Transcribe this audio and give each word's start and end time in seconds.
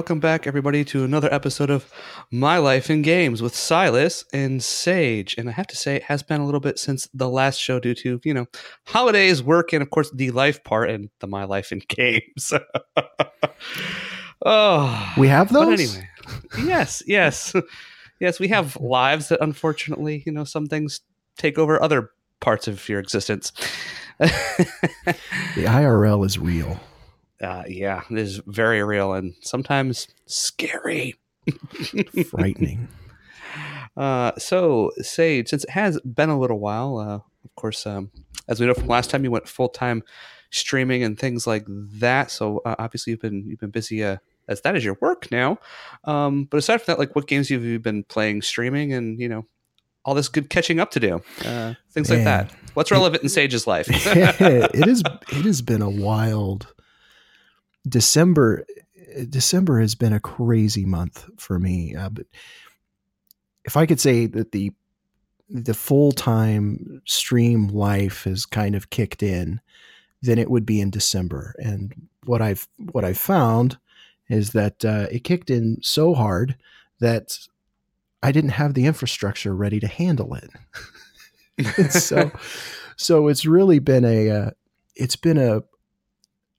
Welcome 0.00 0.18
back, 0.18 0.46
everybody, 0.46 0.82
to 0.86 1.04
another 1.04 1.28
episode 1.30 1.68
of 1.68 1.92
My 2.30 2.56
Life 2.56 2.88
in 2.88 3.02
Games 3.02 3.42
with 3.42 3.54
Silas 3.54 4.24
and 4.32 4.64
Sage. 4.64 5.34
And 5.36 5.46
I 5.46 5.52
have 5.52 5.66
to 5.66 5.76
say, 5.76 5.96
it 5.96 6.04
has 6.04 6.22
been 6.22 6.40
a 6.40 6.46
little 6.46 6.58
bit 6.58 6.78
since 6.78 7.06
the 7.12 7.28
last 7.28 7.58
show 7.58 7.78
due 7.78 7.94
to, 7.96 8.18
you 8.24 8.32
know, 8.32 8.46
holidays, 8.86 9.42
work, 9.42 9.74
and 9.74 9.82
of 9.82 9.90
course, 9.90 10.10
the 10.12 10.30
life 10.30 10.64
part 10.64 10.88
and 10.88 11.10
the 11.18 11.26
My 11.26 11.44
Life 11.44 11.70
in 11.70 11.82
Games. 11.86 12.50
oh, 14.46 15.12
We 15.18 15.28
have 15.28 15.52
but 15.52 15.66
those. 15.66 15.94
anyway, 15.94 16.08
yes, 16.64 17.02
yes, 17.06 17.52
yes, 18.20 18.40
we 18.40 18.48
have 18.48 18.76
lives 18.80 19.28
that 19.28 19.42
unfortunately, 19.42 20.22
you 20.24 20.32
know, 20.32 20.44
some 20.44 20.66
things 20.66 21.02
take 21.36 21.58
over 21.58 21.80
other 21.80 22.08
parts 22.40 22.66
of 22.66 22.88
your 22.88 23.00
existence. 23.00 23.52
The 25.56 25.64
IRL 25.64 26.24
is 26.24 26.38
real. 26.38 26.78
Uh, 27.40 27.64
yeah, 27.66 28.02
it 28.10 28.18
is 28.18 28.40
very 28.46 28.82
real 28.82 29.14
and 29.14 29.34
sometimes 29.40 30.08
scary. 30.26 31.16
Frightening. 32.28 32.88
Uh, 33.96 34.30
so, 34.38 34.92
Sage, 34.98 35.48
since 35.48 35.64
it 35.64 35.70
has 35.70 36.00
been 36.02 36.30
a 36.30 36.38
little 36.38 36.60
while, 36.60 36.98
uh, 36.98 37.16
of 37.16 37.54
course, 37.56 37.84
um, 37.86 38.10
as 38.48 38.60
we 38.60 38.66
know 38.66 38.72
from 38.72 38.86
last 38.86 39.10
time, 39.10 39.24
you 39.24 39.32
went 39.32 39.48
full 39.48 39.68
time 39.68 40.04
streaming 40.50 41.02
and 41.02 41.18
things 41.18 41.44
like 41.44 41.64
that. 41.66 42.30
So, 42.30 42.62
uh, 42.64 42.76
obviously, 42.78 43.10
you've 43.10 43.20
been 43.20 43.44
you've 43.48 43.58
been 43.58 43.70
busy 43.70 44.04
uh, 44.04 44.18
as 44.48 44.60
that 44.62 44.76
is 44.76 44.84
your 44.84 44.96
work 45.00 45.30
now. 45.32 45.58
Um, 46.04 46.44
but 46.44 46.58
aside 46.58 46.78
from 46.78 46.92
that, 46.92 46.98
like, 47.00 47.16
what 47.16 47.26
games 47.26 47.48
have 47.48 47.64
you 47.64 47.80
been 47.80 48.04
playing, 48.04 48.42
streaming, 48.42 48.92
and 48.92 49.18
you 49.20 49.28
know, 49.28 49.44
all 50.04 50.14
this 50.14 50.28
good 50.28 50.50
catching 50.50 50.80
up 50.80 50.92
to 50.92 51.00
do, 51.00 51.20
uh, 51.44 51.74
things 51.90 52.10
like 52.10 52.24
that. 52.24 52.52
What's 52.74 52.92
relevant 52.92 53.24
in 53.24 53.28
Sage's 53.28 53.66
life? 53.66 53.88
it 53.90 54.88
is. 54.88 55.02
It 55.32 55.44
has 55.44 55.62
been 55.62 55.82
a 55.82 55.90
wild 55.90 56.72
December. 57.88 58.64
December 59.28 59.80
has 59.80 59.96
been 59.96 60.12
a 60.12 60.20
crazy 60.20 60.84
month 60.84 61.28
for 61.36 61.58
me. 61.58 61.96
Uh, 61.96 62.10
but 62.10 62.26
if 63.64 63.76
I 63.76 63.86
could 63.86 64.00
say 64.00 64.26
that 64.26 64.52
the 64.52 64.72
the 65.48 65.74
full 65.74 66.12
time 66.12 67.02
stream 67.04 67.68
life 67.68 68.24
has 68.24 68.46
kind 68.46 68.74
of 68.76 68.90
kicked 68.90 69.22
in, 69.22 69.60
then 70.22 70.38
it 70.38 70.50
would 70.50 70.64
be 70.64 70.80
in 70.80 70.90
December. 70.90 71.54
And 71.58 72.08
what 72.24 72.40
I've 72.40 72.68
what 72.92 73.04
I've 73.04 73.18
found 73.18 73.78
is 74.28 74.50
that 74.52 74.84
uh, 74.84 75.06
it 75.10 75.24
kicked 75.24 75.50
in 75.50 75.78
so 75.82 76.14
hard 76.14 76.56
that 77.00 77.36
I 78.22 78.32
didn't 78.32 78.50
have 78.50 78.74
the 78.74 78.86
infrastructure 78.86 79.54
ready 79.54 79.80
to 79.80 79.88
handle 79.88 80.34
it. 80.34 80.50
So 81.90 82.30
so 82.96 83.28
it's 83.28 83.44
really 83.44 83.80
been 83.80 84.04
a 84.04 84.30
uh, 84.30 84.50
it's 84.96 85.16
been 85.16 85.36
a 85.36 85.62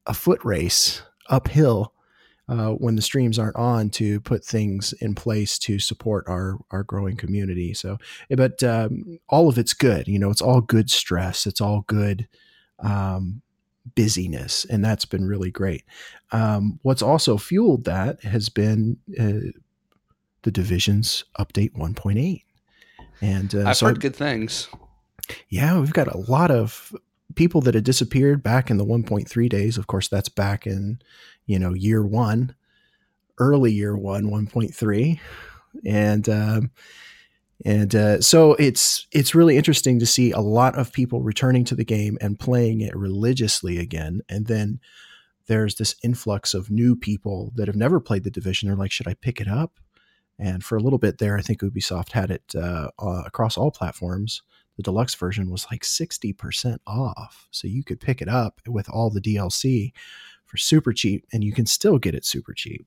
a 0.06 0.13
foot 0.13 0.39
race 0.44 1.02
uphill 1.31 1.93
uh, 2.47 2.71
when 2.71 2.95
the 2.95 3.01
streams 3.01 3.39
aren't 3.39 3.55
on 3.55 3.89
to 3.89 4.19
put 4.21 4.43
things 4.43 4.93
in 4.93 5.15
place 5.15 5.57
to 5.57 5.79
support 5.79 6.25
our 6.27 6.59
our 6.69 6.83
growing 6.83 7.15
community. 7.15 7.73
So, 7.73 7.97
but 8.29 8.61
um, 8.63 9.19
all 9.29 9.49
of 9.49 9.57
it's 9.57 9.73
good. 9.73 10.07
You 10.07 10.19
know, 10.19 10.29
it's 10.29 10.41
all 10.41 10.61
good 10.61 10.91
stress. 10.91 11.47
It's 11.47 11.61
all 11.61 11.85
good 11.88 12.27
um, 12.79 13.41
busyness, 13.95 14.65
and 14.65 14.83
that's 14.83 15.05
been 15.05 15.25
really 15.25 15.49
great. 15.49 15.83
Um, 16.31 16.79
what's 16.83 17.01
also 17.01 17.38
fueled 17.38 17.85
that 17.85 18.23
has 18.23 18.49
been 18.49 18.97
uh, 19.19 19.51
the 20.43 20.51
division's 20.51 21.23
update 21.39 21.73
1.8. 21.73 22.43
And 23.22 23.53
uh, 23.53 23.69
I've 23.69 23.77
so 23.77 23.88
heard 23.88 24.01
good 24.01 24.16
things. 24.16 24.67
yeah, 25.50 25.79
we've 25.79 25.94
got 25.94 26.07
a 26.07 26.17
lot 26.17 26.51
of 26.51 26.94
people 27.36 27.62
that 27.62 27.75
had 27.75 27.84
disappeared 27.84 28.44
back 28.44 28.69
in 28.69 28.78
the 28.78 28.86
1.3 28.86 29.50
days. 29.50 29.78
Of 29.78 29.88
course, 29.88 30.08
that's 30.08 30.30
back 30.30 30.66
in, 30.66 31.00
you 31.46 31.59
know, 31.59 31.74
year 31.74 32.06
one, 32.06 32.56
early 33.38 33.72
year 33.72 33.96
one, 33.96 34.25
1.3. 34.25 35.19
And, 35.86 36.30
um, 36.30 36.72
and 37.64 37.94
uh, 37.94 38.22
so 38.22 38.53
it's 38.56 39.06
it's 39.12 39.36
really 39.36 39.56
interesting 39.56 40.00
to 40.00 40.06
see 40.06 40.31
a 40.31 40.40
lot 40.40 40.78
of 40.78 40.92
people 40.92 41.22
returning 41.22 41.64
to 41.66 41.75
the 41.75 41.86
game 41.86 42.18
and 42.19 42.40
playing 42.40 42.81
it 42.81 42.96
religiously 42.96 43.78
again. 43.78 44.22
And 44.28 44.48
then 44.48 44.80
there's 45.48 45.75
this 45.75 45.96
influx 46.03 46.53
of 46.53 46.72
new 46.72 46.96
people 46.96 47.52
that 47.56 47.68
have 47.68 47.75
never 47.75 48.00
played 48.00 48.24
the 48.24 48.31
division. 48.31 48.68
They're 48.68 48.78
like, 48.78 48.92
should 48.92 49.08
I 49.08 49.13
pick 49.13 49.40
it 49.40 49.48
up? 49.48 49.80
And 50.40 50.63
for 50.63 50.75
a 50.75 50.81
little 50.81 50.98
bit 50.98 51.19
there, 51.19 51.38
I 51.38 51.42
think 51.42 51.62
Ubisoft 51.62 52.13
had 52.13 52.31
it 52.31 52.56
uh, 52.56 52.90
uh, 52.98 53.24
across 53.25 53.58
all 53.58 53.69
platforms 53.69 54.42
the 54.77 54.83
deluxe 54.83 55.15
version 55.15 55.49
was 55.49 55.67
like 55.71 55.83
60% 55.83 56.77
off. 56.87 57.47
So 57.51 57.67
you 57.67 57.83
could 57.83 57.99
pick 57.99 58.21
it 58.21 58.29
up 58.29 58.61
with 58.67 58.89
all 58.89 59.09
the 59.09 59.21
DLC 59.21 59.93
for 60.45 60.57
super 60.57 60.91
cheap, 60.91 61.25
and 61.31 61.43
you 61.43 61.53
can 61.53 61.65
still 61.65 61.97
get 61.97 62.15
it 62.15 62.25
super 62.25 62.53
cheap. 62.53 62.85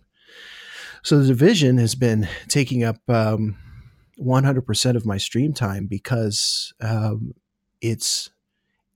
So 1.03 1.19
the 1.19 1.27
division 1.27 1.79
has 1.79 1.95
been 1.95 2.29
taking 2.49 2.85
up 2.85 2.99
um, 3.09 3.57
100% 4.19 4.97
of 4.97 5.07
my 5.07 5.19
stream 5.19 5.53
time 5.53 5.87
because 5.87 6.73
um, 6.81 7.35
it's 7.81 8.31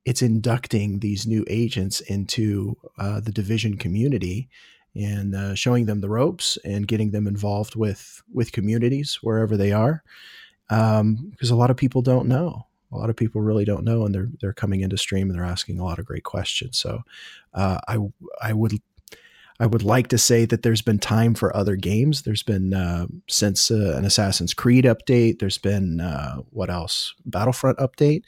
it's 0.05 0.23
inducting 0.23 1.01
these 1.01 1.27
new 1.27 1.45
agents 1.49 2.01
into 2.01 2.75
uh, 2.99 3.21
the 3.21 3.33
division 3.33 3.77
community 3.77 4.49
and 4.95 5.35
uh, 5.35 5.55
showing 5.55 5.85
them 5.85 6.01
the 6.01 6.09
ropes 6.09 6.57
and 6.65 6.89
getting 6.89 7.11
them 7.11 7.27
involved 7.27 7.77
with 7.77 8.23
with 8.33 8.53
communities 8.53 9.19
wherever 9.21 9.57
they 9.57 9.73
are 9.73 10.03
um, 10.71 11.29
because 11.31 11.51
a 11.51 11.57
lot 11.57 11.71
of 11.71 11.77
people 11.77 12.01
don't 12.01 12.27
know 12.29 12.68
a 12.93 12.97
lot 12.97 13.11
of 13.11 13.17
people 13.17 13.41
really 13.41 13.65
don't 13.65 13.85
know 13.85 14.05
and 14.05 14.15
they're 14.15 14.29
they're 14.41 14.53
coming 14.53 14.81
into 14.81 14.97
stream 14.97 15.29
and 15.29 15.39
they're 15.39 15.45
asking 15.45 15.79
a 15.79 15.85
lot 15.85 15.99
of 15.99 16.07
great 16.07 16.25
questions 16.25 16.79
so 16.79 17.01
uh, 17.55 17.79
i 17.89 17.99
i 18.43 18.53
would 18.53 18.73
I 19.61 19.67
would 19.67 19.83
like 19.83 20.09
to 20.09 20.19
say 20.19 20.45
that 20.45 20.63
there's 20.63 20.83
been 20.83 21.01
time 21.01 21.35
for 21.35 21.55
other 21.57 21.75
games. 21.75 22.23
There's 22.23 22.45
been 22.45 22.73
uh, 22.73 23.07
since 23.29 23.71
uh, 23.71 23.95
an 23.97 24.05
Assassin's 24.05 24.55
Creed 24.55 24.85
update. 24.85 25.41
There's 25.41 25.59
been 25.59 26.01
uh, 26.01 26.37
what 26.51 26.71
else? 26.71 27.15
Battlefront 27.27 27.79
update, 27.79 28.23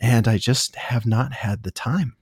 and 0.00 0.28
I 0.28 0.38
just 0.38 0.76
have 0.76 1.04
not 1.04 1.32
had 1.32 1.64
the 1.64 1.72
time 1.72 2.16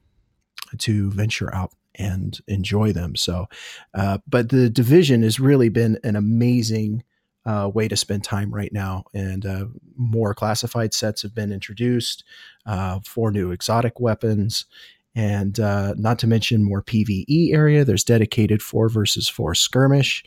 to 0.79 1.11
venture 1.11 1.55
out 1.55 1.73
and 1.97 2.39
enjoy 2.47 2.93
them. 2.93 3.15
So, 3.15 3.47
uh, 3.95 4.19
but 4.27 4.49
the 4.49 4.71
division 4.71 5.23
has 5.23 5.39
really 5.39 5.69
been 5.69 5.99
an 6.03 6.17
amazing 6.17 7.05
uh, 7.47 7.71
way 7.73 7.89
to 7.89 7.97
spend 7.97 8.25
time 8.25 8.53
right 8.53 8.73
now. 8.73 9.05
And 9.15 9.47
uh, 9.47 9.67
more 9.97 10.35
classified 10.35 10.93
sets 10.93 11.23
have 11.23 11.35
been 11.35 11.53
introduced, 11.53 12.25
uh, 12.67 13.01
four 13.05 13.31
new 13.31 13.53
exotic 13.53 14.01
weapons, 14.01 14.67
and 15.15 15.59
uh, 15.59 15.95
not 15.97 16.19
to 16.19 16.27
mention 16.27 16.63
more 16.63 16.83
PVE 16.83 17.55
area. 17.55 17.85
There's 17.85 18.05
dedicated 18.05 18.63
four 18.63 18.91
versus 18.91 19.29
four 19.31 19.55
skirmish. 19.55 20.23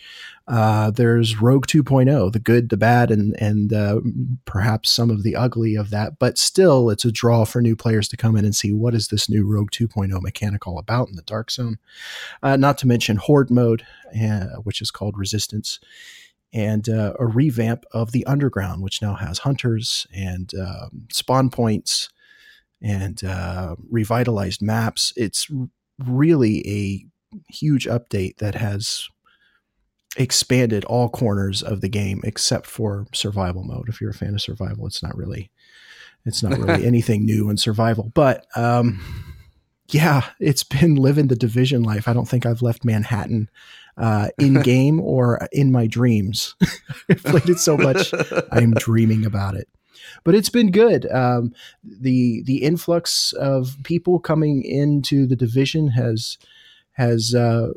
Uh, 0.48 0.90
there's 0.90 1.40
Rogue 1.40 1.68
2.0, 1.68 2.32
the 2.32 2.40
good, 2.40 2.70
the 2.70 2.78
bad, 2.78 3.12
and 3.12 3.40
and 3.40 3.72
uh, 3.72 4.00
perhaps 4.46 4.90
some 4.90 5.12
of 5.12 5.22
the 5.22 5.36
ugly 5.36 5.76
of 5.76 5.92
that. 5.92 6.18
But 6.18 6.40
still, 6.40 6.90
it's 6.90 7.06
a 7.06 7.12
draw 7.12 7.46
for 7.46 7.62
new 7.62 7.76
players 7.76 8.08
to 8.08 8.18
come 8.18 8.36
in 8.36 8.46
and 8.46 8.56
see 8.56 8.74
what 8.74 8.96
is 8.96 9.10
this 9.10 9.30
new 9.30 9.46
Rogue 9.46 9.70
2.0 9.70 10.20
mechanic 10.24 10.66
all 10.66 10.80
about 10.80 11.10
in 11.10 11.18
the 11.18 11.22
Dark 11.22 11.52
Zone. 11.52 11.78
Not 12.42 12.80
to 12.80 12.88
mention 12.88 13.18
Horde 13.18 13.52
mode, 13.52 13.86
which 14.64 14.82
is 14.82 14.90
called 14.90 15.20
Resistance 15.20 15.80
and 16.54 16.90
uh, 16.90 17.14
a 17.20 17.26
revamp 17.26 17.86
of 17.92 18.12
the 18.12 18.26
underground, 18.26 18.82
which 18.82 19.02
now 19.02 19.16
has 19.16 19.40
hunters 19.40 20.08
and 20.14 20.52
um, 20.56 21.08
spawn 21.12 21.50
points 21.50 22.10
and 22.82 23.24
uh, 23.24 23.76
revitalized 23.90 24.62
maps. 24.62 25.14
It's 25.16 25.48
really 26.04 26.68
a 26.68 27.06
huge 27.54 27.86
update 27.86 28.38
that 28.38 28.56
has 28.56 29.08
expanded 30.18 30.84
all 30.86 31.10
corners 31.10 31.62
of 31.62 31.82
the 31.82 31.90
game 31.90 32.22
except 32.24 32.66
for 32.66 33.08
survival 33.14 33.64
mode. 33.64 33.90
If 33.90 34.02
you're 34.02 34.10
a 34.10 34.16
fan 34.16 34.34
of 34.34 34.42
survival, 34.42 34.88
it's 34.88 35.04
not 35.04 35.16
really 35.16 35.52
it's 36.26 36.44
not 36.44 36.58
really 36.58 36.86
anything 36.88 37.26
new 37.26 37.50
in 37.50 37.58
survival. 37.58 38.12
But 38.14 38.46
um, 38.56 39.00
yeah, 39.90 40.26
it's 40.40 40.64
been 40.64 40.96
living 40.96 41.28
the 41.28 41.36
division 41.36 41.84
life. 41.84 42.08
I 42.08 42.14
don't 42.14 42.28
think 42.28 42.46
I've 42.46 42.62
left 42.62 42.86
Manhattan 42.86 43.50
uh, 44.00 44.30
in 44.40 44.54
game 44.62 45.00
or 45.00 45.48
in 45.52 45.72
my 45.72 45.88
dreams. 45.88 46.56
I've 47.10 47.24
played 47.24 47.50
it 47.50 47.60
so 47.60 47.78
much, 47.78 48.14
I'm 48.52 48.72
dreaming 48.72 49.26
about 49.26 49.56
it. 49.56 49.68
But 50.24 50.36
it's 50.36 50.50
been 50.50 50.72
good. 50.72 51.10
Um, 51.12 51.54
the 51.84 52.42
the 52.44 52.64
influx 52.64 53.32
of 53.34 53.78
people 53.84 54.20
coming 54.20 54.64
into 54.64 55.28
the 55.28 55.36
division 55.36 55.90
has 55.90 56.38
has 56.94 57.36
uh, 57.36 57.72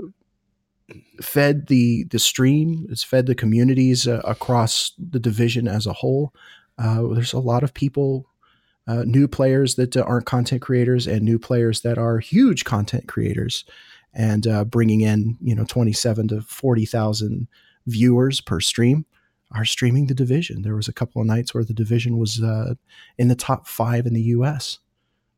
fed 1.21 1.67
the 1.69 2.05
the 2.05 2.19
stream. 2.19 2.87
It's 2.91 3.05
fed 3.05 3.27
the 3.27 3.35
communities 3.35 4.09
uh, 4.09 4.23
across 4.25 4.93
the 4.99 5.21
division 5.21 5.69
as 5.69 5.87
a 5.87 5.93
whole. 5.93 6.33
Uh, 6.79 7.03
there's 7.09 7.33
a 7.33 7.39
lot 7.39 7.63
of 7.63 7.75
people 7.75 8.27
uh, 8.87 9.05
new 9.05 9.29
players 9.29 9.77
that 9.77 9.97
uh, 9.97 10.03
aren't 10.03 10.27
content 10.27 10.63
creators 10.63 11.07
and 11.07 11.23
new 11.23 11.39
players 11.39 11.83
that 11.83 11.99
are 11.99 12.19
huge 12.19 12.65
content 12.65 13.07
creators 13.07 13.65
and 14.15 14.47
uh, 14.47 14.65
bringing 14.65 15.01
in 15.01 15.37
you 15.41 15.55
know 15.55 15.65
27 15.65 16.29
to 16.29 16.43
40,000 16.43 17.49
viewers 17.87 18.41
per 18.41 18.61
stream 18.61 19.05
are 19.55 19.65
streaming 19.65 20.07
the 20.07 20.15
division. 20.15 20.63
There 20.63 20.75
was 20.77 20.89
a 20.89 20.93
couple 20.93 21.21
of 21.21 21.27
nights 21.27 21.53
where 21.53 21.65
the 21.65 21.75
division 21.75 22.17
was 22.17 22.43
uh, 22.43 22.75
in 23.19 23.29
the 23.29 23.35
top 23.35 23.67
five 23.67 24.07
in 24.07 24.15
the 24.15 24.23
U.S. 24.37 24.79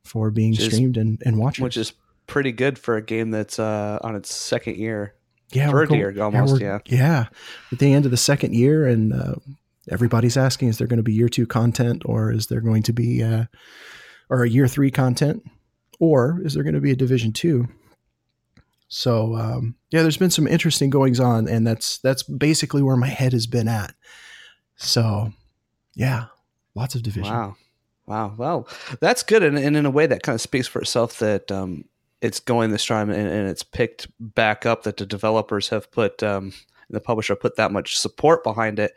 for 0.05 0.31
being 0.31 0.53
Which 0.53 0.61
is- 0.61 0.67
streamed 0.67 0.97
and, 0.97 1.21
and 1.25 1.39
watched. 1.39 1.61
which 1.61 1.77
is 1.77 1.93
pretty 2.27 2.53
good 2.53 2.79
for 2.79 2.97
a 2.97 3.03
game 3.03 3.31
that's 3.31 3.59
uh, 3.59 3.99
on 4.03 4.15
its 4.17 4.35
second 4.35 4.77
year. 4.77 5.15
Yeah, 5.53 5.71
third 5.71 5.89
going, 5.89 6.01
year 6.01 6.23
almost. 6.23 6.61
Yeah, 6.61 6.79
yeah, 6.87 7.27
at 7.71 7.79
the 7.79 7.93
end 7.93 8.07
of 8.07 8.11
the 8.11 8.17
second 8.17 8.55
year, 8.55 8.87
and 8.89 9.13
uh, 9.13 9.35
everybody's 9.91 10.37
asking: 10.37 10.69
Is 10.69 10.79
there 10.79 10.87
going 10.87 10.97
to 10.97 11.03
be 11.03 11.13
year 11.13 11.29
two 11.29 11.47
content, 11.47 12.03
or 12.07 12.33
is 12.33 12.47
there 12.47 12.61
going 12.61 12.83
to 12.85 12.93
be, 12.93 13.23
uh, 13.23 13.45
or 14.31 14.43
a 14.45 14.49
year 14.49 14.67
three 14.67 14.91
content, 14.91 15.45
or 16.01 16.41
is 16.43 16.55
there 16.55 16.63
going 16.65 16.75
to 16.75 16.81
be 16.81 16.91
a 16.91 16.97
division 16.97 17.33
two? 17.33 17.69
So 18.89 19.37
um, 19.37 19.77
yeah, 19.91 20.03
there's 20.03 20.17
been 20.17 20.31
some 20.31 20.47
interesting 20.47 20.91
goings 20.91 21.21
on, 21.21 21.49
and 21.49 21.67
that's 21.67 21.99
that's 21.99 22.23
basically 22.23 22.83
where 22.83 22.97
my 22.97 23.09
head 23.09 23.33
has 23.33 23.47
been 23.47 23.69
at. 23.69 23.95
So 24.77 25.33
yeah, 25.95 26.27
lots 26.75 26.95
of 26.95 27.03
division. 27.03 27.33
Wow, 27.33 27.57
wow, 28.07 28.35
well, 28.37 28.69
that's 29.01 29.23
good, 29.23 29.43
and, 29.43 29.59
and 29.59 29.77
in 29.77 29.87
a 29.87 29.91
way 29.91 30.07
that 30.07 30.23
kind 30.23 30.35
of 30.35 30.41
speaks 30.41 30.67
for 30.67 30.81
itself 30.81 31.19
that 31.19 31.51
um, 31.51 31.85
it's 32.21 32.41
going 32.41 32.71
this 32.71 32.87
time 32.87 33.11
and, 33.11 33.29
and, 33.29 33.49
it's 33.49 33.63
picked 33.63 34.09
back 34.21 34.67
up. 34.67 34.85
That 34.85 34.97
the 34.97 35.07
developers 35.07 35.69
have 35.69 35.91
put 35.91 36.23
um, 36.23 36.53
the 36.91 37.01
publisher 37.01 37.37
put 37.37 37.57
that 37.57 37.73
much 37.73 37.99
support 37.99 38.45
behind 38.45 38.79
it 38.79 38.97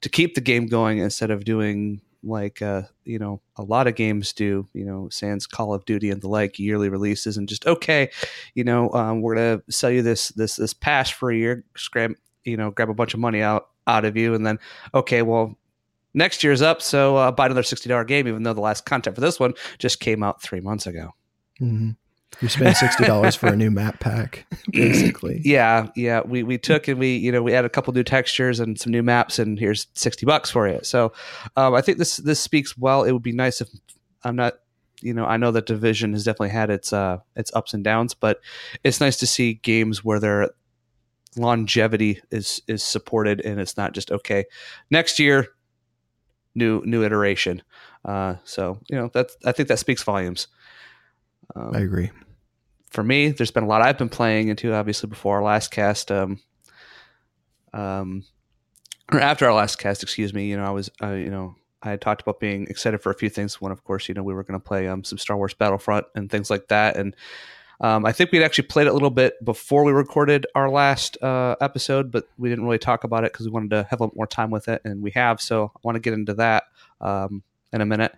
to 0.00 0.08
keep 0.08 0.34
the 0.34 0.40
game 0.40 0.66
going 0.66 0.98
instead 0.98 1.30
of 1.30 1.44
doing 1.44 2.00
like 2.22 2.62
uh, 2.62 2.82
you 3.04 3.18
know 3.18 3.40
a 3.56 3.62
lot 3.62 3.86
of 3.86 3.94
games 3.94 4.32
do 4.32 4.66
you 4.72 4.84
know 4.84 5.08
sans 5.08 5.46
call 5.46 5.72
of 5.72 5.84
duty 5.84 6.10
and 6.10 6.20
the 6.20 6.28
like 6.28 6.58
yearly 6.58 6.88
releases 6.88 7.36
and 7.36 7.48
just 7.48 7.66
okay 7.66 8.10
you 8.54 8.64
know 8.64 8.90
um, 8.92 9.22
we're 9.22 9.34
gonna 9.34 9.62
sell 9.70 9.90
you 9.90 10.02
this 10.02 10.28
this 10.30 10.56
this 10.56 10.74
pass 10.74 11.10
for 11.10 11.30
a 11.30 11.36
year 11.36 11.64
grab 11.90 12.12
you 12.44 12.56
know 12.56 12.70
grab 12.70 12.90
a 12.90 12.94
bunch 12.94 13.14
of 13.14 13.20
money 13.20 13.40
out 13.40 13.68
out 13.86 14.04
of 14.04 14.16
you 14.16 14.34
and 14.34 14.46
then 14.46 14.58
okay 14.94 15.22
well 15.22 15.56
next 16.14 16.42
year's 16.42 16.62
up 16.62 16.82
so 16.82 17.16
uh, 17.16 17.30
buy 17.30 17.46
another 17.46 17.62
$60 17.62 18.06
game 18.06 18.26
even 18.26 18.42
though 18.42 18.54
the 18.54 18.60
last 18.60 18.84
content 18.84 19.14
for 19.14 19.20
this 19.20 19.38
one 19.38 19.54
just 19.78 20.00
came 20.00 20.22
out 20.22 20.42
three 20.42 20.60
months 20.60 20.86
ago 20.86 21.14
mm-hmm. 21.60 21.90
You 22.40 22.48
spend 22.48 22.76
sixty 22.76 23.04
dollars 23.04 23.34
for 23.34 23.48
a 23.48 23.56
new 23.56 23.70
map 23.70 24.00
pack, 24.00 24.46
basically. 24.70 25.40
Yeah, 25.44 25.88
yeah. 25.96 26.20
We 26.24 26.42
we 26.42 26.56
took 26.58 26.86
and 26.86 26.98
we 26.98 27.16
you 27.16 27.32
know 27.32 27.42
we 27.42 27.52
added 27.54 27.66
a 27.66 27.70
couple 27.70 27.92
new 27.92 28.04
textures 28.04 28.60
and 28.60 28.78
some 28.78 28.92
new 28.92 29.02
maps, 29.02 29.38
and 29.38 29.58
here's 29.58 29.88
sixty 29.94 30.24
bucks 30.24 30.50
for 30.50 30.68
you. 30.68 30.78
So 30.82 31.12
um, 31.56 31.74
I 31.74 31.80
think 31.80 31.98
this 31.98 32.18
this 32.18 32.40
speaks 32.40 32.76
well. 32.78 33.02
It 33.02 33.12
would 33.12 33.22
be 33.22 33.32
nice 33.32 33.60
if 33.60 33.68
I'm 34.22 34.36
not. 34.36 34.54
You 35.00 35.14
know, 35.14 35.24
I 35.24 35.36
know 35.36 35.52
that 35.52 35.66
Division 35.66 36.12
has 36.12 36.24
definitely 36.24 36.50
had 36.50 36.70
its 36.70 36.92
uh 36.92 37.18
its 37.34 37.52
ups 37.54 37.74
and 37.74 37.82
downs, 37.82 38.14
but 38.14 38.40
it's 38.84 39.00
nice 39.00 39.16
to 39.18 39.26
see 39.26 39.54
games 39.54 40.04
where 40.04 40.20
their 40.20 40.50
longevity 41.36 42.20
is 42.30 42.62
is 42.68 42.82
supported 42.82 43.40
and 43.40 43.60
it's 43.60 43.76
not 43.76 43.92
just 43.92 44.10
okay 44.10 44.44
next 44.90 45.18
year 45.18 45.48
new 46.54 46.82
new 46.84 47.04
iteration. 47.04 47.62
Uh, 48.04 48.34
so 48.44 48.78
you 48.88 48.96
know 48.96 49.10
that's 49.12 49.36
I 49.44 49.52
think 49.52 49.68
that 49.68 49.78
speaks 49.78 50.02
volumes. 50.02 50.48
Um, 51.54 51.74
I 51.74 51.80
agree. 51.80 52.10
For 52.90 53.02
me, 53.02 53.28
there's 53.30 53.50
been 53.50 53.64
a 53.64 53.66
lot 53.66 53.82
I've 53.82 53.98
been 53.98 54.08
playing 54.08 54.48
into. 54.48 54.72
Obviously, 54.72 55.08
before 55.08 55.36
our 55.36 55.42
last 55.42 55.70
cast, 55.70 56.10
um, 56.10 56.40
um, 57.72 58.24
or 59.12 59.20
after 59.20 59.46
our 59.46 59.54
last 59.54 59.76
cast, 59.76 60.02
excuse 60.02 60.32
me. 60.32 60.48
You 60.48 60.56
know, 60.56 60.64
I 60.64 60.70
was, 60.70 60.90
uh, 61.02 61.12
you 61.12 61.30
know, 61.30 61.54
I 61.82 61.90
had 61.90 62.00
talked 62.00 62.22
about 62.22 62.40
being 62.40 62.66
excited 62.66 62.98
for 63.02 63.10
a 63.10 63.14
few 63.14 63.28
things. 63.28 63.60
One, 63.60 63.72
of 63.72 63.84
course, 63.84 64.08
you 64.08 64.14
know, 64.14 64.22
we 64.22 64.34
were 64.34 64.42
going 64.42 64.58
to 64.58 64.64
play 64.64 64.88
um, 64.88 65.04
some 65.04 65.18
Star 65.18 65.36
Wars 65.36 65.54
Battlefront 65.54 66.06
and 66.14 66.30
things 66.30 66.50
like 66.50 66.68
that. 66.68 66.96
And 66.96 67.14
um, 67.80 68.04
I 68.04 68.12
think 68.12 68.32
we'd 68.32 68.42
actually 68.42 68.66
played 68.66 68.86
it 68.86 68.90
a 68.90 68.94
little 68.94 69.10
bit 69.10 69.42
before 69.44 69.84
we 69.84 69.92
recorded 69.92 70.46
our 70.54 70.68
last 70.68 71.22
uh, 71.22 71.54
episode, 71.60 72.10
but 72.10 72.24
we 72.36 72.48
didn't 72.48 72.64
really 72.64 72.78
talk 72.78 73.04
about 73.04 73.24
it 73.24 73.32
because 73.32 73.46
we 73.46 73.52
wanted 73.52 73.70
to 73.70 73.86
have 73.90 74.00
a 74.00 74.04
little 74.04 74.16
more 74.16 74.26
time 74.26 74.50
with 74.50 74.66
it, 74.68 74.82
and 74.84 75.02
we 75.02 75.12
have. 75.12 75.40
So 75.40 75.70
I 75.76 75.78
want 75.84 75.94
to 75.94 76.00
get 76.00 76.14
into 76.14 76.34
that. 76.34 76.64
Um, 77.00 77.44
in 77.72 77.80
a 77.80 77.86
minute. 77.86 78.12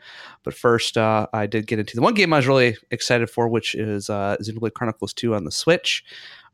But 0.45 0.55
first, 0.55 0.97
uh, 0.97 1.27
I 1.33 1.47
did 1.47 1.67
get 1.67 1.79
into 1.79 1.97
the 1.97 2.03
one 2.03 2.15
game 2.15 2.33
I 2.33 2.39
was 2.39 2.47
really 2.47 2.77
excited 2.91 3.29
for, 3.31 3.49
which 3.49 3.75
is 3.75 4.09
uh, 4.09 4.37
Xenoblade 4.43 4.75
Chronicles 4.75 5.13
2 5.15 5.35
on 5.35 5.45
the 5.45 5.51
Switch. 5.51 6.05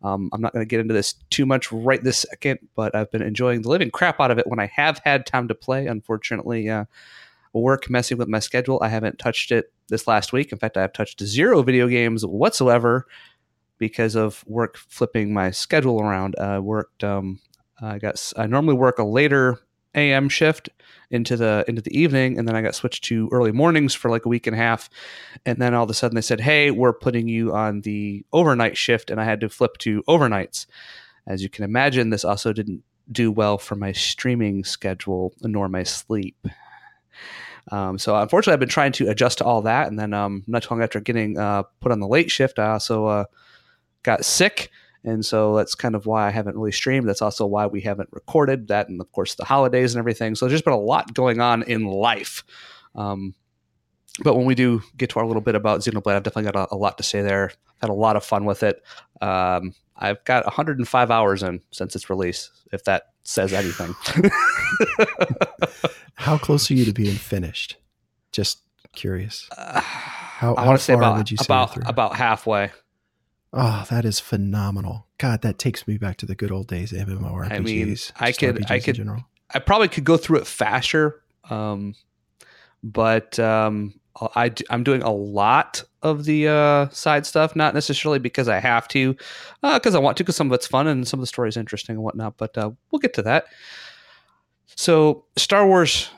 Um, 0.02 0.28
I'm 0.32 0.40
not 0.40 0.52
going 0.52 0.64
to 0.64 0.68
get 0.68 0.80
into 0.80 0.94
this 0.94 1.14
too 1.30 1.46
much 1.46 1.72
right 1.72 2.02
this 2.02 2.18
second, 2.18 2.58
but 2.74 2.94
I've 2.94 3.10
been 3.10 3.22
enjoying 3.22 3.62
the 3.62 3.68
living 3.68 3.90
crap 3.90 4.20
out 4.20 4.30
of 4.30 4.38
it 4.38 4.46
when 4.46 4.60
I 4.60 4.66
have 4.74 5.00
had 5.04 5.26
time 5.26 5.48
to 5.48 5.54
play. 5.54 5.86
Unfortunately, 5.86 6.68
uh, 6.68 6.84
work 7.52 7.88
messing 7.88 8.18
with 8.18 8.28
my 8.28 8.38
schedule. 8.38 8.78
I 8.82 8.88
haven't 8.88 9.18
touched 9.18 9.50
it 9.50 9.72
this 9.88 10.06
last 10.06 10.32
week. 10.32 10.52
In 10.52 10.58
fact, 10.58 10.76
I 10.76 10.82
have 10.82 10.92
touched 10.92 11.22
zero 11.22 11.62
video 11.62 11.88
games 11.88 12.24
whatsoever 12.24 13.06
because 13.78 14.14
of 14.14 14.44
work 14.46 14.76
flipping 14.76 15.32
my 15.32 15.50
schedule 15.50 16.00
around. 16.00 16.36
I 16.38 16.58
worked. 16.58 17.04
Um, 17.04 17.40
I 17.80 17.98
got. 17.98 18.32
I 18.36 18.46
normally 18.46 18.74
work 18.74 18.98
a 18.98 19.04
later 19.04 19.60
a.m. 19.96 20.28
shift 20.28 20.68
into 21.10 21.36
the 21.36 21.64
into 21.66 21.82
the 21.82 21.98
evening, 21.98 22.38
and 22.38 22.46
then 22.46 22.54
I 22.54 22.62
got 22.62 22.74
switched 22.74 23.04
to 23.04 23.28
early 23.32 23.52
mornings 23.52 23.94
for 23.94 24.10
like 24.10 24.24
a 24.24 24.28
week 24.28 24.46
and 24.46 24.54
a 24.54 24.58
half, 24.58 24.88
and 25.44 25.58
then 25.58 25.74
all 25.74 25.84
of 25.84 25.90
a 25.90 25.94
sudden 25.94 26.14
they 26.14 26.20
said, 26.20 26.40
"Hey, 26.40 26.70
we're 26.70 26.92
putting 26.92 27.28
you 27.28 27.54
on 27.54 27.80
the 27.80 28.24
overnight 28.32 28.76
shift," 28.76 29.10
and 29.10 29.20
I 29.20 29.24
had 29.24 29.40
to 29.40 29.48
flip 29.48 29.78
to 29.78 30.02
overnights. 30.08 30.66
As 31.26 31.42
you 31.42 31.48
can 31.48 31.64
imagine, 31.64 32.10
this 32.10 32.24
also 32.24 32.52
didn't 32.52 32.82
do 33.10 33.30
well 33.32 33.58
for 33.58 33.76
my 33.76 33.92
streaming 33.92 34.64
schedule 34.64 35.32
nor 35.42 35.68
my 35.68 35.82
sleep. 35.82 36.46
Um, 37.72 37.98
so 37.98 38.14
unfortunately, 38.16 38.54
I've 38.54 38.60
been 38.60 38.68
trying 38.68 38.92
to 38.92 39.08
adjust 39.08 39.38
to 39.38 39.44
all 39.44 39.62
that, 39.62 39.88
and 39.88 39.98
then 39.98 40.14
um, 40.14 40.44
not 40.46 40.62
too 40.62 40.74
long 40.74 40.82
after 40.82 41.00
getting 41.00 41.38
uh, 41.38 41.64
put 41.80 41.92
on 41.92 42.00
the 42.00 42.06
late 42.06 42.30
shift, 42.30 42.58
I 42.58 42.72
also 42.72 43.06
uh, 43.06 43.24
got 44.02 44.24
sick 44.24 44.70
and 45.06 45.24
so 45.24 45.56
that's 45.56 45.76
kind 45.76 45.94
of 45.94 46.04
why 46.04 46.26
I 46.26 46.30
haven't 46.30 46.56
really 46.56 46.72
streamed. 46.72 47.08
That's 47.08 47.22
also 47.22 47.46
why 47.46 47.66
we 47.66 47.80
haven't 47.80 48.08
recorded 48.12 48.68
that, 48.68 48.88
and 48.88 49.00
of 49.00 49.10
course 49.12 49.36
the 49.36 49.44
holidays 49.44 49.94
and 49.94 50.00
everything. 50.00 50.34
So 50.34 50.44
there's 50.44 50.54
just 50.54 50.64
been 50.64 50.74
a 50.74 50.78
lot 50.78 51.14
going 51.14 51.40
on 51.40 51.62
in 51.62 51.84
life. 51.84 52.44
Um, 52.96 53.34
but 54.24 54.34
when 54.34 54.46
we 54.46 54.54
do 54.54 54.82
get 54.96 55.10
to 55.10 55.20
our 55.20 55.26
little 55.26 55.42
bit 55.42 55.54
about 55.54 55.80
Xenoblade, 55.80 56.16
I've 56.16 56.22
definitely 56.24 56.50
got 56.50 56.70
a, 56.72 56.74
a 56.74 56.76
lot 56.76 56.96
to 56.98 57.04
say 57.04 57.22
there. 57.22 57.50
I've 57.50 57.80
had 57.82 57.90
a 57.90 57.94
lot 57.94 58.16
of 58.16 58.24
fun 58.24 58.46
with 58.46 58.62
it. 58.64 58.82
Um, 59.20 59.74
I've 59.96 60.24
got 60.24 60.44
105 60.44 61.10
hours 61.10 61.42
in 61.42 61.60
since 61.70 61.94
its 61.94 62.10
release, 62.10 62.50
if 62.72 62.82
that 62.84 63.12
says 63.22 63.52
anything. 63.52 63.94
how 66.14 66.36
close 66.36 66.70
are 66.70 66.74
you 66.74 66.84
to 66.84 66.92
being 66.92 67.14
finished? 67.14 67.76
Just 68.32 68.60
curious. 68.92 69.48
Uh, 69.56 69.80
how, 69.80 70.54
I 70.54 70.66
want 70.66 70.78
to 70.78 70.84
say 70.84 70.94
about, 70.94 71.30
about, 71.42 71.88
about 71.88 72.16
halfway. 72.16 72.72
Oh, 73.58 73.86
that 73.88 74.04
is 74.04 74.20
phenomenal. 74.20 75.06
God, 75.18 75.40
that 75.42 75.58
takes 75.58 75.88
me 75.88 75.96
back 75.96 76.18
to 76.18 76.26
the 76.26 76.34
good 76.34 76.52
old 76.52 76.68
days 76.68 76.92
of 76.92 77.08
MMORPGs. 77.08 77.50
I 77.50 77.58
mean, 77.60 77.96
I 78.20 78.32
could, 78.32 78.56
RPGs 78.56 78.70
I 78.70 78.80
could, 78.80 79.24
I 79.54 79.58
probably 79.60 79.88
could 79.88 80.04
go 80.04 80.18
through 80.18 80.38
it 80.38 80.46
faster. 80.46 81.22
Um, 81.48 81.94
but 82.82 83.38
um, 83.38 83.98
I, 84.20 84.52
I'm 84.68 84.84
doing 84.84 85.02
a 85.02 85.10
lot 85.10 85.82
of 86.02 86.24
the 86.24 86.48
uh, 86.48 86.88
side 86.90 87.24
stuff, 87.24 87.56
not 87.56 87.72
necessarily 87.72 88.18
because 88.18 88.46
I 88.46 88.58
have 88.58 88.88
to, 88.88 89.14
because 89.62 89.94
uh, 89.94 89.98
I 89.98 90.00
want 90.00 90.18
to, 90.18 90.24
because 90.24 90.36
some 90.36 90.48
of 90.48 90.52
it's 90.52 90.66
fun 90.66 90.86
and 90.86 91.08
some 91.08 91.18
of 91.18 91.22
the 91.22 91.26
story 91.26 91.48
is 91.48 91.56
interesting 91.56 91.96
and 91.96 92.04
whatnot. 92.04 92.36
But 92.36 92.58
uh, 92.58 92.70
we'll 92.90 93.00
get 93.00 93.14
to 93.14 93.22
that. 93.22 93.46
So, 94.74 95.24
Star 95.36 95.66
Wars 95.66 96.10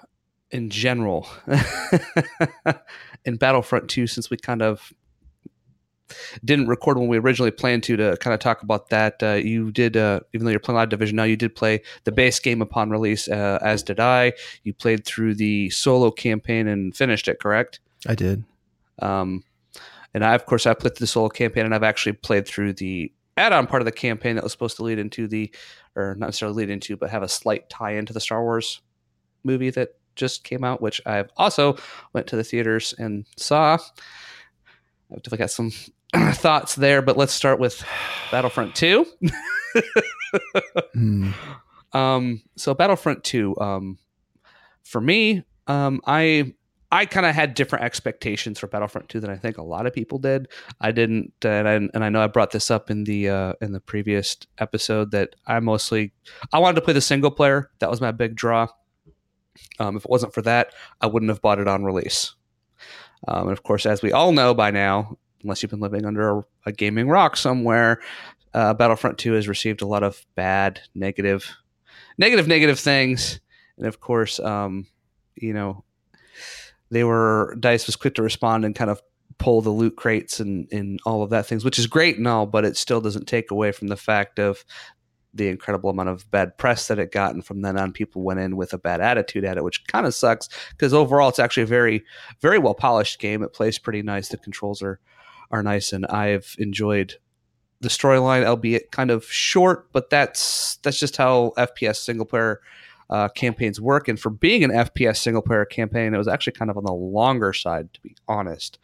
in 0.51 0.71
general, 0.71 1.29
in 3.25 3.37
Battlefront 3.37 3.89
2, 3.89 4.09
since 4.09 4.31
we 4.31 4.37
kind 4.37 4.63
of 4.63 4.93
didn't 6.45 6.69
record 6.69 6.99
when 6.99 7.09
we 7.09 7.19
originally 7.19 7.51
planned 7.51 7.83
to 7.85 7.97
to 7.97 8.17
kind 8.19 8.35
of 8.35 8.41
talk 8.41 8.63
about 8.63 8.91
that. 8.91 9.23
Uh, 9.23 9.35
you 9.35 9.71
did, 9.71 9.97
uh, 9.97 10.21
even 10.33 10.45
though 10.45 10.51
you're 10.51 10.61
playing 10.61 10.77
a 10.77 10.81
lot 10.81 10.85
of 10.85 10.91
division 10.91 11.17
now, 11.17 11.25
you 11.25 11.37
did 11.37 11.55
play 11.55 11.83
the 12.05 12.13
base 12.13 12.39
game 12.41 12.63
upon 12.63 12.91
release, 12.91 13.29
uh, 13.29 13.59
as 13.63 13.83
did 13.83 14.01
I. 14.01 14.33
You 14.65 14.75
played 14.75 15.05
through 15.05 15.35
the 15.35 15.71
solo 15.71 16.11
campaign 16.11 16.69
and 16.69 16.97
finished 16.97 17.29
it, 17.29 17.41
correct? 17.41 17.81
I 18.07 18.15
did. 18.15 18.45
Um, 19.01 19.45
and 20.15 20.25
I, 20.25 20.35
of 20.35 20.47
course, 20.47 20.67
I 20.67 20.75
played 20.75 20.97
through 20.97 21.05
the 21.05 21.09
solo 21.09 21.29
campaign, 21.29 21.65
and 21.65 21.75
I've 21.75 21.83
actually 21.83 22.15
played 22.15 22.47
through 22.47 22.75
the 22.75 23.13
add-on 23.37 23.67
part 23.67 23.83
of 23.83 23.87
the 23.87 23.93
campaign 23.93 24.35
that 24.35 24.43
was 24.43 24.53
supposed 24.53 24.77
to 24.77 24.83
lead 24.83 24.99
into 24.99 25.29
the, 25.29 25.53
or 25.95 26.15
not 26.17 26.27
necessarily 26.27 26.57
lead 26.57 26.71
into, 26.71 26.97
but 26.97 27.11
have 27.11 27.23
a 27.23 27.29
slight 27.29 27.69
tie 27.69 27.93
into 27.93 28.13
the 28.13 28.21
Star 28.21 28.43
Wars 28.43 28.81
movie 29.45 29.71
that 29.71 29.91
just 30.17 30.43
came 30.43 30.65
out, 30.65 30.83
which 30.83 31.01
I've 31.07 31.31
also 31.37 31.77
went 32.13 32.27
to 32.29 32.37
the 32.37 32.43
theaters 32.43 32.93
and 32.99 33.25
saw. 33.37 33.75
I've 33.75 35.23
definitely 35.23 35.39
got 35.39 35.51
some 35.51 35.71
thoughts 36.33 36.75
there, 36.75 37.03
but 37.03 37.17
let's 37.17 37.33
start 37.33 37.59
with 37.61 37.85
Battlefront 38.31 38.75
2. 38.75 39.07
mm. 40.97 41.35
um, 41.93 42.43
so 42.57 42.75
Battlefront 42.75 43.25
2, 43.25 43.57
um, 43.61 43.99
for 44.85 45.01
me, 45.01 45.45
um, 45.67 46.01
I 46.07 46.55
I 46.91 47.05
kind 47.05 47.27
of 47.27 47.35
had 47.35 47.53
different 47.53 47.85
expectations 47.85 48.59
for 48.59 48.67
Battlefront 48.67 49.11
2 49.11 49.21
than 49.21 49.29
I 49.29 49.37
think 49.37 49.59
a 49.59 49.63
lot 49.63 49.87
of 49.87 49.93
people 49.93 50.19
did. 50.19 50.49
I 50.81 50.91
didn't, 50.91 51.35
and 51.45 51.69
I, 51.69 51.75
and 51.75 52.03
I 52.03 52.09
know 52.09 52.23
I 52.23 52.29
brought 52.29 52.51
this 52.51 52.71
up 52.71 52.91
in 52.91 53.05
the 53.05 53.29
uh, 53.29 53.53
in 53.61 53.73
the 53.73 53.81
previous 53.81 54.39
episode 54.59 55.11
that 55.11 55.37
I 55.47 55.61
mostly 55.61 56.13
I 56.53 56.59
wanted 56.59 56.77
to 56.77 56.81
play 56.81 56.95
the 56.95 57.03
single 57.03 57.31
player. 57.31 57.71
That 57.81 57.91
was 57.91 58.01
my 58.01 58.13
big 58.13 58.35
draw. 58.35 58.69
Um, 59.79 59.97
if 59.97 60.05
it 60.05 60.11
wasn't 60.11 60.33
for 60.33 60.43
that, 60.43 60.73
I 61.01 61.07
wouldn't 61.07 61.29
have 61.29 61.43
bought 61.43 61.59
it 61.59 61.69
on 61.69 61.85
release. 61.85 62.35
Um, 63.27 63.49
and 63.49 63.53
of 63.53 63.65
course, 63.65 63.85
as 63.85 64.01
we 64.01 64.13
all 64.13 64.33
know 64.33 64.55
by 64.55 64.71
now, 64.71 65.19
unless 65.43 65.63
you've 65.63 65.71
been 65.71 65.81
living 65.81 66.05
under 66.05 66.39
a, 66.39 66.43
a 66.67 66.73
gaming 66.73 67.09
rock 67.09 67.37
somewhere, 67.37 68.01
uh, 68.55 68.75
Battlefront 68.75 69.19
2 69.19 69.33
has 69.35 69.49
received 69.49 69.83
a 69.83 69.87
lot 69.87 70.03
of 70.03 70.25
bad, 70.35 70.81
negative, 70.95 71.57
negative, 72.17 72.49
negative 72.49 72.79
things. 72.79 73.41
And 73.77 73.87
of 73.87 74.01
course, 74.01 74.41
um, 74.41 74.87
you 75.37 75.53
know, 75.53 75.85
they 76.91 77.05
were, 77.05 77.57
DICE 77.61 77.87
was 77.87 77.97
quick 77.97 78.15
to 78.15 78.23
respond 78.23 78.65
and 78.65 78.75
kind 78.75 78.91
of 78.91 79.01
pull 79.39 79.61
the 79.61 79.71
loot 79.71 79.97
crates 79.97 80.41
and 80.41 80.71
and 80.73 81.01
all 81.07 81.23
of 81.23 81.31
that 81.31 81.47
things, 81.47 81.65
which 81.65 81.79
is 81.79 81.87
great 81.87 82.19
and 82.19 82.27
all, 82.27 82.47
but 82.47 82.65
it 82.65 82.77
still 82.77 83.01
doesn't 83.01 83.27
take 83.27 83.51
away 83.51 83.73
from 83.73 83.89
the 83.89 83.97
fact 83.97 84.39
of 84.39 84.65
the 85.35 85.49
incredible 85.49 85.91
amount 85.91 86.09
of 86.09 86.29
bad 86.31 86.57
press 86.59 86.89
that 86.89 86.99
it 86.99 87.13
got, 87.13 87.35
and 87.35 87.45
from 87.45 87.63
then 87.63 87.79
on, 87.79 87.93
people 87.93 88.23
went 88.23 88.41
in 88.41 88.57
with 88.57 88.73
a 88.73 88.79
bad 88.79 89.01
attitude 89.01 89.45
at 89.45 89.57
it, 89.57 89.65
which 89.65 89.87
kind 89.87 90.07
of 90.07 90.15
sucks 90.15 90.49
because 90.71 90.93
overall, 90.93 91.29
it's 91.29 91.39
actually 91.39 91.63
a 91.63 91.67
very, 91.67 92.05
very 92.41 92.59
well 92.59 92.75
polished 92.75 93.21
game. 93.21 93.43
It 93.43 93.53
plays 93.53 93.79
pretty 93.79 94.03
nice. 94.03 94.29
The 94.29 94.39
controls 94.39 94.83
are 94.83 94.99
are 95.51 95.63
nice, 95.63 95.93
and 95.93 96.07
I've 96.07 96.55
enjoyed 96.59 97.17
the 97.81 97.89
storyline, 97.89 98.45
albeit 98.45 98.91
kind 98.91 99.11
of 99.11 99.25
short, 99.25 99.93
but 99.93 100.11
that's 100.11 100.77
that's 100.83 100.99
just 100.99 101.17
how 101.17 101.53
FPS 101.57 101.97
single 101.97 102.27
player 102.27 102.61
uh, 103.11 103.29
campaigns 103.29 103.81
work. 103.81 104.09
And 104.09 104.19
for 104.19 104.31
being 104.31 104.65
an 104.65 104.71
FPS 104.71 105.19
single 105.19 105.43
player 105.43 105.65
campaign, 105.65 106.13
it 106.15 106.19
was 106.19 106.29
actually 106.29 106.55
kind 106.55 106.71
of 106.71 106.77
on 106.77 106.85
the 106.85 106.93
longer 106.93 107.53
side, 107.53 107.93
to 107.95 108.01
be 108.01 108.15
honest. 108.27 108.79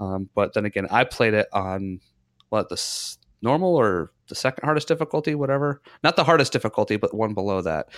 Um, 0.00 0.28
but 0.34 0.54
then 0.54 0.64
again, 0.64 0.86
I 0.90 1.04
played 1.04 1.34
it 1.34 1.48
on 1.52 2.00
what 2.48 2.68
the 2.68 2.74
s- 2.74 3.18
normal 3.42 3.76
or 3.76 4.10
the 4.30 4.34
second 4.34 4.64
hardest 4.64 4.88
difficulty, 4.88 5.34
whatever. 5.34 5.82
Not 6.02 6.16
the 6.16 6.24
hardest 6.24 6.52
difficulty, 6.52 6.96
but 6.96 7.12
one 7.12 7.34
below 7.34 7.60
that. 7.60 7.88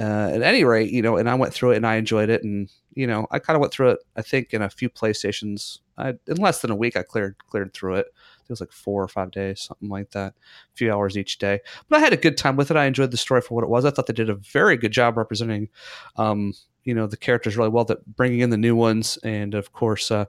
Uh, 0.00 0.30
at 0.32 0.42
any 0.42 0.64
rate, 0.64 0.90
you 0.90 1.02
know, 1.02 1.18
and 1.18 1.28
I 1.28 1.34
went 1.34 1.52
through 1.52 1.72
it 1.72 1.76
and 1.76 1.86
I 1.86 1.96
enjoyed 1.96 2.30
it, 2.30 2.42
and 2.42 2.72
you 2.94 3.06
know, 3.06 3.26
I 3.30 3.38
kind 3.38 3.56
of 3.56 3.60
went 3.60 3.72
through 3.72 3.90
it. 3.90 3.98
I 4.16 4.22
think 4.22 4.54
in 4.54 4.62
a 4.62 4.70
few 4.70 4.88
PlayStations, 4.88 5.80
I, 5.98 6.14
in 6.26 6.36
less 6.38 6.62
than 6.62 6.70
a 6.70 6.76
week, 6.76 6.96
I 6.96 7.02
cleared 7.02 7.36
cleared 7.46 7.74
through 7.74 7.96
it. 7.96 8.06
It 8.06 8.50
was 8.50 8.60
like 8.60 8.72
four 8.72 9.02
or 9.02 9.08
five 9.08 9.30
days, 9.30 9.60
something 9.60 9.88
like 9.88 10.10
that, 10.12 10.32
a 10.32 10.76
few 10.76 10.92
hours 10.92 11.16
each 11.16 11.38
day. 11.38 11.60
But 11.88 11.98
I 11.98 12.00
had 12.00 12.12
a 12.12 12.16
good 12.16 12.36
time 12.36 12.56
with 12.56 12.70
it. 12.70 12.76
I 12.76 12.86
enjoyed 12.86 13.12
the 13.12 13.16
story 13.16 13.42
for 13.42 13.54
what 13.54 13.62
it 13.62 13.70
was. 13.70 13.84
I 13.84 13.90
thought 13.90 14.06
they 14.06 14.12
did 14.12 14.30
a 14.30 14.34
very 14.34 14.76
good 14.76 14.90
job 14.90 15.16
representing, 15.16 15.68
um, 16.16 16.54
you 16.82 16.94
know, 16.94 17.06
the 17.06 17.16
characters 17.16 17.56
really 17.56 17.68
well. 17.68 17.84
That 17.84 18.16
bringing 18.16 18.40
in 18.40 18.50
the 18.50 18.56
new 18.56 18.74
ones, 18.74 19.18
and 19.22 19.54
of 19.54 19.72
course, 19.72 20.10
uh, 20.10 20.24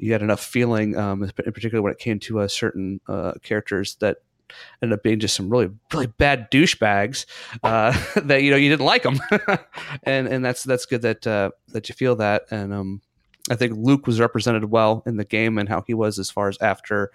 you 0.00 0.12
had 0.12 0.22
enough 0.22 0.42
feeling, 0.42 0.96
um, 0.96 1.22
in 1.22 1.52
particular 1.52 1.82
when 1.82 1.92
it 1.92 1.98
came 1.98 2.18
to 2.20 2.40
uh, 2.40 2.48
certain 2.48 3.00
uh, 3.06 3.32
characters 3.42 3.96
that 3.96 4.18
ended 4.82 4.98
up 4.98 5.02
being 5.02 5.20
just 5.20 5.36
some 5.36 5.48
really 5.48 5.70
really 5.92 6.06
bad 6.06 6.50
douchebags 6.50 7.26
uh, 7.62 7.92
that 8.16 8.42
you 8.42 8.50
know 8.50 8.56
you 8.56 8.68
didn't 8.68 8.86
like 8.86 9.02
them, 9.02 9.20
and 10.04 10.26
and 10.26 10.44
that's 10.44 10.62
that's 10.62 10.86
good 10.86 11.02
that 11.02 11.26
uh, 11.26 11.50
that 11.68 11.88
you 11.88 11.94
feel 11.94 12.16
that 12.16 12.44
and 12.50 12.72
um 12.72 13.00
I 13.48 13.56
think 13.56 13.74
Luke 13.76 14.06
was 14.06 14.20
represented 14.20 14.64
well 14.64 15.02
in 15.06 15.16
the 15.16 15.24
game 15.24 15.58
and 15.58 15.68
how 15.68 15.82
he 15.86 15.94
was 15.94 16.18
as 16.18 16.30
far 16.30 16.48
as 16.48 16.58
after 16.60 17.10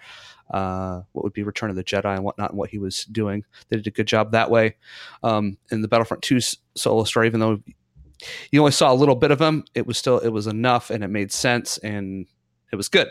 uh, 0.50 1.02
what 1.12 1.24
would 1.24 1.32
be 1.32 1.42
Return 1.42 1.70
of 1.70 1.76
the 1.76 1.84
Jedi 1.84 2.14
and 2.14 2.24
whatnot 2.24 2.50
and 2.50 2.58
what 2.58 2.70
he 2.70 2.78
was 2.78 3.04
doing. 3.04 3.44
They 3.68 3.76
did 3.76 3.86
a 3.86 3.90
good 3.90 4.06
job 4.06 4.32
that 4.32 4.50
way. 4.50 4.76
Um, 5.22 5.56
in 5.70 5.82
the 5.82 5.88
Battlefront 5.88 6.22
2 6.22 6.40
solo 6.74 7.04
story, 7.04 7.26
even 7.26 7.40
though 7.40 7.60
you 8.50 8.60
only 8.60 8.72
saw 8.72 8.92
a 8.92 8.94
little 8.94 9.14
bit 9.14 9.30
of 9.30 9.40
him, 9.40 9.64
it 9.74 9.86
was 9.86 9.98
still 9.98 10.18
it 10.18 10.30
was 10.30 10.46
enough 10.46 10.90
and 10.90 11.04
it 11.04 11.08
made 11.08 11.32
sense 11.32 11.78
and 11.78 12.26
it 12.72 12.76
was 12.76 12.88
good. 12.88 13.08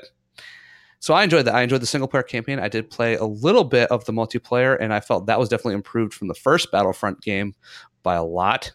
So 1.05 1.13
I 1.13 1.24
enjoyed 1.24 1.45
that. 1.45 1.53
I 1.53 1.62
enjoyed 1.62 1.83
the 1.83 1.85
single 1.85 2.07
player 2.07 2.24
campaign. 2.24 2.57
I 2.57 2.67
did 2.67 2.89
play 2.89 3.13
a 3.13 3.25
little 3.25 3.63
bit 3.63 3.91
of 3.91 4.03
the 4.05 4.12
multiplayer, 4.12 4.75
and 4.81 4.91
I 4.91 5.01
felt 5.01 5.27
that 5.27 5.38
was 5.38 5.50
definitely 5.50 5.75
improved 5.75 6.15
from 6.15 6.29
the 6.29 6.33
first 6.33 6.71
Battlefront 6.71 7.21
game 7.21 7.53
by 8.01 8.15
a 8.15 8.24
lot. 8.24 8.74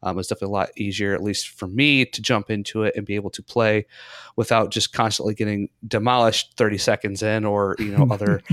Um, 0.00 0.14
it 0.14 0.18
was 0.18 0.28
definitely 0.28 0.52
a 0.52 0.58
lot 0.58 0.68
easier, 0.76 1.12
at 1.12 1.24
least 1.24 1.48
for 1.48 1.66
me, 1.66 2.04
to 2.04 2.22
jump 2.22 2.50
into 2.50 2.84
it 2.84 2.94
and 2.94 3.04
be 3.04 3.16
able 3.16 3.30
to 3.30 3.42
play 3.42 3.86
without 4.36 4.70
just 4.70 4.92
constantly 4.92 5.34
getting 5.34 5.70
demolished 5.88 6.54
30 6.56 6.78
seconds 6.78 7.20
in 7.20 7.44
or, 7.44 7.74
you 7.80 7.96
know, 7.96 8.06
other 8.12 8.44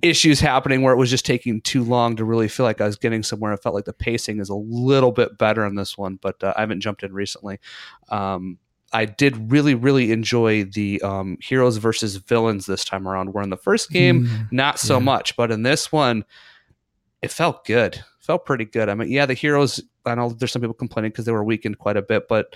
issues 0.00 0.38
happening 0.38 0.82
where 0.82 0.94
it 0.94 0.98
was 0.98 1.10
just 1.10 1.26
taking 1.26 1.60
too 1.62 1.82
long 1.82 2.14
to 2.14 2.24
really 2.24 2.46
feel 2.46 2.64
like 2.64 2.80
I 2.80 2.86
was 2.86 2.96
getting 2.96 3.24
somewhere. 3.24 3.52
I 3.52 3.56
felt 3.56 3.74
like 3.74 3.86
the 3.86 3.92
pacing 3.92 4.38
is 4.38 4.50
a 4.50 4.54
little 4.54 5.10
bit 5.10 5.36
better 5.36 5.64
on 5.64 5.74
this 5.74 5.98
one, 5.98 6.16
but 6.22 6.40
uh, 6.44 6.52
I 6.56 6.60
haven't 6.60 6.80
jumped 6.80 7.02
in 7.02 7.12
recently. 7.12 7.58
Um, 8.08 8.58
I 8.92 9.06
did 9.06 9.50
really, 9.50 9.74
really 9.74 10.12
enjoy 10.12 10.64
the 10.64 11.00
um, 11.02 11.38
heroes 11.40 11.78
versus 11.78 12.16
villains 12.16 12.66
this 12.66 12.84
time 12.84 13.08
around. 13.08 13.32
Where 13.32 13.42
in 13.42 13.50
the 13.50 13.56
first 13.56 13.90
game, 13.90 14.26
mm, 14.26 14.52
not 14.52 14.78
so 14.78 14.98
yeah. 14.98 15.04
much, 15.04 15.36
but 15.36 15.50
in 15.50 15.62
this 15.62 15.90
one, 15.90 16.24
it 17.22 17.30
felt 17.30 17.64
good. 17.64 18.02
Felt 18.20 18.44
pretty 18.44 18.66
good. 18.66 18.88
I 18.88 18.94
mean, 18.94 19.10
yeah, 19.10 19.26
the 19.26 19.34
heroes. 19.34 19.80
I 20.04 20.14
know 20.14 20.30
there's 20.30 20.52
some 20.52 20.62
people 20.62 20.74
complaining 20.74 21.10
because 21.10 21.24
they 21.24 21.32
were 21.32 21.44
weakened 21.44 21.78
quite 21.78 21.96
a 21.96 22.02
bit, 22.02 22.28
but 22.28 22.54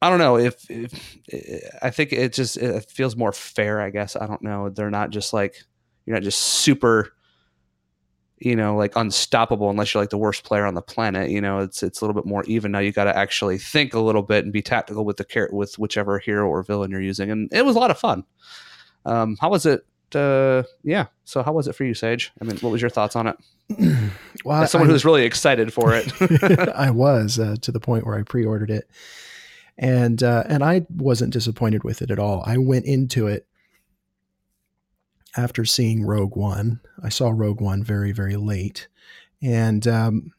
I 0.00 0.10
don't 0.10 0.18
know 0.18 0.36
if, 0.38 0.70
if 0.70 1.18
I 1.82 1.90
think 1.90 2.12
it 2.12 2.32
just 2.32 2.56
it 2.56 2.90
feels 2.90 3.16
more 3.16 3.32
fair. 3.32 3.80
I 3.80 3.90
guess 3.90 4.16
I 4.16 4.26
don't 4.26 4.42
know. 4.42 4.68
They're 4.68 4.90
not 4.90 5.10
just 5.10 5.32
like 5.32 5.56
you're 6.06 6.16
not 6.16 6.22
just 6.22 6.38
super 6.38 7.12
you 8.40 8.54
know, 8.54 8.76
like 8.76 8.94
unstoppable 8.96 9.70
unless 9.70 9.92
you're 9.92 10.02
like 10.02 10.10
the 10.10 10.18
worst 10.18 10.44
player 10.44 10.64
on 10.64 10.74
the 10.74 10.82
planet. 10.82 11.30
You 11.30 11.40
know, 11.40 11.58
it's 11.58 11.82
it's 11.82 12.00
a 12.00 12.04
little 12.04 12.20
bit 12.20 12.28
more 12.28 12.44
even 12.44 12.72
now. 12.72 12.78
You 12.78 12.92
got 12.92 13.04
to 13.04 13.16
actually 13.16 13.58
think 13.58 13.94
a 13.94 14.00
little 14.00 14.22
bit 14.22 14.44
and 14.44 14.52
be 14.52 14.62
tactical 14.62 15.04
with 15.04 15.16
the 15.16 15.24
car- 15.24 15.50
with 15.52 15.78
whichever 15.78 16.18
hero 16.18 16.48
or 16.48 16.62
villain 16.62 16.90
you're 16.90 17.00
using, 17.00 17.30
and 17.30 17.52
it 17.52 17.64
was 17.64 17.76
a 17.76 17.78
lot 17.78 17.90
of 17.90 17.98
fun. 17.98 18.24
Um, 19.04 19.36
how 19.40 19.50
was 19.50 19.66
it? 19.66 19.86
Uh, 20.14 20.62
yeah. 20.84 21.06
So 21.24 21.42
how 21.42 21.52
was 21.52 21.68
it 21.68 21.74
for 21.74 21.84
you, 21.84 21.94
Sage? 21.94 22.32
I 22.40 22.44
mean, 22.44 22.56
what 22.58 22.70
was 22.70 22.80
your 22.80 22.90
thoughts 22.90 23.16
on 23.16 23.26
it? 23.26 23.36
well, 24.44 24.62
As 24.62 24.70
someone 24.70 24.88
I, 24.88 24.92
who's 24.92 25.04
really 25.04 25.24
excited 25.24 25.72
for 25.72 25.92
it, 25.94 26.12
I 26.74 26.90
was 26.90 27.38
uh, 27.38 27.56
to 27.60 27.72
the 27.72 27.80
point 27.80 28.06
where 28.06 28.16
I 28.16 28.22
pre-ordered 28.22 28.70
it, 28.70 28.88
and 29.76 30.22
uh, 30.22 30.44
and 30.46 30.62
I 30.62 30.86
wasn't 30.94 31.32
disappointed 31.32 31.82
with 31.82 32.02
it 32.02 32.10
at 32.10 32.18
all. 32.18 32.42
I 32.46 32.58
went 32.58 32.84
into 32.86 33.26
it 33.26 33.47
after 35.38 35.64
seeing 35.64 36.04
Rogue 36.04 36.36
One. 36.36 36.80
I 37.00 37.08
saw 37.08 37.30
Rogue 37.30 37.60
One 37.60 37.84
very, 37.84 38.10
very 38.10 38.36
late, 38.36 38.88
and 39.40 39.86
um, 39.86 40.32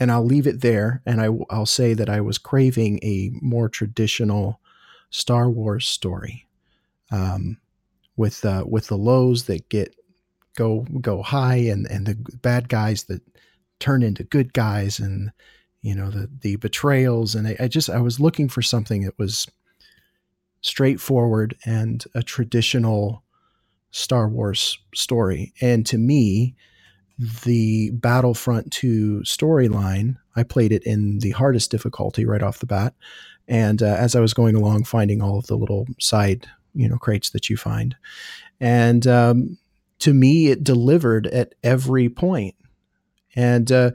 and 0.00 0.10
I'll 0.10 0.24
leave 0.24 0.46
it 0.46 0.62
there. 0.62 1.02
And 1.04 1.20
I, 1.20 1.28
I'll 1.50 1.66
say 1.66 1.92
that 1.92 2.08
I 2.08 2.22
was 2.22 2.38
craving 2.38 2.98
a 3.02 3.30
more 3.42 3.68
traditional 3.68 4.58
Star 5.10 5.50
Wars 5.50 5.86
story, 5.86 6.46
um, 7.12 7.58
with 8.16 8.42
uh, 8.44 8.64
with 8.66 8.86
the 8.86 8.96
lows 8.96 9.44
that 9.44 9.68
get 9.68 9.94
go 10.56 10.86
go 11.00 11.22
high, 11.22 11.56
and 11.56 11.86
and 11.86 12.06
the 12.06 12.14
bad 12.38 12.70
guys 12.70 13.04
that 13.04 13.20
turn 13.78 14.02
into 14.02 14.24
good 14.24 14.54
guys, 14.54 14.98
and 14.98 15.30
you 15.82 15.94
know 15.94 16.10
the 16.10 16.30
the 16.40 16.56
betrayals. 16.56 17.34
And 17.34 17.46
I, 17.48 17.56
I 17.60 17.68
just 17.68 17.90
I 17.90 18.00
was 18.00 18.18
looking 18.18 18.48
for 18.48 18.62
something 18.62 19.02
that 19.04 19.18
was 19.18 19.46
straightforward 20.62 21.54
and 21.66 22.04
a 22.14 22.22
traditional 22.22 23.22
Star 23.90 24.28
Wars 24.28 24.78
story. 24.94 25.52
And 25.60 25.86
to 25.86 25.98
me, 25.98 26.54
the 27.18 27.90
Battlefront 27.90 28.70
2 28.72 29.22
storyline, 29.24 30.16
I 30.36 30.42
played 30.44 30.72
it 30.72 30.84
in 30.84 31.18
the 31.18 31.30
hardest 31.30 31.70
difficulty 31.70 32.24
right 32.24 32.42
off 32.42 32.60
the 32.60 32.66
bat. 32.66 32.94
And 33.48 33.82
uh, 33.82 33.96
as 33.98 34.14
I 34.14 34.20
was 34.20 34.34
going 34.34 34.54
along, 34.54 34.84
finding 34.84 35.22
all 35.22 35.38
of 35.38 35.46
the 35.46 35.56
little 35.56 35.86
side, 35.98 36.46
you 36.74 36.88
know, 36.88 36.98
crates 36.98 37.30
that 37.30 37.48
you 37.48 37.56
find. 37.56 37.96
And 38.60 39.06
um, 39.06 39.58
to 40.00 40.12
me, 40.12 40.48
it 40.48 40.62
delivered 40.62 41.26
at 41.28 41.54
every 41.64 42.08
point. 42.08 42.54
And 43.34 43.70
uh, 43.70 43.92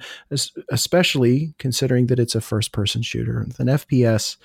especially 0.72 1.54
considering 1.60 2.08
that 2.08 2.20
it's 2.20 2.36
a 2.36 2.42
first 2.42 2.72
person 2.72 3.02
shooter, 3.02 3.44
with 3.46 3.60
an 3.60 3.68
FPS, 3.68 4.38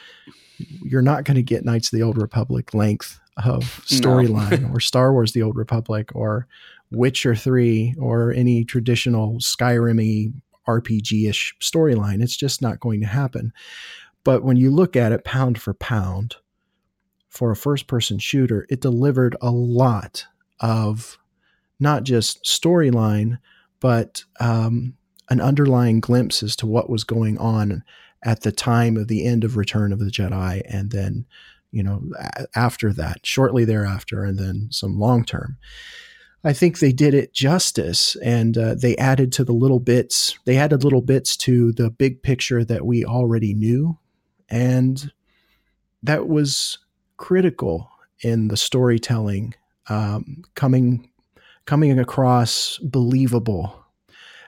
you're 0.58 1.02
not 1.02 1.24
going 1.24 1.36
to 1.36 1.42
get 1.42 1.64
Knights 1.64 1.92
of 1.92 1.98
the 1.98 2.02
Old 2.02 2.20
Republic 2.20 2.74
length 2.74 3.20
of 3.44 3.82
storyline 3.86 4.62
no. 4.62 4.68
or 4.74 4.80
Star 4.80 5.12
Wars 5.12 5.32
The 5.32 5.42
Old 5.42 5.56
Republic 5.56 6.10
or 6.14 6.46
Witcher 6.90 7.34
3 7.34 7.96
or 7.98 8.32
any 8.32 8.64
traditional 8.64 9.38
Skyrim 9.38 10.32
RPG 10.66 11.28
ish 11.28 11.54
storyline. 11.60 12.22
It's 12.22 12.36
just 12.36 12.62
not 12.62 12.80
going 12.80 13.00
to 13.00 13.06
happen. 13.06 13.52
But 14.24 14.42
when 14.42 14.56
you 14.56 14.70
look 14.70 14.96
at 14.96 15.12
it 15.12 15.24
pound 15.24 15.60
for 15.60 15.74
pound, 15.74 16.36
for 17.28 17.50
a 17.50 17.56
first 17.56 17.86
person 17.86 18.18
shooter, 18.18 18.66
it 18.68 18.80
delivered 18.80 19.36
a 19.40 19.50
lot 19.50 20.26
of 20.60 21.18
not 21.78 22.02
just 22.02 22.42
storyline, 22.44 23.38
but 23.80 24.24
um, 24.40 24.94
an 25.30 25.40
underlying 25.40 26.00
glimpse 26.00 26.42
as 26.42 26.56
to 26.56 26.66
what 26.66 26.90
was 26.90 27.04
going 27.04 27.38
on 27.38 27.84
at 28.24 28.40
the 28.40 28.52
time 28.52 28.96
of 28.96 29.08
the 29.08 29.24
end 29.24 29.44
of 29.44 29.56
Return 29.56 29.92
of 29.92 30.00
the 30.00 30.10
Jedi 30.10 30.62
and 30.66 30.90
then 30.90 31.26
you 31.70 31.82
know, 31.82 32.02
after 32.54 32.92
that, 32.92 33.24
shortly 33.24 33.64
thereafter, 33.64 34.24
and 34.24 34.38
then 34.38 34.68
some 34.70 34.98
long 34.98 35.24
term. 35.24 35.58
I 36.44 36.52
think 36.52 36.78
they 36.78 36.92
did 36.92 37.14
it 37.14 37.34
justice 37.34 38.16
and 38.22 38.56
uh, 38.56 38.74
they 38.74 38.96
added 38.96 39.32
to 39.32 39.44
the 39.44 39.52
little 39.52 39.80
bits, 39.80 40.38
they 40.44 40.56
added 40.56 40.84
little 40.84 41.02
bits 41.02 41.36
to 41.38 41.72
the 41.72 41.90
big 41.90 42.22
picture 42.22 42.64
that 42.64 42.86
we 42.86 43.04
already 43.04 43.54
knew. 43.54 43.98
And 44.48 45.10
that 46.02 46.28
was 46.28 46.78
critical 47.16 47.90
in 48.22 48.48
the 48.48 48.56
storytelling, 48.56 49.54
um, 49.88 50.44
coming, 50.54 51.10
coming 51.66 51.98
across 51.98 52.78
believable 52.78 53.84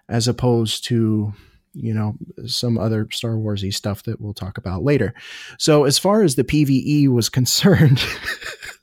as 0.09 0.29
opposed 0.29 0.85
to 0.85 1.35
you 1.73 1.95
know, 1.95 2.17
some 2.47 2.79
other 2.79 3.09
Star 3.13 3.33
Warsy 3.33 3.73
stuff 3.73 4.03
that 4.05 4.21
we'll 4.21 4.35
talk 4.35 4.59
about 4.59 4.83
later. 4.83 5.15
So, 5.59 5.85
as 5.85 5.99
far 5.99 6.23
as 6.23 6.35
the 6.35 6.45
PVE 6.45 7.09
was 7.09 7.29
concerned, 7.41 8.03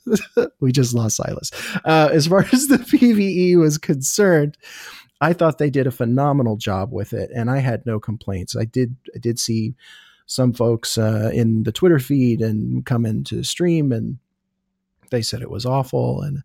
we 0.59 0.71
just 0.71 0.93
lost 0.93 1.17
Silas. 1.17 1.51
Uh, 1.85 2.09
as 2.11 2.27
far 2.27 2.45
as 2.51 2.67
the 2.67 2.77
PVE 2.77 3.57
was 3.57 3.77
concerned, 3.77 4.57
I 5.19 5.33
thought 5.33 5.57
they 5.57 5.69
did 5.69 5.87
a 5.87 5.91
phenomenal 5.91 6.57
job 6.57 6.91
with 6.91 7.13
it, 7.13 7.31
and 7.33 7.49
I 7.49 7.59
had 7.59 7.85
no 7.85 7.99
complaints. 7.99 8.55
I 8.55 8.65
did, 8.65 8.95
I 9.15 9.19
did 9.19 9.39
see 9.39 9.75
some 10.25 10.53
folks 10.53 10.97
uh, 10.97 11.31
in 11.33 11.63
the 11.63 11.71
Twitter 11.71 11.99
feed 11.99 12.41
and 12.41 12.85
come 12.85 13.05
into 13.05 13.43
stream 13.43 13.93
and 13.93 14.17
they 15.09 15.21
said 15.21 15.41
it 15.41 15.49
was 15.49 15.65
awful, 15.65 16.21
and 16.21 16.43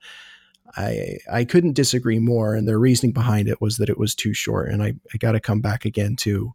I 0.77 1.19
I 1.31 1.45
couldn't 1.45 1.75
disagree 1.75 2.19
more. 2.19 2.55
And 2.55 2.67
their 2.67 2.79
reasoning 2.79 3.13
behind 3.13 3.49
it 3.49 3.61
was 3.61 3.77
that 3.77 3.89
it 3.89 3.99
was 3.99 4.15
too 4.15 4.35
short. 4.35 4.71
And 4.71 4.83
I, 4.83 4.95
I 5.13 5.19
got 5.19 5.33
to 5.33 5.41
come 5.41 5.61
back 5.61 5.85
again 5.85 6.17
to 6.17 6.55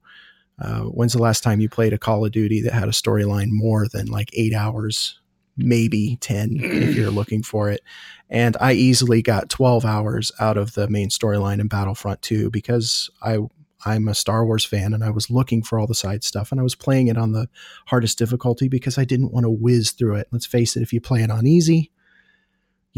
uh, 0.60 0.82
when's 0.82 1.14
the 1.14 1.22
last 1.22 1.44
time 1.44 1.60
you 1.60 1.70
played 1.70 1.94
a 1.94 2.00
Call 2.00 2.26
of 2.26 2.32
Duty 2.32 2.62
that 2.62 2.74
had 2.74 2.88
a 2.88 2.92
storyline 2.92 3.50
more 3.50 3.88
than 3.88 4.08
like 4.08 4.30
eight 4.34 4.54
hours, 4.54 5.20
maybe 5.56 6.18
10 6.22 6.58
if 6.60 6.96
you're 6.96 7.12
looking 7.12 7.44
for 7.44 7.70
it. 7.70 7.82
And 8.30 8.58
I 8.60 8.74
easily 8.74 9.22
got 9.22 9.50
12 9.50 9.86
hours 9.86 10.32
out 10.40 10.58
of 10.58 10.74
the 10.74 10.90
main 10.90 11.10
storyline 11.10 11.60
in 11.60 11.68
Battlefront 11.68 12.22
2 12.24 12.50
because 12.50 13.10
I 13.22 13.40
I'm 13.86 14.08
a 14.08 14.16
Star 14.16 14.44
Wars 14.44 14.66
fan 14.66 14.94
and 14.94 15.04
I 15.04 15.12
was 15.12 15.30
looking 15.30 15.62
for 15.62 15.80
all 15.80 15.86
the 15.86 15.94
side 15.94 16.24
stuff 16.24 16.52
and 16.52 16.60
I 16.60 16.64
was 16.64 16.76
playing 16.76 17.08
it 17.08 17.18
on 17.18 17.32
the 17.32 17.48
hardest 17.86 18.18
difficulty 18.18 18.68
because 18.68 18.98
I 18.98 19.06
didn't 19.06 19.32
want 19.32 19.44
to 19.44 19.52
whiz 19.52 19.92
through 19.92 20.16
it. 20.16 20.28
Let's 20.32 20.48
face 20.48 20.76
it, 20.76 20.82
if 20.82 20.92
you 20.92 21.00
play 21.00 21.22
it 21.22 21.30
on 21.30 21.46
easy, 21.46 21.92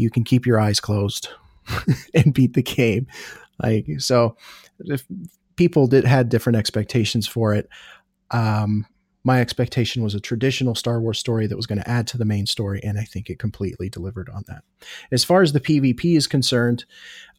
you 0.00 0.10
can 0.10 0.24
keep 0.24 0.46
your 0.46 0.58
eyes 0.58 0.80
closed 0.80 1.28
and 2.14 2.34
beat 2.34 2.54
the 2.54 2.62
game. 2.62 3.06
Like 3.62 3.86
so 3.98 4.36
if 4.80 5.04
people 5.60 5.86
did 5.86 6.06
had 6.06 6.30
different 6.30 6.56
expectations 6.56 7.26
for 7.26 7.54
it. 7.54 7.68
Um, 8.30 8.86
my 9.24 9.42
expectation 9.42 10.02
was 10.02 10.14
a 10.14 10.20
traditional 10.20 10.74
Star 10.74 10.98
Wars 10.98 11.18
story 11.18 11.46
that 11.46 11.56
was 11.56 11.66
going 11.66 11.80
to 11.80 11.86
add 11.86 12.06
to 12.06 12.16
the 12.16 12.24
main 12.24 12.46
story, 12.46 12.80
and 12.82 12.98
I 12.98 13.04
think 13.04 13.28
it 13.28 13.38
completely 13.38 13.90
delivered 13.90 14.30
on 14.30 14.44
that. 14.48 14.64
As 15.12 15.22
far 15.22 15.42
as 15.42 15.52
the 15.52 15.60
PvP 15.60 16.16
is 16.16 16.26
concerned, 16.26 16.86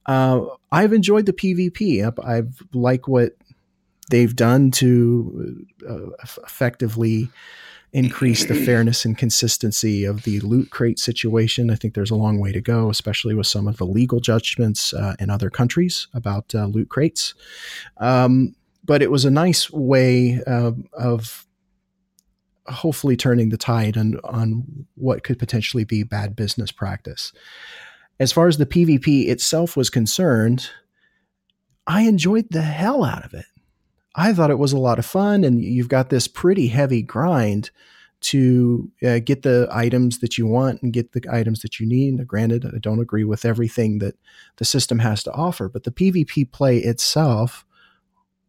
uh, 0.06 0.42
I've 0.72 0.94
enjoyed 0.94 1.26
the 1.26 1.34
PvP. 1.34 2.06
I've, 2.24 2.62
like 2.74 3.08
what 3.08 3.36
they've 4.12 4.36
done 4.36 4.70
to 4.72 5.66
uh, 5.90 6.28
effectively 6.46 7.30
increase 7.94 8.46
the 8.46 8.56
fairness 8.66 9.06
and 9.06 9.18
consistency 9.18 10.06
of 10.06 10.24
the 10.24 10.40
loot 10.42 10.70
crate 10.70 11.00
situation. 11.00 11.70
I 11.70 11.76
think 11.76 11.94
there's 11.94 12.12
a 12.12 12.16
long 12.16 12.40
way 12.40 12.52
to 12.52 12.62
go, 12.62 12.90
especially 12.90 13.36
with 13.36 13.48
some 13.48 13.68
of 13.68 13.78
the 13.78 13.86
legal 13.86 14.20
judgments 14.20 14.94
uh, 14.94 15.16
in 15.20 15.30
other 15.30 15.50
countries 15.50 16.08
about 16.14 16.54
uh, 16.56 16.66
loot 16.66 16.90
crates. 16.90 17.34
Um, 17.98 18.56
but 18.84 19.02
it 19.02 19.12
was 19.12 19.26
a 19.26 19.32
nice 19.32 19.70
way 19.72 20.42
uh, 20.48 20.72
of 20.94 21.46
hopefully 22.68 23.18
turning 23.18 23.50
the 23.50 23.58
tide 23.58 23.98
on, 23.98 24.20
on 24.24 24.86
what 24.96 25.24
could 25.24 25.38
potentially 25.38 25.84
be 25.84 26.04
bad 26.04 26.36
business 26.36 26.72
practice. 26.72 27.34
As 28.20 28.32
far 28.32 28.48
as 28.48 28.58
the 28.58 28.66
PvP 28.66 29.28
itself 29.28 29.76
was 29.76 29.90
concerned, 29.90 30.70
I 31.88 32.04
enjoyed 32.04 32.48
the 32.52 32.62
hell 32.62 33.04
out 33.04 33.26
of 33.26 33.34
it. 33.34 33.46
I 34.16 34.34
thought 34.34 34.52
it 34.52 34.60
was 34.60 34.74
a 34.74 34.78
lot 34.78 35.00
of 35.00 35.06
fun, 35.06 35.44
and 35.44 35.64
you've 35.64 35.90
got 35.90 36.10
this 36.10 36.28
pretty 36.28 36.68
heavy 36.68 37.02
grind 37.02 37.72
to 38.22 38.92
uh, 39.04 39.20
get 39.20 39.42
the 39.42 39.68
items 39.72 40.20
that 40.20 40.38
you 40.38 40.46
want 40.46 40.82
and 40.82 40.94
get 40.94 41.14
the 41.14 41.24
items 41.32 41.62
that 41.62 41.80
you 41.80 41.88
need. 41.88 42.26
Granted, 42.28 42.66
I 42.66 42.78
don't 42.78 43.00
agree 43.00 43.24
with 43.24 43.46
everything 43.46 44.00
that 44.00 44.16
the 44.58 44.66
system 44.66 45.00
has 45.00 45.24
to 45.24 45.32
offer, 45.32 45.68
but 45.68 45.84
the 45.84 45.92
PvP 45.92 46.52
play 46.52 46.78
itself 46.78 47.66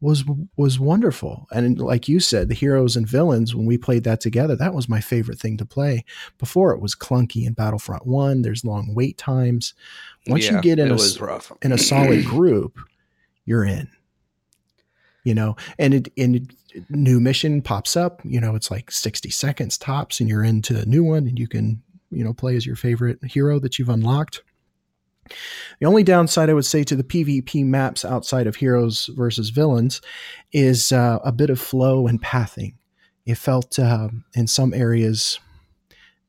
was 0.00 0.24
was 0.56 0.80
wonderful. 0.80 1.46
And 1.52 1.78
like 1.80 2.08
you 2.08 2.18
said, 2.18 2.48
the 2.48 2.54
heroes 2.54 2.96
and 2.96 3.08
villains 3.08 3.54
when 3.54 3.66
we 3.66 3.78
played 3.78 4.04
that 4.04 4.20
together, 4.20 4.56
that 4.56 4.74
was 4.74 4.88
my 4.88 5.00
favorite 5.00 5.38
thing 5.38 5.56
to 5.58 5.64
play. 5.64 6.04
Before 6.38 6.72
it 6.72 6.80
was 6.80 6.96
clunky 6.96 7.46
in 7.46 7.52
Battlefront 7.52 8.04
1, 8.04 8.42
there's 8.42 8.64
long 8.64 8.94
wait 8.94 9.16
times. 9.16 9.74
Once 10.26 10.46
yeah, 10.46 10.56
you 10.56 10.60
get 10.60 10.80
in 10.80 10.90
a 10.90 10.98
in 11.62 11.72
a 11.72 11.78
solid 11.78 12.24
group, 12.26 12.78
you're 13.46 13.64
in 13.64 13.88
you 15.24 15.34
know, 15.34 15.56
and 15.78 15.94
it 15.94 16.12
in 16.16 16.48
new 16.88 17.20
mission 17.20 17.62
pops 17.62 17.96
up, 17.96 18.20
you 18.24 18.40
know, 18.40 18.54
it's 18.54 18.70
like 18.70 18.90
60 18.90 19.30
seconds 19.30 19.78
tops 19.78 20.20
and 20.20 20.28
you're 20.28 20.44
into 20.44 20.78
a 20.78 20.86
new 20.86 21.04
one 21.04 21.26
and 21.28 21.38
you 21.38 21.46
can, 21.46 21.82
you 22.10 22.24
know, 22.24 22.32
play 22.32 22.56
as 22.56 22.66
your 22.66 22.76
favorite 22.76 23.18
hero 23.24 23.58
that 23.60 23.78
you've 23.78 23.88
unlocked. 23.88 24.42
The 25.80 25.86
only 25.86 26.02
downside 26.02 26.50
I 26.50 26.54
would 26.54 26.64
say 26.64 26.82
to 26.84 26.96
the 26.96 27.04
PvP 27.04 27.64
maps 27.64 28.04
outside 28.04 28.46
of 28.46 28.56
heroes 28.56 29.08
versus 29.14 29.50
villains 29.50 30.00
is 30.52 30.92
uh, 30.92 31.18
a 31.24 31.32
bit 31.32 31.50
of 31.50 31.60
flow 31.60 32.06
and 32.06 32.20
pathing. 32.20 32.76
It 33.24 33.36
felt 33.36 33.78
uh, 33.78 34.08
in 34.34 34.46
some 34.46 34.74
areas 34.74 35.38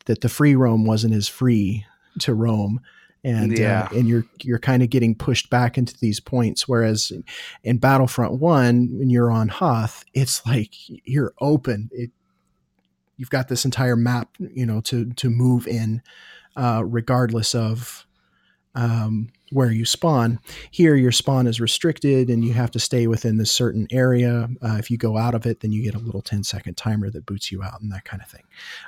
that 0.06 0.22
the 0.22 0.30
free 0.30 0.56
roam 0.56 0.86
wasn't 0.86 1.14
as 1.14 1.28
free 1.28 1.86
to 2.20 2.34
roam 2.34 2.82
and 3.24 3.52
uh, 3.52 3.62
yeah. 3.62 3.88
uh, 3.92 3.98
and 3.98 4.08
you're 4.08 4.26
you're 4.42 4.60
kind 4.60 4.84
of 4.84 4.90
getting 4.90 5.16
pushed 5.16 5.50
back 5.50 5.78
into 5.78 5.98
these 6.00 6.20
points. 6.20 6.68
Whereas 6.68 7.12
in 7.64 7.78
Battlefront 7.78 8.34
One, 8.40 8.90
when 8.98 9.10
you're 9.10 9.32
on 9.32 9.48
Hoth, 9.48 10.04
it's 10.14 10.46
like 10.46 10.72
you're 10.88 11.34
open. 11.40 11.90
It 11.92 12.12
you've 13.18 13.30
got 13.30 13.48
this 13.48 13.66
entire 13.66 13.96
map, 13.96 14.30
you 14.40 14.66
know, 14.66 14.82
to 14.82 15.12
to 15.14 15.30
move 15.30 15.68
in, 15.68 16.02
uh, 16.56 16.84
regardless 16.86 17.56
of 17.56 18.06
um, 18.76 19.30
where 19.54 19.72
you 19.72 19.86
spawn. 19.86 20.40
Here, 20.72 20.96
your 20.96 21.12
spawn 21.12 21.48
is 21.48 21.62
restricted 21.62 22.30
and 22.30 22.44
you 22.44 22.54
have 22.54 22.72
to 22.72 22.80
stay 22.80 23.08
within 23.08 23.38
this 23.38 23.52
certain 23.52 23.88
area. 23.92 24.50
Uh, 24.62 24.76
if 24.80 24.90
you 24.90 24.98
go 24.98 25.18
out 25.18 25.36
of 25.36 25.46
it, 25.46 25.60
then 25.60 25.72
you 25.72 25.84
get 25.84 25.96
a 25.96 26.00
little 26.00 26.22
10 26.22 26.44
second 26.44 26.76
timer 26.76 27.10
that 27.12 27.26
boots 27.26 27.52
you 27.52 27.62
out 27.64 27.82
and 27.82 27.92
that 27.92 28.04
kind 28.04 28.22
of 28.22 28.30
thing, 28.30 28.44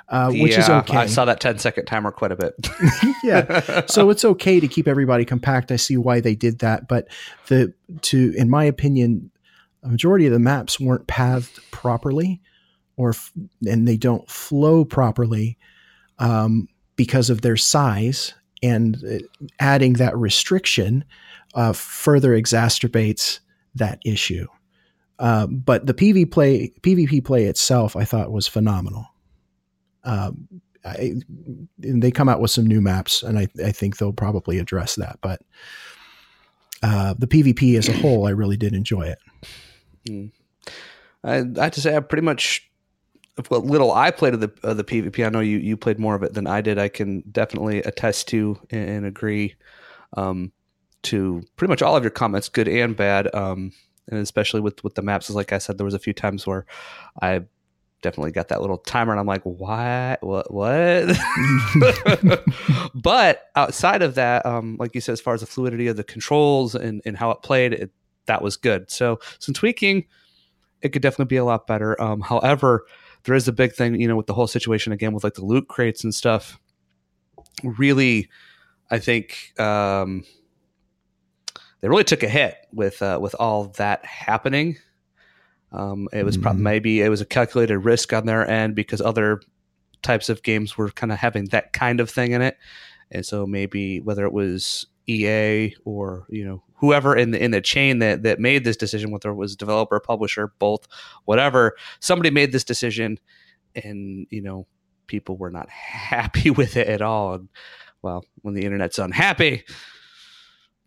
uh, 0.08 0.30
which 0.30 0.52
yeah, 0.52 0.60
is 0.60 0.68
okay. 0.68 0.96
I 0.96 1.06
saw 1.06 1.24
that 1.24 1.40
10 1.40 1.58
second 1.58 1.86
timer 1.86 2.10
quite 2.10 2.32
a 2.32 2.36
bit. 2.36 2.54
yeah. 3.24 3.86
So 3.86 4.10
it's 4.10 4.24
okay 4.24 4.60
to 4.60 4.68
keep 4.68 4.88
everybody 4.88 5.24
compact. 5.24 5.70
I 5.70 5.76
see 5.76 5.96
why 5.96 6.20
they 6.20 6.34
did 6.34 6.58
that. 6.58 6.88
But 6.88 7.08
the, 7.46 7.72
to, 8.02 8.34
in 8.36 8.50
my 8.50 8.64
opinion, 8.64 9.30
a 9.82 9.88
majority 9.88 10.26
of 10.26 10.32
the 10.32 10.38
maps 10.38 10.80
weren't 10.80 11.06
pathed 11.06 11.60
properly 11.70 12.40
or, 12.96 13.14
and 13.66 13.86
they 13.86 13.96
don't 13.96 14.28
flow 14.28 14.84
properly. 14.84 15.58
Um, 16.18 16.68
because 16.96 17.28
of 17.28 17.42
their 17.42 17.56
size 17.56 18.34
and 18.66 18.96
uh, 19.04 19.18
adding 19.60 19.94
that 19.94 20.16
restriction 20.16 21.04
uh, 21.54 21.72
further 21.72 22.30
exacerbates 22.30 23.40
that 23.74 24.00
issue. 24.04 24.46
Uh, 25.18 25.46
but 25.46 25.86
the 25.86 25.94
PV 25.94 26.30
play, 26.30 26.72
PvP 26.82 27.24
play 27.24 27.44
itself, 27.44 27.96
I 27.96 28.04
thought 28.04 28.32
was 28.32 28.48
phenomenal. 28.48 29.06
Um, 30.04 30.48
I, 30.84 31.14
they 31.78 32.10
come 32.10 32.28
out 32.28 32.40
with 32.40 32.50
some 32.50 32.66
new 32.66 32.80
maps, 32.80 33.22
and 33.22 33.38
I, 33.38 33.48
I 33.64 33.72
think 33.72 33.96
they'll 33.96 34.12
probably 34.12 34.58
address 34.58 34.94
that. 34.96 35.18
But 35.20 35.40
uh, 36.82 37.14
the 37.18 37.26
PvP 37.26 37.76
as 37.76 37.88
a 37.88 37.92
whole, 37.92 38.26
I 38.26 38.30
really 38.30 38.56
did 38.56 38.74
enjoy 38.74 39.02
it. 39.02 39.18
Mm. 40.08 40.32
I, 41.24 41.36
I 41.60 41.64
have 41.64 41.72
to 41.72 41.80
say, 41.80 41.96
I 41.96 42.00
pretty 42.00 42.24
much 42.24 42.70
what 43.48 43.64
little 43.64 43.92
I 43.92 44.10
played 44.10 44.34
of 44.34 44.40
the 44.40 44.52
of 44.62 44.76
the 44.76 44.84
PvP, 44.84 45.24
I 45.24 45.28
know 45.28 45.40
you 45.40 45.58
you 45.58 45.76
played 45.76 45.98
more 45.98 46.14
of 46.14 46.22
it 46.22 46.34
than 46.34 46.46
I 46.46 46.60
did. 46.60 46.78
I 46.78 46.88
can 46.88 47.22
definitely 47.30 47.78
attest 47.78 48.28
to 48.28 48.58
and, 48.70 48.88
and 48.88 49.06
agree 49.06 49.54
um, 50.16 50.52
to 51.02 51.42
pretty 51.56 51.70
much 51.70 51.82
all 51.82 51.96
of 51.96 52.02
your 52.02 52.10
comments, 52.10 52.48
good 52.48 52.68
and 52.68 52.96
bad, 52.96 53.32
um, 53.34 53.72
and 54.08 54.20
especially 54.20 54.60
with 54.60 54.82
with 54.82 54.94
the 54.94 55.02
maps. 55.02 55.28
Like 55.28 55.52
I 55.52 55.58
said, 55.58 55.76
there 55.76 55.84
was 55.84 55.94
a 55.94 55.98
few 55.98 56.14
times 56.14 56.46
where 56.46 56.64
I 57.20 57.42
definitely 58.00 58.32
got 58.32 58.48
that 58.48 58.62
little 58.62 58.78
timer, 58.78 59.12
and 59.12 59.20
I'm 59.20 59.26
like, 59.26 59.42
what, 59.42 60.22
what, 60.22 60.52
what? 60.52 61.16
but 62.94 63.50
outside 63.54 64.00
of 64.00 64.14
that, 64.14 64.46
um, 64.46 64.76
like 64.78 64.94
you 64.94 65.02
said, 65.02 65.12
as 65.12 65.20
far 65.20 65.34
as 65.34 65.40
the 65.40 65.46
fluidity 65.46 65.88
of 65.88 65.96
the 65.96 66.04
controls 66.04 66.74
and 66.74 67.02
and 67.04 67.18
how 67.18 67.30
it 67.32 67.42
played, 67.42 67.74
it, 67.74 67.90
that 68.24 68.40
was 68.40 68.56
good. 68.56 68.90
So 68.90 69.20
some 69.40 69.54
tweaking, 69.54 70.06
it 70.80 70.88
could 70.90 71.02
definitely 71.02 71.26
be 71.26 71.36
a 71.36 71.44
lot 71.44 71.66
better. 71.66 72.00
Um, 72.00 72.22
however 72.22 72.86
there 73.26 73.34
is 73.34 73.48
a 73.48 73.52
big 73.52 73.72
thing, 73.72 74.00
you 74.00 74.08
know, 74.08 74.16
with 74.16 74.26
the 74.26 74.34
whole 74.34 74.46
situation 74.46 74.92
again 74.92 75.12
with 75.12 75.24
like 75.24 75.34
the 75.34 75.44
loot 75.44 75.68
crates 75.68 76.04
and 76.04 76.14
stuff. 76.14 76.58
Really, 77.62 78.28
I 78.90 78.98
think 78.98 79.52
um, 79.58 80.24
they 81.80 81.88
really 81.88 82.04
took 82.04 82.22
a 82.22 82.28
hit 82.28 82.56
with 82.72 83.02
uh, 83.02 83.18
with 83.20 83.34
all 83.38 83.64
that 83.76 84.04
happening. 84.04 84.76
Um, 85.72 86.08
it 86.12 86.24
was 86.24 86.36
mm-hmm. 86.36 86.42
probably 86.44 86.62
maybe 86.62 87.02
it 87.02 87.08
was 87.08 87.20
a 87.20 87.26
calculated 87.26 87.78
risk 87.78 88.12
on 88.12 88.26
their 88.26 88.48
end 88.48 88.76
because 88.76 89.00
other 89.00 89.42
types 90.02 90.28
of 90.28 90.44
games 90.44 90.78
were 90.78 90.90
kind 90.90 91.10
of 91.10 91.18
having 91.18 91.46
that 91.46 91.72
kind 91.72 91.98
of 91.98 92.08
thing 92.08 92.30
in 92.30 92.42
it, 92.42 92.56
and 93.10 93.26
so 93.26 93.44
maybe 93.44 94.00
whether 94.00 94.24
it 94.24 94.32
was 94.32 94.86
EA 95.08 95.74
or 95.84 96.26
you 96.30 96.44
know 96.44 96.62
whoever 96.76 97.16
in 97.16 97.30
the 97.30 97.42
in 97.42 97.50
the 97.50 97.60
chain 97.60 97.98
that 98.00 98.22
that 98.22 98.40
made 98.40 98.64
this 98.64 98.76
decision, 98.76 99.10
whether 99.10 99.30
it 99.30 99.34
was 99.34 99.56
developer, 99.56 99.98
publisher, 100.00 100.52
both, 100.58 100.86
whatever, 101.24 101.76
somebody 102.00 102.30
made 102.30 102.52
this 102.52 102.64
decision, 102.64 103.18
and 103.74 104.26
you 104.30 104.42
know 104.42 104.66
people 105.06 105.36
were 105.36 105.50
not 105.50 105.68
happy 105.68 106.50
with 106.50 106.76
it 106.76 106.88
at 106.88 107.02
all. 107.02 107.34
And, 107.34 107.48
well, 108.02 108.24
when 108.42 108.54
the 108.54 108.64
internet's 108.64 108.98
unhappy, 108.98 109.64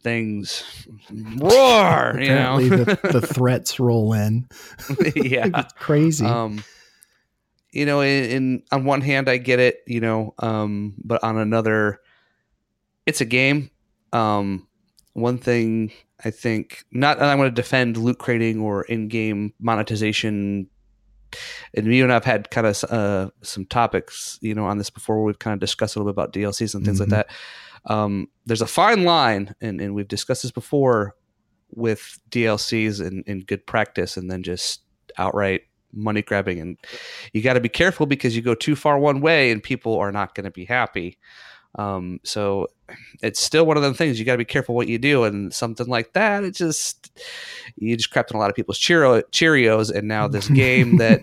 things 0.02 0.64
roar. 1.12 2.18
you 2.18 2.30
know, 2.30 2.60
the, 2.62 3.00
the, 3.12 3.22
threats 3.34 3.80
roll 3.80 4.14
in. 4.14 4.48
yeah, 5.16 5.48
it's 5.54 5.74
crazy. 5.74 6.26
Um, 6.26 6.64
you 7.72 7.86
know, 7.86 8.02
in, 8.02 8.24
in, 8.30 8.64
on 8.72 8.86
one 8.86 9.02
hand, 9.02 9.28
I 9.28 9.38
get 9.38 9.60
it. 9.60 9.82
You 9.86 10.00
know, 10.00 10.34
um, 10.40 10.96
but 11.04 11.24
on 11.24 11.38
another, 11.38 12.00
it's 13.06 13.22
a 13.22 13.26
game. 13.26 13.70
Um, 14.14 14.69
one 15.22 15.38
thing 15.38 15.92
I 16.24 16.32
think 16.32 16.84
not 16.92 17.20
that 17.20 17.30
I'm 17.30 17.38
going 17.38 17.50
to 17.50 17.56
defend 17.56 17.98
loot 17.98 18.20
crating 18.20 18.60
or 18.60 18.84
in-game 18.84 19.54
monetization 19.60 20.70
and 21.74 21.94
you 21.94 22.04
and 22.04 22.14
I've 22.14 22.26
had 22.26 22.50
kind 22.50 22.68
of 22.68 22.84
uh, 22.86 23.30
some 23.42 23.66
topics, 23.66 24.40
you 24.42 24.56
know, 24.56 24.66
on 24.66 24.78
this 24.78 24.90
before. 24.90 25.18
Where 25.18 25.26
we've 25.26 25.40
kind 25.40 25.54
of 25.54 25.60
discussed 25.60 25.96
a 25.96 26.00
little 26.00 26.12
bit 26.12 26.16
about 26.16 26.34
DLCs 26.34 26.76
and 26.76 26.84
things 26.86 27.00
mm-hmm. 27.00 27.12
like 27.12 27.28
that. 27.28 27.92
Um, 27.92 28.28
there's 28.46 28.62
a 28.62 28.68
fine 28.68 29.04
line, 29.04 29.56
and, 29.62 29.80
and 29.80 29.94
we've 29.94 30.08
discussed 30.08 30.44
this 30.44 30.52
before 30.52 31.16
with 31.72 32.20
DLCs 32.30 33.06
and, 33.06 33.24
and 33.28 33.46
good 33.46 33.66
practice, 33.66 34.18
and 34.18 34.30
then 34.30 34.44
just 34.44 34.82
outright 35.18 35.62
money 35.94 36.22
grabbing. 36.22 36.60
And 36.60 36.78
you 37.34 37.42
got 37.42 37.54
to 37.54 37.60
be 37.60 37.70
careful 37.70 38.06
because 38.06 38.36
you 38.36 38.42
go 38.42 38.56
too 38.56 38.76
far 38.76 39.00
one 39.00 39.22
way, 39.22 39.52
and 39.52 39.62
people 39.62 39.98
are 39.98 40.12
not 40.12 40.36
going 40.36 40.46
to 40.46 40.52
be 40.52 40.66
happy. 40.66 41.18
Um, 41.76 42.20
so 42.24 42.68
it's 43.22 43.40
still 43.40 43.66
one 43.66 43.78
of 43.78 43.84
them 43.84 43.94
things 43.94 44.20
you 44.20 44.26
got 44.26 44.34
to 44.34 44.40
be 44.40 44.46
careful 44.46 44.76
what 44.76 44.88
you 44.88 44.98
do, 44.98 45.24
and 45.24 45.54
something 45.54 45.88
like 45.88 46.14
that, 46.14 46.44
it 46.44 46.56
just 46.56 47.12
you 47.76 47.96
just 47.96 48.12
crapped 48.12 48.32
on 48.32 48.38
a 48.38 48.40
lot 48.40 48.50
of 48.50 48.56
people's 48.56 48.80
Cheerio, 48.80 49.22
Cheerios, 49.32 49.94
and 49.94 50.08
now 50.08 50.28
this 50.28 50.48
game 50.50 50.98
that, 50.98 51.22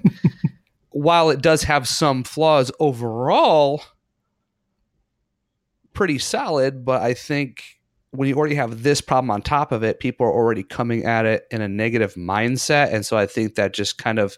while 0.91 1.31
it 1.31 1.43
does 1.43 1.63
have 1.65 1.89
some 1.89 2.25
flaws 2.25 2.71
overall, 2.81 3.83
pretty 5.93 6.19
solid. 6.19 6.85
But 6.85 7.03
I 7.03 7.15
think 7.15 7.65
when 8.11 8.29
you 8.29 8.37
already 8.37 8.55
have 8.57 8.83
this 8.83 9.01
problem 9.01 9.31
on 9.31 9.43
top 9.43 9.73
of 9.73 9.83
it, 9.83 10.01
people 10.01 10.27
are 10.27 10.33
already 10.33 10.63
coming 10.63 11.05
at 11.05 11.27
it 11.27 11.47
in 11.51 11.61
a 11.61 11.69
negative 11.69 12.15
mindset, 12.15 12.93
and 12.93 13.05
so 13.05 13.17
I 13.17 13.27
think 13.27 13.55
that 13.55 13.75
just 13.75 13.99
kind 13.99 14.19
of 14.19 14.37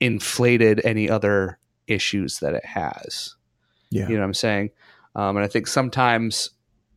inflated 0.00 0.80
any 0.84 1.08
other 1.08 1.58
issues 1.86 2.40
that 2.40 2.54
it 2.54 2.64
has. 2.64 3.34
Yeah, 3.90 4.08
you 4.08 4.14
know 4.14 4.20
what 4.20 4.26
I'm 4.26 4.34
saying. 4.34 4.70
Um, 5.16 5.36
and 5.36 5.44
I 5.44 5.48
think 5.48 5.66
sometimes, 5.66 6.50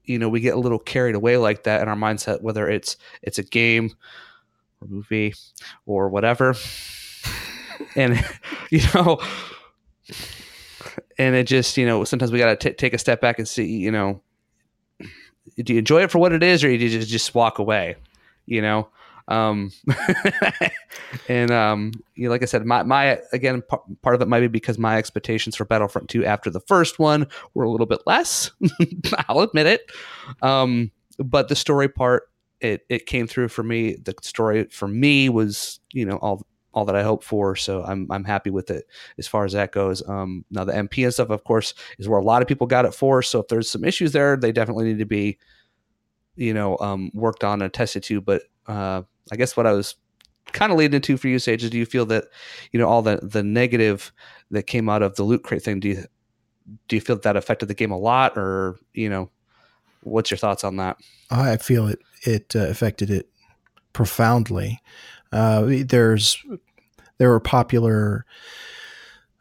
you 0.09 0.17
know, 0.17 0.27
we 0.27 0.39
get 0.39 0.55
a 0.55 0.59
little 0.59 0.79
carried 0.79 1.13
away 1.13 1.37
like 1.37 1.63
that 1.63 1.83
in 1.83 1.87
our 1.87 1.95
mindset, 1.95 2.41
whether 2.41 2.67
it's 2.67 2.97
it's 3.21 3.37
a 3.37 3.43
game 3.43 3.91
or 4.81 4.87
movie 4.87 5.35
or 5.85 6.09
whatever. 6.09 6.55
and 7.95 8.19
you 8.71 8.81
know, 8.95 9.21
and 11.19 11.35
it 11.35 11.45
just 11.45 11.77
you 11.77 11.85
know 11.85 12.03
sometimes 12.03 12.31
we 12.31 12.39
got 12.39 12.59
to 12.59 12.73
take 12.73 12.93
a 12.93 12.97
step 12.97 13.21
back 13.21 13.37
and 13.37 13.47
see 13.47 13.65
you 13.65 13.91
know, 13.91 14.19
do 15.57 15.73
you 15.73 15.79
enjoy 15.79 16.01
it 16.01 16.09
for 16.11 16.17
what 16.17 16.33
it 16.33 16.41
is, 16.41 16.63
or 16.63 16.67
do 16.67 16.73
you 16.73 16.89
just 16.89 17.09
just 17.09 17.35
walk 17.35 17.59
away? 17.59 17.95
You 18.47 18.63
know, 18.63 18.89
um, 19.29 19.71
and 21.29 21.51
um, 21.51 21.91
you 22.15 22.25
know, 22.25 22.31
like 22.31 22.41
I 22.41 22.45
said, 22.45 22.65
my 22.65 22.83
my 22.83 23.19
again 23.31 23.61
p- 23.61 23.77
part 24.01 24.15
of 24.15 24.21
it 24.21 24.27
might 24.27 24.41
be 24.41 24.47
because 24.47 24.77
my 24.77 24.97
expectations 24.97 25.55
for 25.55 25.65
Battlefront 25.65 26.09
2 26.09 26.25
after 26.25 26.49
the 26.49 26.59
first 26.61 26.99
one 26.99 27.27
were 27.53 27.63
a 27.63 27.69
little 27.69 27.85
bit 27.85 28.01
less. 28.05 28.51
I'll 29.29 29.41
admit 29.41 29.67
it. 29.67 29.91
Um, 30.41 30.91
but 31.19 31.47
the 31.47 31.55
story 31.55 31.87
part, 31.87 32.23
it 32.59 32.85
it 32.89 33.05
came 33.05 33.27
through 33.27 33.49
for 33.49 33.63
me. 33.63 33.95
The 33.95 34.15
story 34.21 34.65
for 34.65 34.87
me 34.87 35.29
was 35.29 35.79
you 35.93 36.05
know 36.05 36.17
all 36.17 36.45
all 36.73 36.85
that 36.85 36.95
I 36.95 37.03
hoped 37.03 37.23
for. 37.23 37.55
So 37.55 37.83
I'm 37.83 38.07
I'm 38.11 38.23
happy 38.23 38.49
with 38.49 38.71
it 38.71 38.85
as 39.19 39.27
far 39.27 39.45
as 39.45 39.53
that 39.53 39.71
goes. 39.71 40.07
Um, 40.09 40.43
now 40.49 40.63
the 40.63 40.73
MP 40.73 41.03
and 41.03 41.13
stuff, 41.13 41.29
of 41.29 41.43
course, 41.43 41.75
is 41.99 42.09
where 42.09 42.19
a 42.19 42.23
lot 42.23 42.41
of 42.41 42.47
people 42.47 42.65
got 42.65 42.85
it 42.85 42.95
for. 42.95 43.21
So 43.21 43.39
if 43.39 43.47
there's 43.47 43.69
some 43.69 43.83
issues 43.83 44.11
there, 44.11 44.37
they 44.37 44.51
definitely 44.51 44.85
need 44.85 44.99
to 44.99 45.05
be, 45.05 45.37
you 46.35 46.53
know, 46.53 46.77
um, 46.79 47.11
worked 47.13 47.43
on 47.43 47.61
and 47.61 47.71
tested 47.71 48.03
to. 48.03 48.21
But 48.21 48.43
uh, 48.69 49.01
I 49.31 49.35
guess 49.35 49.57
what 49.57 49.67
I 49.67 49.73
was 49.73 49.95
kind 50.51 50.71
of 50.71 50.77
leading 50.77 50.95
into 50.95 51.17
for 51.17 51.27
you, 51.27 51.39
Sage, 51.39 51.63
is 51.63 51.69
do 51.69 51.77
you 51.77 51.85
feel 51.85 52.05
that 52.07 52.25
you 52.71 52.79
know 52.79 52.87
all 52.87 53.01
the 53.01 53.19
the 53.21 53.43
negative 53.43 54.11
that 54.51 54.63
came 54.63 54.89
out 54.89 55.01
of 55.01 55.15
the 55.15 55.23
loot 55.23 55.43
crate 55.43 55.63
thing? 55.63 55.79
Do 55.79 55.89
you 55.89 56.03
do 56.87 56.95
you 56.95 57.01
feel 57.01 57.15
that, 57.15 57.23
that 57.23 57.35
affected 57.35 57.67
the 57.67 57.73
game 57.73 57.91
a 57.91 57.97
lot, 57.97 58.37
or 58.37 58.77
you 58.93 59.09
know, 59.09 59.29
what's 60.03 60.31
your 60.31 60.37
thoughts 60.37 60.63
on 60.63 60.77
that? 60.77 60.97
I 61.31 61.57
feel 61.57 61.87
it 61.87 61.99
it 62.21 62.55
uh, 62.55 62.67
affected 62.67 63.09
it 63.09 63.29
profoundly. 63.93 64.79
Uh, 65.31 65.65
there's 65.85 66.43
there 67.17 67.29
were 67.29 67.39
popular 67.39 68.25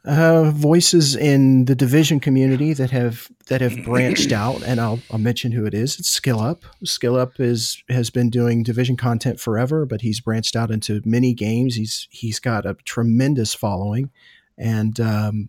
uh, 0.05 0.51
voices 0.51 1.17
in 1.17 1.65
the 1.67 1.75
division 1.75 2.21
community 2.21 2.73
that 2.73 2.91
have 2.91 3.29
that 3.49 3.61
have 3.61 3.85
branched 3.85 4.33
out, 4.33 4.63
and 4.63 4.81
I'll, 4.81 5.01
I'll 5.11 5.19
mention 5.19 5.53
who 5.53 5.67
it 5.67 5.75
is. 5.75 5.99
It's 5.99 6.19
SkillUp. 6.19 6.63
SkillUp 6.85 7.41
is 7.41 7.83
has 7.89 8.11
been 8.11 8.31
doing 8.31 8.63
division 8.63 8.97
content 8.97 9.41
forever, 9.41 9.85
but 9.85 10.01
he's 10.01 10.21
branched 10.21 10.57
out 10.57 10.71
into 10.71 11.03
many 11.05 11.35
games. 11.35 11.75
He's 11.75 12.09
he's 12.11 12.39
got 12.39 12.65
a 12.65 12.75
tremendous 12.85 13.55
following, 13.55 14.11
and 14.57 14.99
um, 15.01 15.49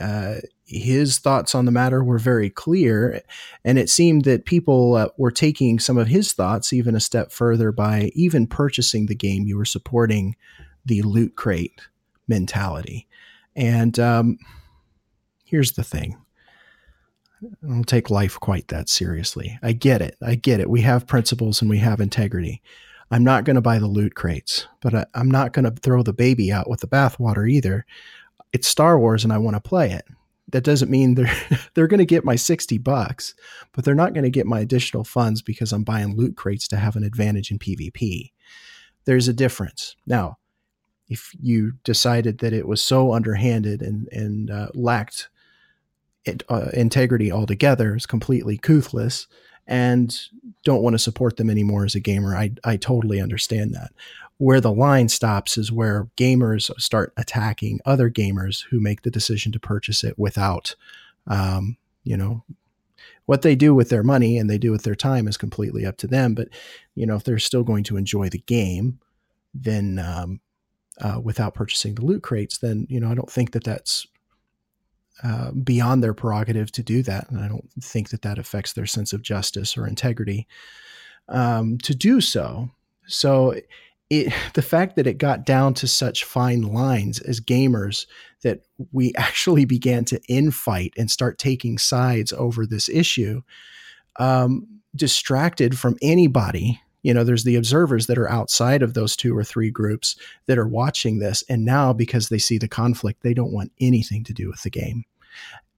uh, 0.00 0.36
his 0.66 1.18
thoughts 1.18 1.54
on 1.54 1.66
the 1.66 1.70
matter 1.70 2.02
were 2.02 2.18
very 2.18 2.50
clear. 2.50 3.22
And 3.64 3.78
it 3.78 3.90
seemed 3.90 4.24
that 4.24 4.46
people 4.46 4.94
uh, 4.94 5.08
were 5.18 5.30
taking 5.30 5.78
some 5.78 5.98
of 5.98 6.08
his 6.08 6.32
thoughts 6.32 6.72
even 6.72 6.94
a 6.94 7.00
step 7.00 7.30
further 7.30 7.70
by 7.70 8.10
even 8.14 8.46
purchasing 8.46 9.06
the 9.06 9.14
game. 9.14 9.46
You 9.46 9.56
were 9.56 9.64
supporting 9.64 10.36
the 10.84 11.02
loot 11.02 11.36
crate 11.36 11.82
mentality. 12.26 13.06
And 13.56 13.98
um, 13.98 14.38
here's 15.44 15.72
the 15.72 15.84
thing 15.84 16.16
I 17.42 17.66
don't 17.66 17.86
take 17.86 18.10
life 18.10 18.38
quite 18.40 18.68
that 18.68 18.88
seriously. 18.88 19.58
I 19.62 19.72
get 19.72 20.02
it. 20.02 20.16
I 20.22 20.34
get 20.34 20.60
it. 20.60 20.70
We 20.70 20.80
have 20.82 21.06
principles 21.06 21.60
and 21.60 21.70
we 21.70 21.78
have 21.78 22.00
integrity. 22.00 22.62
I'm 23.10 23.24
not 23.24 23.44
going 23.44 23.56
to 23.56 23.62
buy 23.62 23.78
the 23.78 23.86
loot 23.86 24.14
crates, 24.14 24.66
but 24.80 24.94
I, 24.94 25.06
am 25.14 25.30
not 25.30 25.52
going 25.52 25.64
to 25.64 25.70
throw 25.70 26.02
the 26.02 26.12
baby 26.12 26.50
out 26.50 26.68
with 26.68 26.80
the 26.80 26.88
bathwater 26.88 27.48
either. 27.48 27.84
It's 28.52 28.66
Star 28.66 28.98
Wars 28.98 29.24
and 29.24 29.32
I 29.32 29.38
want 29.38 29.56
to 29.56 29.60
play 29.60 29.92
it. 29.92 30.04
That 30.48 30.64
doesn't 30.64 30.90
mean 30.90 31.14
they're 31.14 31.32
they're 31.74 31.86
going 31.86 31.98
to 31.98 32.06
get 32.06 32.24
my 32.24 32.36
60 32.36 32.78
bucks, 32.78 33.34
but 33.72 33.84
they're 33.84 33.94
not 33.94 34.14
going 34.14 34.24
to 34.24 34.30
get 34.30 34.46
my 34.46 34.60
additional 34.60 35.04
funds 35.04 35.42
because 35.42 35.72
I'm 35.72 35.84
buying 35.84 36.16
loot 36.16 36.36
crates 36.36 36.66
to 36.68 36.76
have 36.76 36.96
an 36.96 37.04
advantage 37.04 37.50
in 37.50 37.58
PvP. 37.58 38.32
There's 39.04 39.28
a 39.28 39.34
difference. 39.34 39.96
Now, 40.06 40.38
if 41.08 41.30
you 41.40 41.72
decided 41.84 42.38
that 42.38 42.52
it 42.52 42.66
was 42.66 42.82
so 42.82 43.12
underhanded 43.12 43.82
and 43.82 44.08
and 44.12 44.50
uh, 44.50 44.68
lacked 44.74 45.28
it, 46.24 46.42
uh, 46.48 46.70
integrity 46.72 47.30
altogether, 47.30 47.94
is 47.94 48.06
completely 48.06 48.56
couthless, 48.56 49.26
and 49.66 50.18
don't 50.64 50.82
want 50.82 50.94
to 50.94 50.98
support 50.98 51.36
them 51.36 51.50
anymore 51.50 51.84
as 51.84 51.94
a 51.94 52.00
gamer, 52.00 52.34
I 52.36 52.52
I 52.64 52.76
totally 52.76 53.20
understand 53.20 53.74
that. 53.74 53.92
Where 54.38 54.60
the 54.60 54.72
line 54.72 55.08
stops 55.08 55.56
is 55.56 55.70
where 55.70 56.08
gamers 56.16 56.70
start 56.80 57.12
attacking 57.16 57.80
other 57.84 58.10
gamers 58.10 58.64
who 58.70 58.80
make 58.80 59.02
the 59.02 59.10
decision 59.10 59.52
to 59.52 59.60
purchase 59.60 60.02
it 60.02 60.18
without, 60.18 60.74
um, 61.28 61.76
you 62.02 62.16
know, 62.16 62.42
what 63.26 63.42
they 63.42 63.54
do 63.54 63.74
with 63.74 63.90
their 63.90 64.02
money 64.02 64.36
and 64.36 64.50
they 64.50 64.58
do 64.58 64.72
with 64.72 64.82
their 64.82 64.96
time 64.96 65.28
is 65.28 65.36
completely 65.36 65.86
up 65.86 65.96
to 65.98 66.06
them. 66.06 66.34
But 66.34 66.48
you 66.94 67.06
know, 67.06 67.16
if 67.16 67.24
they're 67.24 67.38
still 67.38 67.62
going 67.62 67.84
to 67.84 67.96
enjoy 67.96 68.28
the 68.28 68.38
game, 68.38 68.98
then 69.54 69.98
um, 69.98 70.40
uh, 71.00 71.20
without 71.22 71.54
purchasing 71.54 71.94
the 71.94 72.04
loot 72.04 72.22
crates, 72.22 72.58
then 72.58 72.86
you 72.88 73.00
know 73.00 73.10
I 73.10 73.14
don't 73.14 73.30
think 73.30 73.52
that 73.52 73.64
that's 73.64 74.06
uh, 75.22 75.52
beyond 75.52 76.02
their 76.02 76.14
prerogative 76.14 76.72
to 76.72 76.82
do 76.82 77.02
that, 77.02 77.30
and 77.30 77.40
I 77.40 77.48
don't 77.48 77.68
think 77.80 78.10
that 78.10 78.22
that 78.22 78.38
affects 78.38 78.72
their 78.72 78.86
sense 78.86 79.12
of 79.12 79.22
justice 79.22 79.76
or 79.76 79.86
integrity 79.86 80.46
um, 81.28 81.78
to 81.78 81.94
do 81.94 82.20
so. 82.20 82.70
So, 83.06 83.54
it, 84.10 84.32
the 84.54 84.62
fact 84.62 84.96
that 84.96 85.06
it 85.06 85.18
got 85.18 85.46
down 85.46 85.74
to 85.74 85.88
such 85.88 86.24
fine 86.24 86.62
lines 86.62 87.20
as 87.20 87.40
gamers 87.40 88.06
that 88.42 88.60
we 88.92 89.12
actually 89.16 89.64
began 89.64 90.04
to 90.06 90.20
infight 90.28 90.92
and 90.96 91.10
start 91.10 91.38
taking 91.38 91.78
sides 91.78 92.32
over 92.32 92.66
this 92.66 92.88
issue 92.88 93.42
um, 94.16 94.66
distracted 94.94 95.78
from 95.78 95.96
anybody 96.02 96.80
you 97.04 97.14
know 97.14 97.22
there's 97.22 97.44
the 97.44 97.54
observers 97.54 98.08
that 98.08 98.18
are 98.18 98.30
outside 98.30 98.82
of 98.82 98.94
those 98.94 99.14
two 99.14 99.36
or 99.36 99.44
three 99.44 99.70
groups 99.70 100.16
that 100.46 100.58
are 100.58 100.66
watching 100.66 101.18
this 101.20 101.44
and 101.48 101.64
now 101.64 101.92
because 101.92 102.28
they 102.28 102.38
see 102.38 102.58
the 102.58 102.66
conflict 102.66 103.22
they 103.22 103.34
don't 103.34 103.52
want 103.52 103.70
anything 103.80 104.24
to 104.24 104.32
do 104.32 104.48
with 104.48 104.62
the 104.62 104.70
game. 104.70 105.04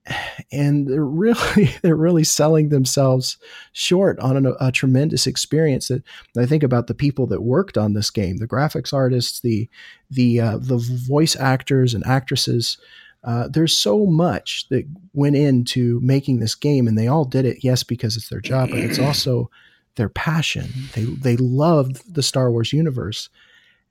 And 0.53 0.87
they're 0.87 1.05
really 1.05 1.71
they're 1.83 1.97
really 1.97 2.23
selling 2.23 2.69
themselves 2.69 3.37
short 3.73 4.21
on 4.21 4.47
a, 4.47 4.53
a, 4.61 4.71
tremendous 4.71 5.27
experience 5.27 5.89
that 5.89 6.05
I 6.39 6.47
think 6.47 6.62
about 6.62 6.87
the 6.87 6.95
people 6.95 7.27
that 7.27 7.43
worked 7.43 7.77
on 7.77 7.95
this 7.95 8.11
game 8.11 8.37
the 8.37 8.47
graphics 8.47 8.93
artists 8.93 9.41
the 9.41 9.69
the 10.09 10.41
uh, 10.41 10.59
the 10.59 10.79
voice 11.09 11.37
actors 11.37 11.93
and 11.93 12.07
actresses. 12.07 12.79
Uh, 13.25 13.49
there's 13.49 13.77
so 13.77 14.07
much 14.07 14.69
that 14.69 14.85
went 15.12 15.35
into 15.35 15.99
making 16.01 16.39
this 16.39 16.55
game 16.55 16.87
and 16.87 16.97
they 16.97 17.09
all 17.09 17.25
did 17.25 17.45
it 17.45 17.65
yes 17.65 17.83
because 17.83 18.17
it's 18.17 18.29
their 18.29 18.41
job 18.41 18.71
but 18.71 18.79
it's 18.79 18.99
also 19.09 19.51
their 19.96 20.09
passion. 20.09 20.70
They 20.94 21.04
they 21.04 21.37
loved 21.37 22.14
the 22.14 22.22
Star 22.22 22.50
Wars 22.50 22.72
universe, 22.72 23.28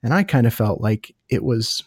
and 0.02 0.14
I 0.14 0.22
kind 0.22 0.46
of 0.46 0.54
felt 0.54 0.80
like 0.80 1.14
it 1.28 1.44
was, 1.44 1.82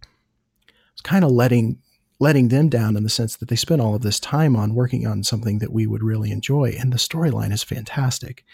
was 0.00 1.00
kind 1.02 1.24
of 1.24 1.30
letting 1.30 1.78
letting 2.18 2.48
them 2.48 2.68
down 2.68 2.96
in 2.96 3.02
the 3.02 3.08
sense 3.08 3.36
that 3.36 3.48
they 3.48 3.56
spent 3.56 3.80
all 3.80 3.94
of 3.94 4.02
this 4.02 4.20
time 4.20 4.54
on 4.54 4.74
working 4.74 5.06
on 5.06 5.22
something 5.22 5.58
that 5.58 5.72
we 5.72 5.86
would 5.86 6.02
really 6.02 6.30
enjoy, 6.30 6.74
and 6.78 6.92
the 6.92 6.98
storyline 6.98 7.52
is 7.52 7.62
fantastic. 7.62 8.44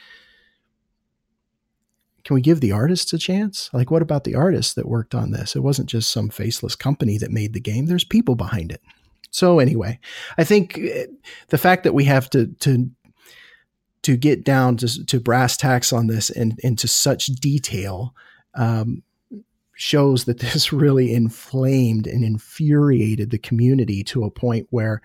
Can 2.24 2.34
we 2.34 2.40
give 2.40 2.60
the 2.60 2.72
artists 2.72 3.12
a 3.12 3.18
chance? 3.18 3.70
Like, 3.72 3.90
what 3.90 4.02
about 4.02 4.24
the 4.24 4.34
artists 4.34 4.74
that 4.74 4.88
worked 4.88 5.14
on 5.14 5.30
this? 5.30 5.54
It 5.54 5.60
wasn't 5.60 5.88
just 5.88 6.10
some 6.10 6.28
faceless 6.28 6.74
company 6.74 7.18
that 7.18 7.30
made 7.30 7.52
the 7.52 7.60
game. 7.60 7.86
There's 7.86 8.02
people 8.02 8.34
behind 8.34 8.72
it. 8.72 8.82
So 9.30 9.58
anyway, 9.58 10.00
I 10.38 10.44
think 10.44 10.78
eh, 10.78 11.06
the 11.48 11.58
fact 11.58 11.84
that 11.84 11.94
we 11.94 12.04
have 12.04 12.30
to 12.30 12.46
to 12.60 12.90
to 14.02 14.16
get 14.16 14.44
down 14.44 14.76
to, 14.78 15.04
to 15.06 15.20
brass 15.20 15.56
tacks 15.56 15.92
on 15.92 16.06
this 16.06 16.30
and 16.30 16.58
into 16.60 16.86
such 16.86 17.26
detail 17.26 18.14
um, 18.54 19.02
shows 19.74 20.24
that 20.24 20.38
this 20.40 20.72
really 20.72 21.12
inflamed 21.12 22.06
and 22.06 22.24
infuriated 22.24 23.30
the 23.30 23.38
community 23.38 24.02
to 24.04 24.24
a 24.24 24.30
point 24.30 24.66
where 24.70 25.00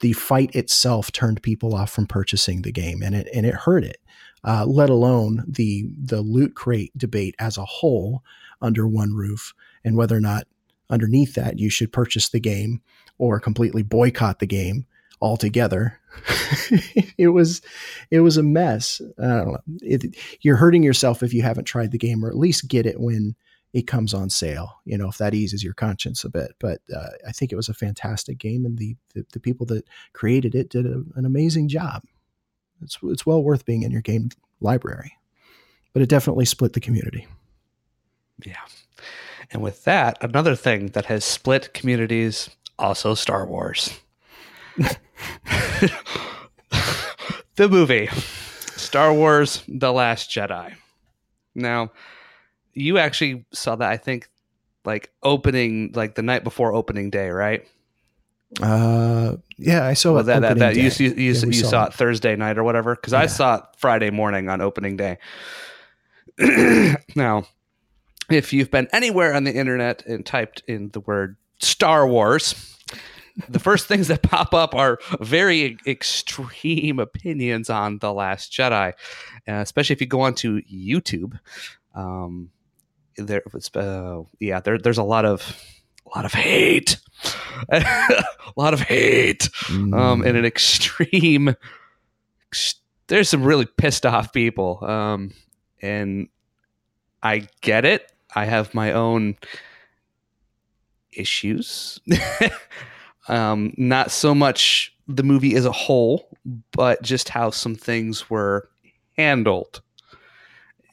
the 0.00 0.12
fight 0.12 0.54
itself 0.54 1.10
turned 1.12 1.42
people 1.42 1.74
off 1.74 1.90
from 1.90 2.06
purchasing 2.06 2.62
the 2.62 2.72
game 2.72 3.02
and 3.02 3.14
it 3.14 3.28
and 3.34 3.46
it 3.46 3.54
hurt 3.54 3.84
it 3.84 4.00
uh, 4.44 4.64
let 4.64 4.90
alone 4.90 5.44
the 5.48 5.88
the 6.00 6.20
loot 6.20 6.54
crate 6.54 6.96
debate 6.96 7.34
as 7.38 7.56
a 7.56 7.64
whole 7.64 8.22
under 8.60 8.86
one 8.86 9.14
roof 9.14 9.54
and 9.84 9.96
whether 9.96 10.16
or 10.16 10.20
not 10.20 10.46
underneath 10.90 11.34
that 11.34 11.58
you 11.58 11.68
should 11.68 11.92
purchase 11.92 12.28
the 12.28 12.40
game 12.40 12.80
or 13.18 13.40
completely 13.40 13.82
boycott 13.82 14.38
the 14.38 14.46
game 14.46 14.86
altogether. 15.20 15.98
it 17.18 17.28
was 17.28 17.62
it 18.10 18.20
was 18.20 18.36
a 18.36 18.42
mess. 18.42 19.00
I 19.18 19.26
don't 19.26 19.60
It, 19.82 20.16
you're 20.40 20.56
hurting 20.56 20.82
yourself 20.82 21.22
if 21.22 21.32
you 21.32 21.42
haven't 21.42 21.64
tried 21.64 21.92
the 21.92 21.98
game, 21.98 22.24
or 22.24 22.28
at 22.28 22.36
least 22.36 22.68
get 22.68 22.86
it 22.86 23.00
when 23.00 23.36
it 23.72 23.86
comes 23.86 24.14
on 24.14 24.30
sale. 24.30 24.80
You 24.84 24.98
know, 24.98 25.08
if 25.08 25.18
that 25.18 25.34
eases 25.34 25.62
your 25.62 25.74
conscience 25.74 26.24
a 26.24 26.30
bit. 26.30 26.52
But 26.58 26.80
uh, 26.94 27.10
I 27.26 27.32
think 27.32 27.52
it 27.52 27.56
was 27.56 27.68
a 27.68 27.74
fantastic 27.74 28.38
game, 28.38 28.64
and 28.64 28.78
the 28.78 28.96
the, 29.14 29.24
the 29.32 29.40
people 29.40 29.66
that 29.66 29.86
created 30.12 30.54
it 30.54 30.70
did 30.70 30.86
a, 30.86 31.02
an 31.14 31.24
amazing 31.24 31.68
job. 31.68 32.02
It's 32.82 32.98
it's 33.02 33.26
well 33.26 33.42
worth 33.42 33.64
being 33.64 33.82
in 33.82 33.90
your 33.90 34.02
game 34.02 34.30
library, 34.60 35.12
but 35.92 36.02
it 36.02 36.08
definitely 36.08 36.44
split 36.44 36.72
the 36.72 36.80
community. 36.80 37.26
Yeah. 38.44 38.64
And 39.50 39.62
with 39.62 39.84
that, 39.84 40.22
another 40.22 40.54
thing 40.54 40.88
that 40.88 41.06
has 41.06 41.24
split 41.24 41.72
communities 41.72 42.50
also 42.78 43.14
Star 43.14 43.46
Wars. 43.46 43.98
The 47.56 47.68
movie 47.68 48.08
Star 48.76 49.12
Wars 49.12 49.62
The 49.68 49.92
Last 49.92 50.30
Jedi. 50.30 50.74
Now, 51.54 51.92
you 52.72 52.98
actually 52.98 53.44
saw 53.52 53.76
that 53.76 53.90
I 53.90 53.96
think 53.96 54.28
like 54.84 55.10
opening 55.22 55.92
like 55.94 56.14
the 56.14 56.22
night 56.22 56.44
before 56.44 56.72
opening 56.72 57.10
day, 57.10 57.30
right? 57.30 57.66
Uh, 58.62 59.36
yeah, 59.58 59.84
I 59.84 59.92
saw 59.94 60.14
well. 60.14 60.24
That, 60.24 60.40
that, 60.40 60.58
that 60.58 60.74
day. 60.74 60.80
you 60.80 60.90
you, 60.98 61.14
you, 61.14 61.32
Yeah, 61.32 61.46
you 61.46 61.52
saw 61.52 61.68
saw 61.68 61.84
it. 61.84 61.88
it 61.88 61.94
Thursday 61.94 62.36
night 62.36 62.56
or 62.56 62.64
whatever 62.64 62.94
because 62.94 63.12
I 63.12 63.26
saw 63.26 63.56
it 63.56 63.64
Friday 63.76 64.10
morning 64.10 64.48
on 64.48 64.60
opening 64.60 64.96
day. 64.96 65.18
now, 67.16 67.44
if 68.30 68.52
you've 68.52 68.70
been 68.70 68.88
anywhere 68.92 69.34
on 69.34 69.44
the 69.44 69.54
internet 69.54 70.06
and 70.06 70.24
typed 70.24 70.62
in 70.66 70.88
the 70.90 71.00
word 71.00 71.36
Star 71.58 72.06
Wars, 72.06 72.77
the 73.48 73.58
first 73.58 73.86
things 73.86 74.08
that 74.08 74.22
pop 74.22 74.54
up 74.54 74.74
are 74.74 74.98
very 75.20 75.76
extreme 75.86 76.98
opinions 76.98 77.70
on 77.70 77.98
the 77.98 78.12
Last 78.12 78.52
Jedi, 78.52 78.90
uh, 79.48 79.52
especially 79.52 79.94
if 79.94 80.00
you 80.00 80.06
go 80.06 80.20
onto 80.22 80.60
YouTube. 80.62 81.38
Um, 81.94 82.50
there, 83.16 83.42
uh, 83.74 84.22
yeah, 84.40 84.60
there, 84.60 84.78
there's 84.78 84.98
a 84.98 85.02
lot 85.02 85.24
of 85.24 85.56
a 86.06 86.16
lot 86.16 86.24
of 86.24 86.32
hate, 86.32 86.96
a 87.70 88.24
lot 88.56 88.72
of 88.74 88.80
hate, 88.80 89.48
um, 89.70 89.90
Mm. 89.92 90.26
and 90.26 90.36
an 90.38 90.44
extreme. 90.44 91.54
ex- 92.50 92.76
There's 93.08 93.28
some 93.28 93.42
really 93.42 93.66
pissed 93.66 94.06
off 94.06 94.32
people, 94.32 94.82
um, 94.84 95.32
and 95.82 96.28
I 97.22 97.48
get 97.60 97.84
it. 97.84 98.10
I 98.34 98.44
have 98.46 98.72
my 98.74 98.92
own 98.92 99.36
issues. 101.12 102.00
um, 103.28 103.72
not 103.76 104.10
so 104.10 104.34
much 104.34 104.94
the 105.06 105.22
movie 105.22 105.54
as 105.54 105.64
a 105.64 105.72
whole, 105.72 106.28
but 106.72 107.02
just 107.02 107.28
how 107.28 107.50
some 107.50 107.74
things 107.74 108.28
were 108.28 108.68
handled 109.16 109.80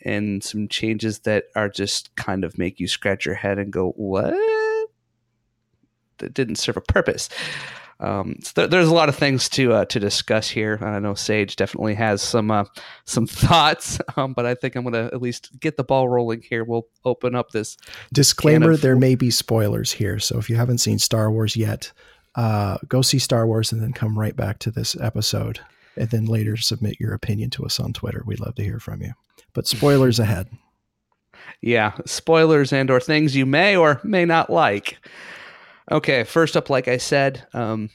and 0.06 0.44
some 0.44 0.68
changes 0.68 1.20
that 1.20 1.46
are 1.56 1.68
just 1.68 2.16
kind 2.16 2.44
of 2.44 2.58
make 2.58 2.80
you 2.80 2.88
scratch 2.88 3.26
your 3.26 3.36
head 3.36 3.58
and 3.58 3.74
go, 3.74 3.90
what? 3.92 4.34
That 6.20 6.34
didn't 6.34 6.56
serve 6.56 6.78
a 6.78 6.82
purpose. 6.82 7.28
Um, 8.00 8.38
so 8.42 8.52
there, 8.56 8.68
there's 8.68 8.88
a 8.88 8.94
lot 8.94 9.10
of 9.10 9.16
things 9.16 9.48
to 9.50 9.74
uh, 9.74 9.86
to 9.86 10.00
discuss 10.00 10.50
here. 10.50 10.78
I 10.82 11.00
know 11.00 11.14
Sage 11.14 11.56
definitely 11.56 11.96
has 11.96 12.22
some 12.22 12.52
uh, 12.52 12.66
some 13.06 13.26
thoughts, 13.28 14.00
um, 14.18 14.34
but 14.34 14.46
I 14.46 14.54
think 14.54 14.76
I'm 14.76 14.84
going 14.84 14.94
to 14.94 15.14
at 15.14 15.22
least 15.22 15.58
get 15.60 15.78
the 15.78 15.84
ball 15.84 16.10
rolling 16.10 16.42
here. 16.42 16.64
We'll 16.64 16.88
open 17.06 17.36
up 17.36 17.52
this 17.52 17.78
Disclaimer: 18.14 18.72
of- 18.72 18.82
There 18.82 18.98
may 18.98 19.16
be 19.16 19.32
spoilers 19.32 19.94
here, 19.94 20.20
so 20.20 20.38
if 20.38 20.50
you 20.50 20.58
haven't 20.58 20.80
seen 20.80 21.00
Star 21.00 21.32
Wars 21.32 21.56
yet, 21.56 21.92
uh, 22.36 22.78
go 22.88 23.02
see 23.02 23.20
Star 23.20 23.48
Wars 23.48 23.72
and 23.72 23.82
then 23.82 23.94
come 23.94 24.18
right 24.18 24.36
back 24.36 24.60
to 24.60 24.72
this 24.72 24.96
episode, 25.00 25.60
and 25.96 26.10
then 26.10 26.26
later 26.26 26.58
submit 26.58 27.00
your 27.00 27.14
opinion 27.14 27.50
to 27.52 27.66
us 27.66 27.80
on 27.80 27.94
Twitter. 27.94 28.24
We'd 28.26 28.40
love 28.40 28.56
to 28.56 28.64
hear 28.64 28.80
from 28.80 29.02
you. 29.02 29.14
But 29.54 29.68
spoilers 29.68 30.20
ahead. 30.20 30.50
yeah 31.62 31.94
spoilers 32.06 32.74
and 32.74 32.90
or 32.90 33.00
things 33.00 33.36
you 33.36 33.46
may 33.46 33.76
or 33.76 34.00
may 34.04 34.26
not 34.26 34.50
like 34.50 34.98
okay 35.92 36.24
first 36.24 36.58
up 36.58 36.70
like 36.70 36.88
i 36.88 36.98
said 36.98 37.46
um, 37.54 37.90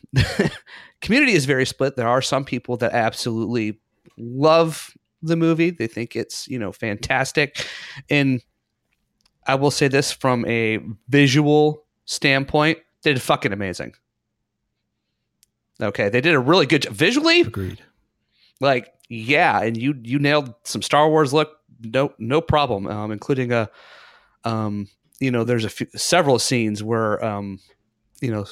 community 1.01 1.33
is 1.33 1.45
very 1.45 1.67
split 1.67 1.97
there 1.97 2.09
are 2.09 2.23
some 2.23 2.45
people 2.45 2.77
that 2.77 2.93
absolutely 2.93 3.79
love 4.17 4.91
the 5.23 5.37
movie 5.37 5.71
they 5.71 5.87
think 5.87 6.17
it's 6.17 6.49
you 6.49 6.59
know 6.59 6.73
fantastic 6.73 7.67
and 8.09 8.43
i 9.47 9.55
will 9.55 9.71
say 9.71 9.89
this 9.89 10.13
from 10.13 10.45
a 10.47 10.79
visual 11.09 11.85
standpoint 12.07 12.79
did 13.03 13.21
fucking 13.21 13.53
amazing 13.53 13.93
okay 15.81 16.09
they 16.09 16.21
did 16.21 16.35
a 16.35 16.39
really 16.41 16.67
good 16.67 16.83
job. 16.83 16.93
Visually? 16.93 17.41
Agreed. 17.43 17.83
like 18.61 18.93
yeah 19.09 19.61
and 19.63 19.77
you 19.77 19.95
you 20.03 20.19
nailed 20.19 20.55
some 20.65 20.83
star 20.83 21.09
wars 21.09 21.33
look. 21.33 21.59
No 21.83 22.13
no 22.19 22.41
problem 22.41 22.87
um 22.87 23.11
including 23.11 23.53
a 23.53 23.71
um 24.45 24.89
you 25.19 25.31
know 25.31 25.45
there's 25.45 25.65
a 25.65 25.71
few 25.71 25.87
several 25.97 26.39
scenes 26.39 26.83
where 26.83 27.23
um 27.25 27.59
you 28.21 28.31
know 28.31 28.45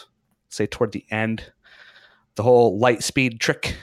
say 0.48 0.66
toward 0.66 0.92
the 0.92 1.04
end 1.10 1.52
the 2.36 2.42
whole 2.42 2.78
light 2.78 3.02
speed 3.02 3.40
trick 3.40 3.76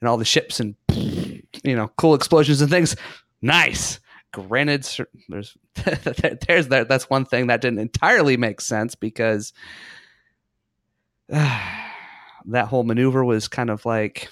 and 0.00 0.08
all 0.08 0.16
the 0.16 0.24
ships 0.24 0.60
and 0.60 0.74
you 0.92 1.76
know 1.76 1.88
cool 1.98 2.14
explosions 2.14 2.60
and 2.62 2.70
things. 2.70 2.96
Nice. 3.42 4.00
Granted 4.32 4.88
there's 5.28 5.56
there's 6.46 6.68
that 6.68 6.86
that's 6.88 7.10
one 7.10 7.24
thing 7.24 7.48
that 7.48 7.60
didn't 7.60 7.80
entirely 7.80 8.36
make 8.36 8.60
sense 8.60 8.94
because 8.94 9.52
that 12.46 12.68
whole 12.68 12.84
maneuver 12.84 13.24
was 13.24 13.48
kind 13.48 13.70
of 13.70 13.84
like 13.84 14.28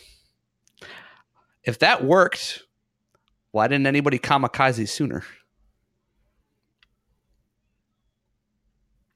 if 1.64 1.80
that 1.80 2.04
worked, 2.04 2.62
why 3.50 3.68
didn't 3.68 3.86
anybody 3.86 4.18
kamikaze 4.18 4.88
sooner? 4.88 5.22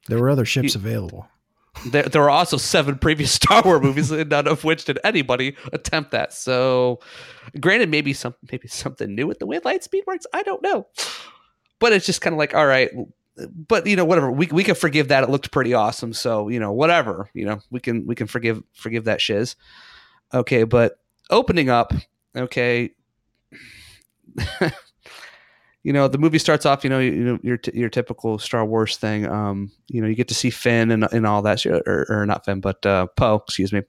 There 0.08 0.18
were 0.18 0.30
other 0.30 0.44
ships 0.44 0.74
available. 0.74 1.28
There, 1.86 2.02
there 2.02 2.20
were 2.20 2.30
also 2.30 2.58
seven 2.58 2.98
previous 2.98 3.32
Star 3.40 3.62
Wars 3.62 3.82
movies, 3.82 4.10
none 4.10 4.46
of 4.46 4.64
which 4.64 4.84
did 4.84 4.98
anybody 5.04 5.56
attempt 5.72 6.10
that. 6.10 6.32
So, 6.32 7.00
granted, 7.58 7.88
maybe 7.88 8.12
some 8.12 8.34
maybe 8.50 8.68
something 8.68 9.14
new 9.14 9.26
with 9.26 9.38
the 9.38 9.46
way 9.46 9.60
light 9.64 9.82
speed 9.82 10.04
works. 10.06 10.26
I 10.32 10.42
don't 10.42 10.62
know, 10.62 10.86
but 11.78 11.92
it's 11.92 12.04
just 12.04 12.20
kind 12.20 12.34
of 12.34 12.38
like, 12.38 12.54
all 12.54 12.66
right, 12.66 12.90
but 13.36 13.86
you 13.86 13.96
know, 13.96 14.04
whatever. 14.04 14.30
We 14.30 14.46
we 14.46 14.64
can 14.64 14.74
forgive 14.74 15.08
that. 15.08 15.24
It 15.24 15.30
looked 15.30 15.50
pretty 15.50 15.74
awesome. 15.74 16.12
So 16.12 16.48
you 16.48 16.60
know, 16.60 16.72
whatever. 16.72 17.30
You 17.34 17.46
know, 17.46 17.60
we 17.70 17.80
can 17.80 18.06
we 18.06 18.14
can 18.14 18.26
forgive 18.26 18.62
forgive 18.74 19.04
that 19.04 19.20
shiz. 19.20 19.56
Okay, 20.34 20.64
but 20.64 20.98
opening 21.30 21.70
up, 21.70 21.92
okay. 22.36 22.90
you 25.82 25.92
know 25.92 26.08
the 26.08 26.18
movie 26.18 26.38
starts 26.38 26.64
off 26.64 26.84
you 26.84 26.90
know 26.90 26.98
you, 26.98 27.12
you 27.12 27.24
know 27.24 27.38
your 27.42 27.56
t- 27.56 27.72
your 27.74 27.88
typical 27.88 28.38
Star 28.38 28.64
Wars 28.64 28.96
thing 28.96 29.26
um 29.26 29.70
you 29.88 30.00
know 30.00 30.08
you 30.08 30.14
get 30.14 30.28
to 30.28 30.34
see 30.34 30.50
Finn 30.50 30.90
and 30.90 31.06
and 31.12 31.26
all 31.26 31.42
that 31.42 31.64
or, 31.66 32.06
or 32.08 32.26
not 32.26 32.44
Finn 32.44 32.60
but 32.60 32.84
uh 32.86 33.06
Poe 33.16 33.42
excuse 33.46 33.72
me 33.72 33.82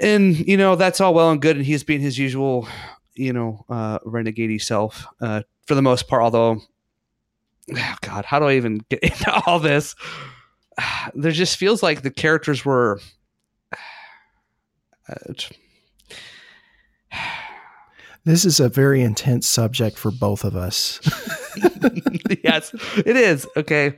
and 0.00 0.36
you 0.48 0.56
know 0.56 0.76
that's 0.76 1.00
all 1.00 1.12
well 1.12 1.30
and 1.30 1.42
good 1.42 1.56
and 1.56 1.66
he's 1.66 1.84
being 1.84 2.00
his 2.00 2.18
usual 2.18 2.66
you 3.14 3.32
know 3.32 3.64
uh 3.68 3.98
renegade 4.04 4.62
self 4.62 5.06
uh 5.20 5.42
for 5.66 5.74
the 5.74 5.82
most 5.82 6.08
part 6.08 6.22
although 6.22 6.60
oh 7.74 7.94
god 8.02 8.24
how 8.24 8.38
do 8.38 8.46
I 8.46 8.54
even 8.56 8.84
get 8.88 8.98
into 9.02 9.32
all 9.46 9.58
this 9.58 9.94
there 11.14 11.32
just 11.32 11.56
feels 11.56 11.82
like 11.82 12.02
the 12.02 12.10
characters 12.10 12.64
were 12.64 13.00
uh, 15.08 15.32
This 18.24 18.44
is 18.44 18.60
a 18.60 18.68
very 18.68 19.02
intense 19.02 19.48
subject 19.48 19.98
for 19.98 20.12
both 20.12 20.44
of 20.44 20.54
us. 20.54 21.00
yes, 22.44 22.72
it 23.04 23.16
is. 23.16 23.48
Okay. 23.56 23.96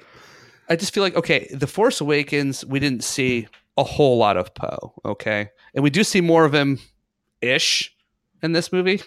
I 0.71 0.77
just 0.77 0.95
feel 0.95 1.03
like, 1.03 1.15
okay, 1.15 1.47
The 1.53 1.67
Force 1.67 2.01
Awakens, 2.01 2.65
we 2.65 2.81
didn't 2.81 3.05
see 3.05 3.49
a 3.77 3.85
whole 3.85 4.17
lot 4.17 4.39
of 4.39 4.55
Poe. 4.55 4.95
Okay. 5.05 5.51
And 5.75 5.85
we 5.85 5.91
do 5.91 6.03
see 6.03 6.23
more 6.23 6.47
of 6.47 6.55
him 6.55 6.79
ish 7.43 7.95
in 8.43 8.53
this 8.53 8.73
movie. 8.73 9.03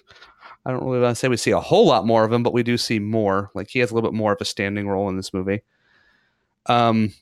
I 0.68 0.72
don't 0.72 0.84
really 0.84 1.00
want 1.00 1.16
to 1.16 1.16
say 1.16 1.30
we 1.30 1.38
see 1.38 1.52
a 1.52 1.62
whole 1.62 1.88
lot 1.88 2.06
more 2.06 2.26
of 2.26 2.34
him, 2.34 2.44
but 2.44 2.52
we 2.52 2.62
do 2.62 2.78
see 2.78 3.00
more. 3.00 3.52
Like 3.56 3.70
he 3.70 3.80
has 3.80 3.90
a 3.90 3.96
little 3.96 4.12
bit 4.12 4.18
more 4.18 4.34
of 4.34 4.42
a 4.42 4.46
standing 4.46 4.90
role 4.90 5.08
in 5.08 5.16
this 5.16 5.34
movie. 5.34 5.62
Um, 6.66 7.14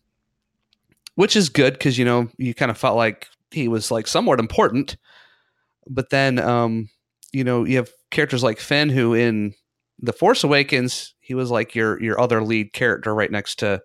which 1.14 1.36
is 1.36 1.50
good 1.50 1.74
because, 1.74 2.00
you 2.00 2.06
know, 2.06 2.28
you 2.38 2.56
kind 2.56 2.72
of 2.72 2.78
felt 2.80 2.98
like 2.98 3.28
he 3.52 3.68
was 3.68 3.92
like 3.92 4.08
somewhat 4.08 4.40
important. 4.40 4.98
But 5.88 6.10
then, 6.10 6.40
um, 6.40 6.90
you 7.32 7.44
know, 7.44 7.66
you 7.66 7.78
have 7.78 7.92
characters 8.10 8.42
like 8.42 8.60
Finn 8.60 8.90
who 8.90 9.14
in 9.14 9.54
the 10.00 10.12
Force 10.12 10.44
Awakens, 10.44 11.14
he 11.20 11.36
was 11.36 11.52
like 11.52 11.76
your 11.76 12.02
your 12.02 12.20
other 12.20 12.42
lead 12.42 12.74
character 12.74 13.14
right 13.14 13.32
next 13.32 13.60
to, 13.60 13.80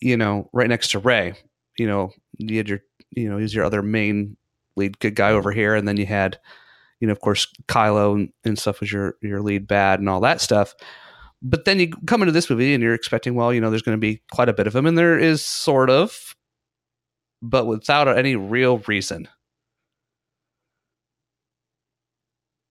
you 0.00 0.18
know, 0.18 0.50
right 0.52 0.68
next 0.68 0.90
to 0.90 0.98
Rey. 0.98 1.32
You 1.78 1.86
know, 1.86 2.12
you 2.36 2.58
had 2.58 2.68
your, 2.68 2.80
you 3.10 3.30
know, 3.30 3.38
he's 3.38 3.54
your 3.54 3.64
other 3.64 3.80
main 3.80 4.36
lead 4.76 4.98
good 4.98 5.14
guy 5.14 5.30
over 5.30 5.50
here, 5.50 5.74
and 5.74 5.88
then 5.88 5.96
you 5.96 6.04
had, 6.04 6.38
you 7.04 7.08
know, 7.08 7.12
of 7.12 7.20
course, 7.20 7.46
Kylo 7.68 8.14
and, 8.14 8.32
and 8.44 8.58
stuff 8.58 8.80
was 8.80 8.90
your 8.90 9.16
your 9.20 9.42
lead 9.42 9.66
bad 9.66 10.00
and 10.00 10.08
all 10.08 10.20
that 10.20 10.40
stuff. 10.40 10.74
But 11.42 11.66
then 11.66 11.78
you 11.78 11.90
come 12.06 12.22
into 12.22 12.32
this 12.32 12.48
movie 12.48 12.72
and 12.72 12.82
you're 12.82 12.94
expecting, 12.94 13.34
well, 13.34 13.52
you 13.52 13.60
know, 13.60 13.68
there's 13.68 13.82
going 13.82 13.98
to 13.98 14.00
be 14.00 14.22
quite 14.32 14.48
a 14.48 14.54
bit 14.54 14.66
of 14.66 14.74
him, 14.74 14.86
and 14.86 14.96
there 14.96 15.18
is 15.18 15.44
sort 15.44 15.90
of, 15.90 16.34
but 17.42 17.66
without 17.66 18.08
any 18.08 18.36
real 18.36 18.78
reason. 18.78 19.28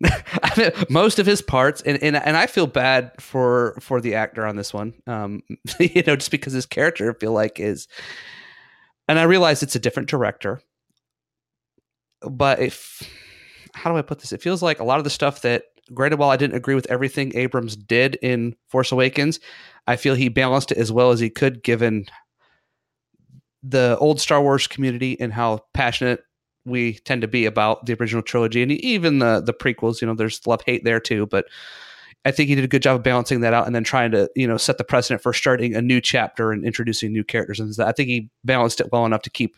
most 0.90 1.20
of 1.20 1.28
his 1.28 1.44
parts, 1.44 1.84
and, 1.84 2.02
and 2.02 2.16
and 2.16 2.36
I 2.36 2.48
feel 2.48 2.66
bad 2.66 3.12
for 3.20 3.78
for 3.80 4.02
the 4.02 4.16
actor 4.16 4.48
on 4.48 4.56
this 4.56 4.74
one, 4.74 4.96
um, 5.06 5.44
you 5.80 6.02
know, 6.08 6.16
just 6.16 6.32
because 6.32 6.54
his 6.54 6.66
character 6.66 7.12
I 7.12 7.14
feel 7.20 7.34
like 7.34 7.60
is, 7.60 7.88
and 9.08 9.20
I 9.20 9.24
realize 9.24 9.62
it's 9.62 9.76
a 9.76 9.80
different 9.80 10.10
director, 10.10 10.60
but 12.28 12.60
if 12.60 13.08
how 13.74 13.92
do 13.92 13.98
I 13.98 14.02
put 14.02 14.20
this? 14.20 14.32
It 14.32 14.42
feels 14.42 14.62
like 14.62 14.80
a 14.80 14.84
lot 14.84 15.00
of 15.00 15.04
the 15.04 15.10
stuff 15.10 15.42
that, 15.42 15.66
granted, 15.94 16.20
while 16.20 16.30
I 16.30 16.38
didn't 16.38 16.56
agree 16.56 16.76
with 16.76 16.90
everything 16.90 17.36
Abrams 17.36 17.76
did 17.76 18.16
in 18.22 18.56
Force 18.70 18.92
Awakens, 18.92 19.40
I 19.88 19.96
feel 19.96 20.16
he 20.16 20.30
balanced 20.30 20.72
it 20.72 20.78
as 20.78 20.92
well 20.92 21.12
as 21.12 21.20
he 21.20 21.30
could, 21.30 21.64
given 21.64 22.06
the 23.64 23.98
old 24.00 24.20
Star 24.20 24.42
Wars 24.42 24.68
community 24.68 25.20
and 25.20 25.34
how 25.34 25.66
passionate 25.74 26.22
we 26.66 26.94
tend 27.00 27.22
to 27.22 27.28
be 27.28 27.46
about 27.46 27.86
the 27.86 27.94
original 28.00 28.22
trilogy 28.22 28.62
and 28.62 28.72
even 28.72 29.20
the 29.20 29.42
the 29.42 29.54
prequels. 29.54 30.02
You 30.02 30.08
know, 30.08 30.16
there's 30.16 30.46
love 30.48 30.62
hate 30.66 30.84
there 30.84 31.00
too, 31.00 31.26
but 31.26 31.46
I 32.26 32.32
think 32.32 32.48
he 32.48 32.56
did 32.56 32.64
a 32.64 32.70
good 32.70 32.82
job 32.82 32.96
of 32.98 33.04
balancing 33.04 33.42
that 33.42 33.54
out 33.54 33.66
and 33.66 33.76
then 33.76 33.84
trying 33.84 34.12
to 34.12 34.30
you 34.36 34.48
know 34.48 34.58
set 34.58 34.78
the 34.78 34.84
precedent 34.84 35.22
for 35.22 35.34
starting 35.34 35.76
a 35.76 35.82
new 35.82 36.00
chapter 36.00 36.52
and 36.52 36.66
introducing 36.66 37.12
new 37.12 37.24
characters. 37.24 37.60
And 37.60 37.74
I 37.80 37.92
think 37.92 38.10
he 38.10 38.30
balanced 38.44 38.80
it 38.80 38.92
well 38.92 39.06
enough 39.06 39.24
to 39.24 39.30
keep 39.30 39.58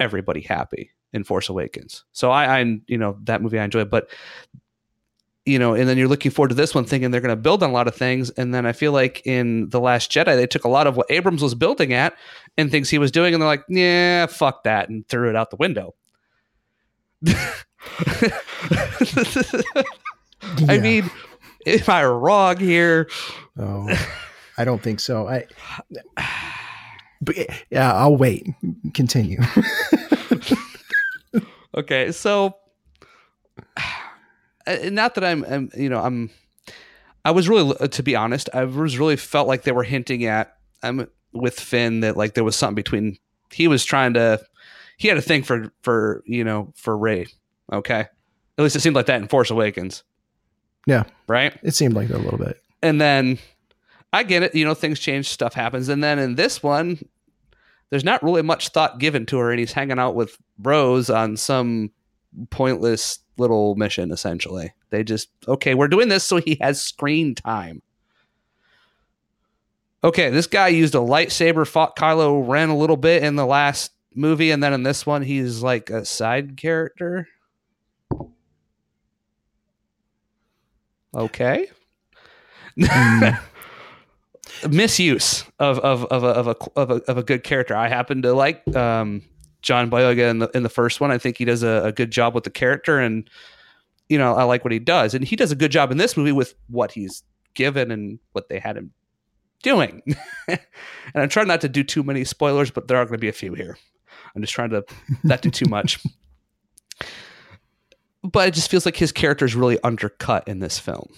everybody 0.00 0.40
happy 0.40 0.90
in 1.12 1.24
Force 1.24 1.48
Awakens. 1.48 2.04
So 2.12 2.30
I, 2.30 2.60
I 2.60 2.80
you 2.86 2.98
know 2.98 3.18
that 3.24 3.42
movie 3.42 3.58
I 3.58 3.64
enjoy, 3.64 3.84
but 3.84 4.08
you 5.46 5.60
know, 5.60 5.74
and 5.74 5.88
then 5.88 5.96
you're 5.96 6.08
looking 6.08 6.32
forward 6.32 6.48
to 6.48 6.56
this 6.56 6.74
one 6.74 6.84
thinking 6.84 7.12
they're 7.12 7.20
going 7.20 7.28
to 7.30 7.36
build 7.36 7.62
on 7.62 7.70
a 7.70 7.72
lot 7.72 7.86
of 7.86 7.94
things. 7.94 8.30
And 8.30 8.52
then 8.52 8.66
I 8.66 8.72
feel 8.72 8.90
like 8.90 9.22
in 9.24 9.68
The 9.68 9.78
Last 9.80 10.10
Jedi, 10.10 10.34
they 10.34 10.46
took 10.46 10.64
a 10.64 10.68
lot 10.68 10.88
of 10.88 10.96
what 10.96 11.06
Abrams 11.08 11.40
was 11.40 11.54
building 11.54 11.92
at 11.92 12.14
and 12.58 12.68
things 12.68 12.90
he 12.90 12.98
was 12.98 13.12
doing, 13.12 13.32
and 13.32 13.40
they're 13.40 13.48
like, 13.48 13.64
yeah, 13.68 14.26
fuck 14.26 14.64
that, 14.64 14.88
and 14.88 15.06
threw 15.08 15.30
it 15.30 15.36
out 15.36 15.50
the 15.50 15.56
window. 15.56 15.94
yeah. 17.24 17.34
I 20.68 20.78
mean, 20.78 21.08
am 21.64 21.80
I 21.86 22.02
were 22.02 22.18
wrong 22.18 22.56
here? 22.58 23.08
Oh, 23.56 23.88
I 24.58 24.64
don't 24.64 24.82
think 24.82 24.98
so. 25.00 25.28
I, 25.28 25.46
but 27.20 27.36
yeah, 27.70 27.94
I'll 27.94 28.16
wait. 28.16 28.48
Continue. 28.94 29.38
okay, 31.76 32.12
so 32.12 32.56
not 34.84 35.14
that 35.14 35.24
I'm, 35.24 35.44
I'm, 35.44 35.70
you 35.76 35.88
know, 35.88 36.00
I'm. 36.00 36.30
I 37.24 37.32
was 37.32 37.48
really, 37.48 37.88
to 37.88 38.02
be 38.04 38.14
honest, 38.14 38.48
I 38.54 38.64
was 38.64 38.98
really 38.98 39.16
felt 39.16 39.48
like 39.48 39.62
they 39.62 39.72
were 39.72 39.82
hinting 39.82 40.26
at, 40.26 40.56
um, 40.84 41.08
with 41.32 41.58
Finn 41.58 42.00
that 42.00 42.16
like 42.16 42.34
there 42.34 42.44
was 42.44 42.56
something 42.56 42.76
between. 42.76 43.18
He 43.50 43.68
was 43.68 43.84
trying 43.84 44.14
to 44.14 44.40
he 44.96 45.08
had 45.08 45.16
a 45.16 45.22
thing 45.22 45.42
for 45.42 45.72
for 45.82 46.22
you 46.26 46.44
know 46.44 46.72
for 46.74 46.96
Rey. 46.96 47.26
Okay, 47.72 48.00
at 48.00 48.62
least 48.62 48.76
it 48.76 48.80
seemed 48.80 48.96
like 48.96 49.06
that 49.06 49.20
in 49.20 49.28
Force 49.28 49.50
Awakens. 49.50 50.02
Yeah, 50.86 51.04
right. 51.26 51.58
It 51.62 51.74
seemed 51.74 51.94
like 51.94 52.08
that 52.08 52.18
a 52.18 52.22
little 52.22 52.38
bit. 52.38 52.62
And 52.82 53.00
then 53.00 53.38
I 54.12 54.22
get 54.22 54.42
it. 54.42 54.54
You 54.54 54.64
know, 54.64 54.74
things 54.74 55.00
change, 55.00 55.28
stuff 55.28 55.54
happens, 55.54 55.88
and 55.88 56.02
then 56.02 56.18
in 56.18 56.36
this 56.36 56.62
one, 56.62 56.98
there's 57.90 58.04
not 58.04 58.22
really 58.22 58.42
much 58.42 58.68
thought 58.68 58.98
given 58.98 59.26
to 59.26 59.38
her, 59.38 59.50
and 59.50 59.60
he's 59.60 59.72
hanging 59.72 59.98
out 59.98 60.14
with 60.14 60.36
Rose 60.60 61.10
on 61.10 61.36
some 61.36 61.90
pointless 62.50 63.20
little 63.38 63.74
mission. 63.76 64.10
Essentially, 64.10 64.72
they 64.90 65.04
just 65.04 65.28
okay, 65.46 65.74
we're 65.74 65.88
doing 65.88 66.08
this 66.08 66.24
so 66.24 66.38
he 66.38 66.58
has 66.60 66.82
screen 66.82 67.34
time. 67.34 67.82
Okay, 70.04 70.30
this 70.30 70.46
guy 70.46 70.68
used 70.68 70.94
a 70.94 70.98
lightsaber, 70.98 71.66
fought 71.66 71.96
Kylo 71.96 72.46
Ren 72.46 72.68
a 72.68 72.76
little 72.76 72.96
bit 72.96 73.22
in 73.22 73.36
the 73.36 73.46
last 73.46 73.92
movie, 74.14 74.50
and 74.50 74.62
then 74.62 74.72
in 74.72 74.82
this 74.82 75.06
one, 75.06 75.22
he's 75.22 75.62
like 75.62 75.90
a 75.90 76.04
side 76.04 76.56
character. 76.56 77.28
Okay. 81.14 81.68
Mm. 82.78 83.40
Misuse 84.68 85.44
of 85.58 85.78
of 85.80 86.04
of 86.06 86.24
a, 86.24 86.28
of 86.28 86.46
a 86.46 86.56
of 86.76 86.90
a 86.90 86.94
of 87.10 87.18
a 87.18 87.22
good 87.22 87.44
character. 87.44 87.74
I 87.76 87.88
happen 87.88 88.22
to 88.22 88.32
like 88.32 88.66
um, 88.76 89.22
John 89.62 89.90
Boyega 89.90 90.30
in 90.30 90.38
the 90.38 90.48
in 90.54 90.62
the 90.62 90.68
first 90.68 91.00
one. 91.00 91.10
I 91.10 91.18
think 91.18 91.38
he 91.38 91.44
does 91.44 91.62
a, 91.62 91.84
a 91.84 91.92
good 91.92 92.10
job 92.10 92.34
with 92.34 92.44
the 92.44 92.50
character, 92.50 92.98
and 92.98 93.28
you 94.08 94.18
know 94.18 94.34
I 94.34 94.44
like 94.44 94.64
what 94.64 94.72
he 94.72 94.78
does, 94.78 95.14
and 95.14 95.24
he 95.24 95.36
does 95.36 95.52
a 95.52 95.56
good 95.56 95.70
job 95.70 95.90
in 95.90 95.98
this 95.98 96.16
movie 96.16 96.32
with 96.32 96.54
what 96.68 96.92
he's 96.92 97.22
given 97.54 97.90
and 97.90 98.18
what 98.32 98.48
they 98.48 98.58
had 98.58 98.76
him 98.76 98.92
doing. 99.62 100.02
and 100.48 100.60
I'm 101.14 101.28
trying 101.28 101.48
not 101.48 101.60
to 101.62 101.68
do 101.68 101.82
too 101.82 102.02
many 102.02 102.24
spoilers, 102.24 102.70
but 102.70 102.88
there 102.88 102.96
are 102.96 103.04
going 103.04 103.14
to 103.14 103.18
be 103.18 103.28
a 103.28 103.32
few 103.32 103.54
here. 103.54 103.76
I'm 104.34 104.42
just 104.42 104.54
trying 104.54 104.70
to 104.70 104.84
not 105.24 105.42
do 105.42 105.50
too 105.50 105.66
much. 105.68 105.98
but 108.22 108.48
it 108.48 108.54
just 108.54 108.70
feels 108.70 108.86
like 108.86 108.96
his 108.96 109.12
character 109.12 109.44
is 109.44 109.54
really 109.54 109.78
undercut 109.82 110.46
in 110.46 110.60
this 110.60 110.78
film. 110.78 111.12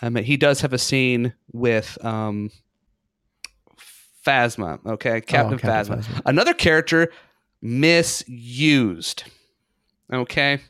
I 0.00 0.08
mean, 0.10 0.24
he 0.24 0.36
does 0.36 0.60
have 0.60 0.72
a 0.72 0.78
scene 0.78 1.34
with 1.52 1.98
um, 2.04 2.50
Phasma. 4.28 4.84
Okay, 4.86 5.16
oh, 5.16 5.20
Captain, 5.20 5.54
oh, 5.54 5.58
Captain 5.58 5.98
Phasma. 5.98 6.04
Phasma. 6.04 6.22
Another 6.26 6.54
character 6.54 7.10
misused. 7.62 9.24
Okay. 10.12 10.60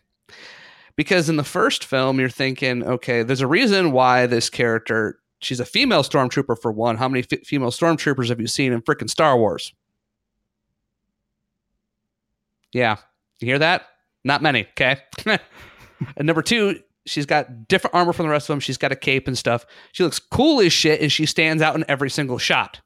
Because 0.96 1.28
in 1.28 1.36
the 1.36 1.44
first 1.44 1.84
film, 1.84 2.18
you're 2.18 2.28
thinking, 2.28 2.84
okay, 2.84 3.22
there's 3.22 3.40
a 3.40 3.46
reason 3.46 3.92
why 3.92 4.26
this 4.26 4.50
character, 4.50 5.18
she's 5.40 5.60
a 5.60 5.64
female 5.64 6.02
stormtrooper 6.02 6.60
for 6.60 6.72
one. 6.72 6.96
How 6.96 7.08
many 7.08 7.24
f- 7.30 7.46
female 7.46 7.70
stormtroopers 7.70 8.28
have 8.28 8.40
you 8.40 8.48
seen 8.48 8.72
in 8.72 8.82
freaking 8.82 9.08
Star 9.08 9.38
Wars? 9.38 9.72
Yeah. 12.72 12.96
You 13.40 13.46
hear 13.46 13.58
that? 13.60 13.86
Not 14.24 14.42
many. 14.42 14.66
Okay. 14.70 14.98
and 15.26 15.40
number 16.26 16.42
two, 16.42 16.80
she's 17.06 17.26
got 17.26 17.68
different 17.68 17.94
armor 17.94 18.12
from 18.12 18.26
the 18.26 18.30
rest 18.30 18.48
of 18.48 18.54
them. 18.54 18.60
She's 18.60 18.76
got 18.76 18.92
a 18.92 18.96
cape 18.96 19.28
and 19.28 19.38
stuff. 19.38 19.66
She 19.92 20.02
looks 20.02 20.18
cool 20.18 20.60
as 20.60 20.72
shit, 20.72 21.00
and 21.00 21.10
she 21.10 21.26
stands 21.26 21.62
out 21.62 21.76
in 21.76 21.84
every 21.88 22.10
single 22.10 22.38
shot. 22.38 22.80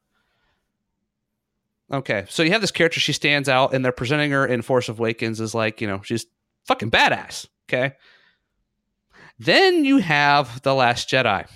Okay, 1.92 2.24
so 2.28 2.42
you 2.42 2.52
have 2.52 2.62
this 2.62 2.70
character. 2.70 3.00
She 3.00 3.12
stands 3.12 3.48
out, 3.48 3.74
and 3.74 3.84
they're 3.84 3.92
presenting 3.92 4.30
her 4.30 4.46
in 4.46 4.62
Force 4.62 4.88
Awakens 4.88 5.40
as 5.40 5.54
like 5.54 5.80
you 5.80 5.86
know 5.86 6.00
she's 6.02 6.26
fucking 6.64 6.90
badass. 6.90 7.46
Okay. 7.68 7.94
Then 9.38 9.84
you 9.84 9.98
have 9.98 10.62
the 10.62 10.74
Last 10.74 11.08
Jedi. 11.08 11.46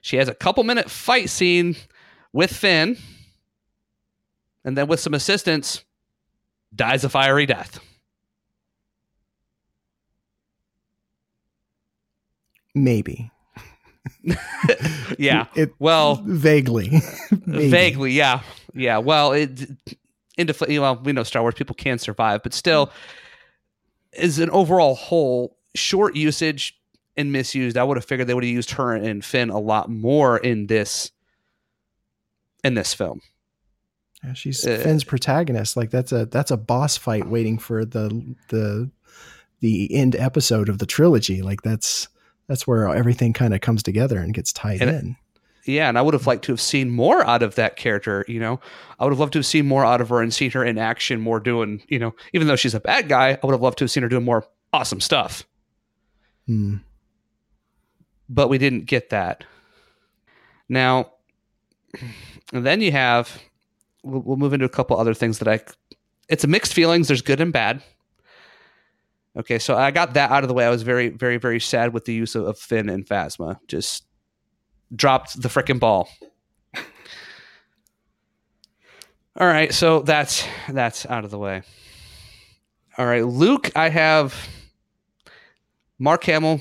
She 0.00 0.16
has 0.16 0.28
a 0.28 0.34
couple 0.34 0.62
minute 0.64 0.90
fight 0.90 1.28
scene 1.28 1.76
with 2.32 2.52
Finn, 2.52 2.96
and 4.64 4.76
then 4.76 4.86
with 4.86 5.00
some 5.00 5.14
assistance, 5.14 5.84
dies 6.74 7.04
a 7.04 7.08
fiery 7.08 7.46
death. 7.46 7.80
Maybe. 12.74 13.30
yeah. 15.18 15.46
It, 15.54 15.72
well, 15.78 16.22
vaguely. 16.24 17.02
vaguely, 17.30 18.12
yeah. 18.12 18.42
Yeah. 18.74 18.98
Well, 18.98 19.32
it 19.32 19.68
into 20.36 20.80
well, 20.80 20.96
we 20.96 21.12
know 21.12 21.22
Star 21.24 21.42
Wars 21.42 21.54
people 21.54 21.74
can 21.74 21.98
survive, 21.98 22.42
but 22.42 22.54
still 22.54 22.90
is 24.12 24.38
an 24.38 24.50
overall 24.50 24.94
whole 24.94 25.56
short 25.74 26.16
usage 26.16 26.78
and 27.16 27.32
misused. 27.32 27.76
I 27.76 27.84
would 27.84 27.96
have 27.96 28.04
figured 28.04 28.28
they 28.28 28.34
would 28.34 28.44
have 28.44 28.52
used 28.52 28.72
her 28.72 28.94
and 28.94 29.24
Finn 29.24 29.50
a 29.50 29.58
lot 29.58 29.90
more 29.90 30.38
in 30.38 30.68
this 30.68 31.10
in 32.64 32.74
this 32.74 32.94
film. 32.94 33.20
Yeah, 34.24 34.34
she's 34.34 34.66
uh, 34.66 34.80
Finn's 34.82 35.04
protagonist. 35.04 35.76
Like 35.76 35.90
that's 35.90 36.12
a 36.12 36.26
that's 36.26 36.50
a 36.50 36.56
boss 36.56 36.96
fight 36.96 37.28
waiting 37.28 37.58
for 37.58 37.84
the 37.84 38.34
the 38.48 38.90
the 39.60 39.94
end 39.94 40.16
episode 40.16 40.68
of 40.68 40.78
the 40.78 40.86
trilogy. 40.86 41.42
Like 41.42 41.62
that's 41.62 42.08
that's 42.48 42.66
where 42.66 42.88
everything 42.88 43.32
kind 43.32 43.54
of 43.54 43.60
comes 43.60 43.82
together 43.82 44.18
and 44.18 44.34
gets 44.34 44.52
tied 44.52 44.80
and 44.80 44.90
in. 44.90 45.16
Yeah, 45.68 45.88
and 45.88 45.98
I 45.98 46.02
would 46.02 46.14
have 46.14 46.26
liked 46.26 46.44
to 46.44 46.52
have 46.52 46.60
seen 46.60 46.90
more 46.90 47.24
out 47.26 47.42
of 47.42 47.54
that 47.56 47.76
character. 47.76 48.24
You 48.26 48.40
know, 48.40 48.60
I 48.98 49.04
would 49.04 49.12
have 49.12 49.20
loved 49.20 49.34
to 49.34 49.38
have 49.40 49.46
seen 49.46 49.66
more 49.66 49.84
out 49.84 50.00
of 50.00 50.08
her 50.08 50.22
and 50.22 50.32
seen 50.32 50.50
her 50.52 50.64
in 50.64 50.78
action, 50.78 51.20
more 51.20 51.40
doing. 51.40 51.82
You 51.88 51.98
know, 51.98 52.14
even 52.32 52.48
though 52.48 52.56
she's 52.56 52.74
a 52.74 52.80
bad 52.80 53.08
guy, 53.08 53.32
I 53.32 53.46
would 53.46 53.52
have 53.52 53.60
loved 53.60 53.78
to 53.78 53.84
have 53.84 53.90
seen 53.90 54.02
her 54.02 54.08
doing 54.08 54.24
more 54.24 54.46
awesome 54.72 55.00
stuff. 55.00 55.46
Hmm. 56.46 56.76
But 58.28 58.48
we 58.48 58.58
didn't 58.58 58.86
get 58.86 59.10
that. 59.10 59.44
Now, 60.68 61.12
and 62.52 62.66
then 62.66 62.80
you 62.80 62.92
have 62.92 63.40
we'll, 64.02 64.22
we'll 64.22 64.36
move 64.36 64.52
into 64.52 64.66
a 64.66 64.70
couple 64.70 64.98
other 64.98 65.14
things 65.14 65.38
that 65.38 65.48
I. 65.48 65.60
It's 66.28 66.44
a 66.44 66.48
mixed 66.48 66.74
feelings. 66.74 67.08
There's 67.08 67.22
good 67.22 67.40
and 67.40 67.52
bad. 67.52 67.82
Okay, 69.36 69.58
so 69.58 69.76
I 69.76 69.92
got 69.92 70.14
that 70.14 70.30
out 70.30 70.42
of 70.42 70.48
the 70.48 70.54
way. 70.54 70.66
I 70.66 70.70
was 70.70 70.82
very, 70.82 71.08
very, 71.10 71.36
very 71.36 71.60
sad 71.60 71.94
with 71.94 72.06
the 72.06 72.12
use 72.12 72.34
of, 72.34 72.44
of 72.44 72.58
Finn 72.58 72.88
and 72.88 73.06
Phasma. 73.06 73.58
Just 73.68 74.07
dropped 74.94 75.40
the 75.40 75.48
freaking 75.48 75.80
ball. 75.80 76.08
All 79.36 79.46
right, 79.46 79.72
so 79.72 80.00
that's 80.00 80.44
that's 80.68 81.06
out 81.06 81.24
of 81.24 81.30
the 81.30 81.38
way. 81.38 81.62
All 82.96 83.06
right, 83.06 83.24
Luke, 83.24 83.70
I 83.76 83.88
have 83.88 84.34
Mark 85.98 86.24
Hamill, 86.24 86.60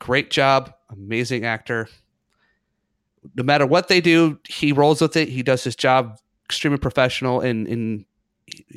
great 0.00 0.30
job, 0.30 0.74
amazing 0.90 1.46
actor. 1.46 1.88
No 3.34 3.42
matter 3.42 3.66
what 3.66 3.88
they 3.88 4.00
do, 4.00 4.38
he 4.48 4.72
rolls 4.72 5.00
with 5.00 5.16
it. 5.16 5.28
He 5.28 5.42
does 5.42 5.64
his 5.64 5.76
job 5.76 6.18
extremely 6.44 6.78
professional 6.78 7.40
and 7.40 7.68
in 7.68 8.04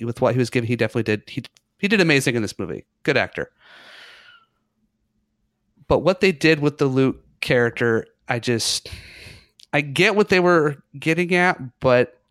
with 0.04 0.22
what 0.22 0.36
he 0.36 0.40
was 0.40 0.50
given, 0.50 0.68
he 0.68 0.76
definitely 0.76 1.04
did. 1.04 1.24
He 1.28 1.44
he 1.80 1.88
did 1.88 2.00
amazing 2.00 2.36
in 2.36 2.42
this 2.42 2.58
movie. 2.58 2.86
Good 3.04 3.18
actor. 3.18 3.52
But 5.88 6.00
what 6.00 6.22
they 6.22 6.32
did 6.32 6.60
with 6.60 6.78
the 6.78 6.86
Luke 6.86 7.22
character, 7.42 8.06
I 8.28 8.40
just 8.40 8.90
I 9.74 9.82
get 9.82 10.16
what 10.16 10.30
they 10.30 10.40
were 10.40 10.82
getting 10.98 11.34
at, 11.36 11.60
but 11.80 12.22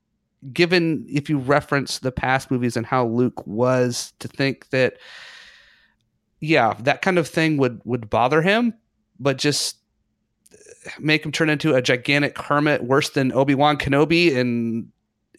given 0.52 1.06
if 1.08 1.28
you 1.28 1.38
reference 1.38 1.98
the 1.98 2.12
past 2.12 2.50
movies 2.50 2.76
and 2.76 2.86
how 2.86 3.06
Luke 3.06 3.46
was, 3.46 4.12
to 4.20 4.28
think 4.28 4.70
that 4.70 4.98
yeah, 6.40 6.74
that 6.80 7.02
kind 7.02 7.18
of 7.18 7.28
thing 7.28 7.56
would 7.58 7.80
would 7.84 8.10
bother 8.10 8.42
him, 8.42 8.74
but 9.20 9.38
just 9.38 9.76
make 10.98 11.24
him 11.24 11.30
turn 11.30 11.48
into 11.48 11.74
a 11.74 11.82
gigantic 11.82 12.36
hermit 12.36 12.82
worse 12.82 13.10
than 13.10 13.32
Obi-Wan 13.32 13.76
Kenobi 13.76 14.32
in 14.32 14.90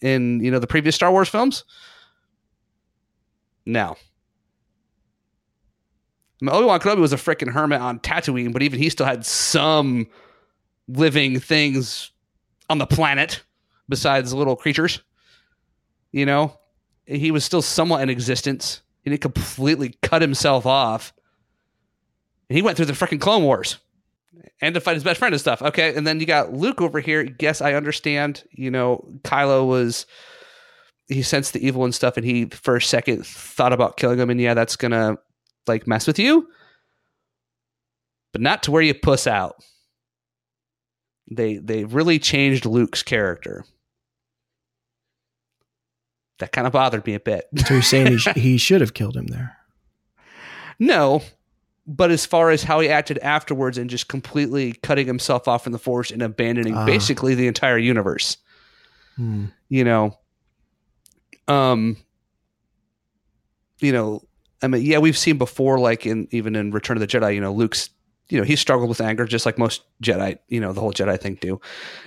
in 0.01 0.41
you 0.41 0.51
know 0.51 0.59
the 0.59 0.67
previous 0.67 0.95
Star 0.95 1.11
Wars 1.11 1.29
films. 1.29 1.63
No. 3.65 3.95
I 6.41 6.45
mean, 6.45 6.55
Obi-Wan 6.55 6.79
Kenobi 6.79 6.99
was 6.99 7.13
a 7.13 7.17
freaking 7.17 7.51
hermit 7.51 7.81
on 7.81 7.99
Tatooine, 7.99 8.51
but 8.51 8.61
even 8.61 8.79
he 8.79 8.89
still 8.89 9.05
had 9.05 9.25
some 9.25 10.07
living 10.87 11.39
things 11.39 12.11
on 12.69 12.77
the 12.77 12.85
planet 12.85 13.43
besides 13.89 14.33
little 14.33 14.55
creatures. 14.55 15.01
You 16.11 16.25
know, 16.25 16.59
he 17.05 17.31
was 17.31 17.43
still 17.43 17.61
somewhat 17.61 18.01
in 18.01 18.09
existence. 18.09 18.81
And 19.05 19.11
he 19.11 19.17
didn't 19.17 19.33
completely 19.33 19.97
cut 20.01 20.21
himself 20.21 20.65
off. 20.65 21.13
And 22.49 22.55
he 22.55 22.61
went 22.61 22.77
through 22.77 22.85
the 22.85 22.93
freaking 22.93 23.19
Clone 23.19 23.43
Wars 23.43 23.77
and 24.61 24.73
to 24.75 24.81
fight 24.81 24.95
his 24.95 25.03
best 25.03 25.19
friend 25.19 25.33
and 25.33 25.41
stuff. 25.41 25.61
Okay. 25.61 25.93
And 25.95 26.07
then 26.07 26.19
you 26.19 26.25
got 26.25 26.53
Luke 26.53 26.81
over 26.81 26.99
here. 26.99 27.27
Yes, 27.39 27.61
I 27.61 27.73
understand. 27.73 28.43
You 28.51 28.71
know, 28.71 29.05
Kylo 29.23 29.67
was, 29.67 30.05
he 31.07 31.21
sensed 31.21 31.51
the 31.51 31.65
evil 31.65 31.83
and 31.83 31.93
stuff, 31.93 32.15
and 32.15 32.25
he 32.25 32.45
for 32.45 32.77
a 32.77 32.81
second 32.81 33.25
thought 33.25 33.73
about 33.73 33.97
killing 33.97 34.19
him. 34.19 34.29
And 34.29 34.39
yeah, 34.39 34.53
that's 34.53 34.77
going 34.77 34.91
to 34.91 35.17
like 35.67 35.85
mess 35.85 36.07
with 36.07 36.17
you, 36.17 36.47
but 38.31 38.41
not 38.41 38.63
to 38.63 38.71
where 38.71 38.81
you 38.81 38.93
puss 38.93 39.27
out. 39.27 39.55
They 41.35 41.57
they 41.57 41.83
really 41.85 42.19
changed 42.19 42.65
Luke's 42.65 43.03
character. 43.03 43.65
That 46.39 46.51
kind 46.51 46.65
of 46.67 46.73
bothered 46.73 47.05
me 47.05 47.13
a 47.13 47.19
bit. 47.19 47.45
So 47.65 47.75
you're 47.75 47.83
saying 47.83 48.07
he, 48.07 48.17
sh- 48.17 48.27
he 48.35 48.57
should 48.57 48.81
have 48.81 48.93
killed 48.93 49.15
him 49.15 49.27
there? 49.27 49.55
No, 50.79 51.21
but 51.85 52.11
as 52.11 52.25
far 52.25 52.49
as 52.49 52.63
how 52.63 52.79
he 52.79 52.89
acted 52.89 53.17
afterwards 53.19 53.77
and 53.77 53.89
just 53.89 54.07
completely 54.07 54.73
cutting 54.73 55.05
himself 55.07 55.47
off 55.47 55.63
from 55.63 55.71
the 55.73 55.79
force 55.79 56.11
and 56.11 56.21
abandoning 56.21 56.75
Ah. 56.75 56.85
basically 56.85 57.35
the 57.35 57.47
entire 57.47 57.77
universe, 57.77 58.37
Hmm. 59.15 59.45
you 59.69 59.83
know, 59.83 60.17
um, 61.47 61.97
you 63.79 63.91
know, 63.91 64.23
I 64.61 64.67
mean, 64.67 64.81
yeah, 64.81 64.97
we've 64.97 65.17
seen 65.17 65.37
before, 65.37 65.77
like 65.77 66.05
in 66.05 66.27
even 66.31 66.55
in 66.55 66.71
Return 66.71 66.97
of 66.97 67.01
the 67.01 67.07
Jedi, 67.07 67.35
you 67.35 67.41
know, 67.41 67.53
Luke's, 67.53 67.89
you 68.33 68.39
know, 68.39 68.43
he 68.43 68.55
struggled 68.55 68.89
with 68.89 68.99
anger 68.99 69.25
just 69.25 69.45
like 69.45 69.59
most 69.59 69.83
Jedi, 70.01 70.39
you 70.47 70.59
know, 70.59 70.73
the 70.73 70.81
whole 70.81 70.91
Jedi 70.91 71.21
thing 71.21 71.37
do. 71.39 71.61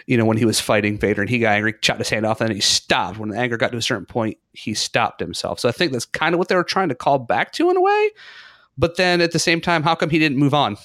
You 0.08 0.16
know, 0.16 0.24
when 0.24 0.36
he 0.36 0.44
was 0.44 0.58
fighting 0.58 0.98
Vader 0.98 1.20
and 1.20 1.30
he 1.30 1.38
got 1.38 1.54
angry, 1.54 1.72
chopped 1.80 2.00
his 2.00 2.08
hand 2.08 2.26
off, 2.26 2.40
and 2.40 2.48
then 2.48 2.56
he 2.56 2.60
stopped. 2.60 3.16
When 3.16 3.28
the 3.28 3.38
anger 3.38 3.56
got 3.56 3.70
to 3.70 3.78
a 3.78 3.82
certain 3.82 4.06
point, 4.06 4.36
he 4.52 4.74
stopped 4.74 5.20
himself. 5.20 5.60
So 5.60 5.68
I 5.68 5.72
think 5.72 5.92
that's 5.92 6.04
kind 6.04 6.34
of 6.34 6.40
what 6.40 6.48
they 6.48 6.56
were 6.56 6.64
trying 6.64 6.88
to 6.88 6.96
call 6.96 7.20
back 7.20 7.52
to 7.52 7.70
in 7.70 7.76
a 7.76 7.80
way. 7.80 8.10
But 8.76 8.96
then 8.96 9.20
at 9.20 9.30
the 9.30 9.38
same 9.38 9.60
time, 9.60 9.84
how 9.84 9.94
come 9.94 10.10
he 10.10 10.18
didn't 10.18 10.36
move 10.36 10.52
on? 10.52 10.78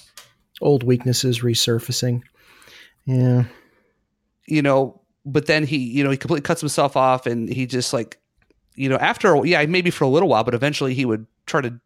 Old 0.60 0.84
weaknesses 0.84 1.40
resurfacing. 1.40 2.22
Yeah. 3.04 3.46
you 4.46 4.62
know, 4.62 5.00
but 5.24 5.46
then 5.46 5.64
he, 5.64 5.78
you 5.78 6.04
know, 6.04 6.10
he 6.10 6.16
completely 6.16 6.42
cuts 6.42 6.60
himself 6.60 6.96
off 6.96 7.26
and 7.26 7.48
he 7.48 7.66
just 7.66 7.92
like, 7.92 8.18
you 8.74 8.88
know, 8.88 8.96
after, 8.96 9.44
yeah, 9.44 9.64
maybe 9.66 9.90
for 9.90 10.04
a 10.04 10.08
little 10.08 10.28
while, 10.28 10.44
but 10.44 10.54
eventually 10.54 10.94
he 10.94 11.04
would 11.04 11.26
try 11.46 11.60
to 11.60 11.80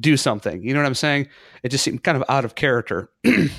do 0.00 0.16
something. 0.16 0.62
You 0.62 0.74
know 0.74 0.80
what 0.80 0.86
I'm 0.86 0.94
saying? 0.94 1.28
It 1.62 1.70
just 1.70 1.84
seemed 1.84 2.02
kind 2.02 2.16
of 2.16 2.24
out 2.28 2.44
of 2.44 2.54
character, 2.54 3.10
at 3.24 3.50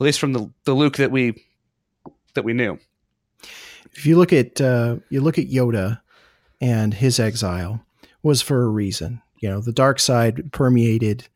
least 0.00 0.18
from 0.18 0.32
the, 0.32 0.50
the 0.64 0.74
Luke 0.74 0.96
that 0.96 1.10
we, 1.10 1.44
that 2.34 2.44
we 2.44 2.52
knew. 2.52 2.78
If 3.92 4.06
you 4.06 4.16
look 4.16 4.32
at 4.32 4.60
uh, 4.60 4.96
you 5.08 5.20
look 5.20 5.38
at 5.38 5.50
Yoda 5.50 6.00
and 6.60 6.94
his 6.94 7.20
exile 7.20 7.84
was 8.22 8.42
for 8.42 8.62
a 8.62 8.68
reason. 8.68 9.22
You 9.38 9.50
know, 9.50 9.60
the 9.60 9.72
dark 9.72 10.00
side 10.00 10.52
permeated 10.52 11.28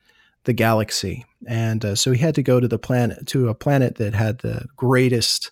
the 0.44 0.52
galaxy, 0.52 1.24
and 1.46 1.84
uh, 1.84 1.94
so 1.94 2.12
he 2.12 2.18
had 2.18 2.34
to 2.36 2.42
go 2.42 2.59
to 2.59 2.66
the 2.66 2.78
planet 2.78 3.26
to 3.28 3.48
a 3.48 3.54
planet 3.54 3.96
that 3.96 4.14
had 4.14 4.38
the 4.38 4.66
greatest 4.76 5.50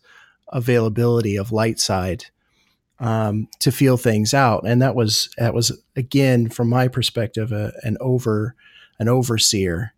availability 0.48 1.36
of 1.36 1.52
light 1.52 1.78
side 1.78 2.26
um, 2.98 3.48
to 3.60 3.70
feel 3.70 3.96
things 3.96 4.34
out, 4.34 4.66
and 4.66 4.80
that 4.82 4.94
was 4.94 5.28
that 5.38 5.54
was 5.54 5.80
again 5.96 6.48
from 6.48 6.68
my 6.68 6.88
perspective 6.88 7.52
a, 7.52 7.72
an 7.82 7.96
over 8.00 8.54
an 8.98 9.08
overseer 9.08 9.92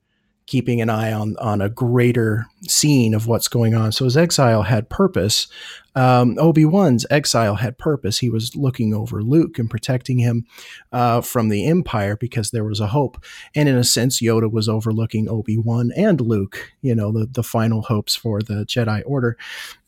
keeping 0.49 0.80
an 0.80 0.88
eye 0.88 1.12
on 1.12 1.36
on 1.36 1.61
a 1.61 1.68
greater 1.68 2.46
scene 2.66 3.14
of 3.14 3.26
what's 3.26 3.49
going 3.49 3.74
on. 3.74 3.92
So 3.92 4.05
his 4.07 4.16
exile 4.16 4.62
had 4.62 4.88
purpose. 4.88 5.46
Um, 5.94 6.36
Obi 6.38 6.64
Wan's 6.64 7.05
exile 7.11 7.57
had 7.57 7.76
purpose. 7.76 8.18
He 8.18 8.30
was 8.30 8.57
looking 8.57 8.94
over 8.94 9.22
Luke 9.22 9.59
and 9.59 9.68
protecting 9.68 10.18
him 10.18 10.46
uh, 10.90 11.20
from 11.20 11.51
the 11.51 11.66
Empire 11.66 12.16
because 12.16 12.51
there 12.51 12.64
was 12.64 12.80
a 12.80 12.86
hope. 12.86 13.22
And 13.55 13.68
in 13.68 13.76
a 13.76 13.84
sense, 13.84 14.22
Yoda 14.22 14.51
was 14.51 14.68
overlooking 14.68 15.28
Obi 15.28 15.59
Wan 15.59 15.90
and 15.94 16.20
Luke. 16.20 16.72
You 16.80 16.94
know, 16.94 17.12
the 17.12 17.26
the 17.26 17.44
final 17.44 17.82
hopes 17.82 18.16
for 18.16 18.40
the 18.40 18.64
Jedi 18.64 19.03
Order. 19.07 19.36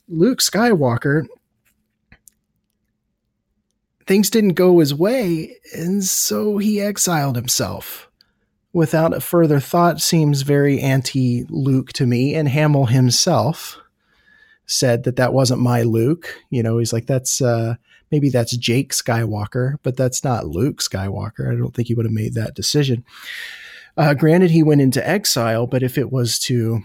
Luke 0.09 0.41
Skywalker. 0.41 1.27
Things 4.11 4.29
didn't 4.29 4.55
go 4.55 4.81
his 4.81 4.93
way, 4.93 5.55
and 5.73 6.03
so 6.03 6.59
he 6.59 6.81
exiled 6.81 7.37
himself 7.37 8.11
without 8.73 9.15
a 9.15 9.21
further 9.21 9.61
thought 9.61 10.01
seems 10.01 10.43
very 10.43 10.81
anti 10.81 11.45
Luke 11.49 11.93
to 11.93 12.07
me. 12.07 12.35
And 12.35 12.49
Hamill 12.49 12.87
himself 12.87 13.79
said 14.67 15.05
that 15.05 15.15
that 15.15 15.33
wasn't 15.33 15.61
my 15.61 15.85
Luke. 15.85 16.35
You 16.51 16.61
know, 16.61 16.79
he's 16.79 16.93
like, 16.93 17.07
that's 17.07 17.41
uh, 17.41 17.77
maybe 18.11 18.31
that's 18.31 18.57
Jake 18.57 18.91
Skywalker, 18.91 19.77
but 19.85 19.97
that's 19.97 20.25
not 20.25 20.49
Luke 20.49 20.79
Skywalker. 20.79 21.49
I 21.49 21.57
don't 21.57 21.73
think 21.73 21.87
he 21.87 21.95
would 21.95 22.07
have 22.07 22.13
made 22.13 22.35
that 22.35 22.57
decision. 22.57 23.05
Uh, 23.97 24.15
granted, 24.15 24.51
he 24.51 24.65
went 24.65 24.81
into 24.81 25.09
exile, 25.09 25.69
but 25.69 25.85
if 25.85 25.97
it 25.97 26.11
was 26.11 26.41
to 26.41 26.81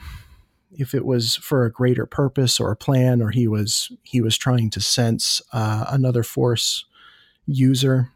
if 0.77 0.93
it 0.93 1.07
was 1.07 1.37
for 1.37 1.65
a 1.65 1.71
greater 1.71 2.05
purpose 2.05 2.59
or 2.59 2.69
a 2.69 2.77
plan 2.77 3.19
or 3.19 3.31
he 3.31 3.47
was 3.47 3.91
he 4.03 4.21
was 4.21 4.37
trying 4.37 4.69
to 4.69 4.79
sense 4.79 5.41
uh, 5.53 5.85
another 5.89 6.21
force 6.21 6.85
user 7.47 8.09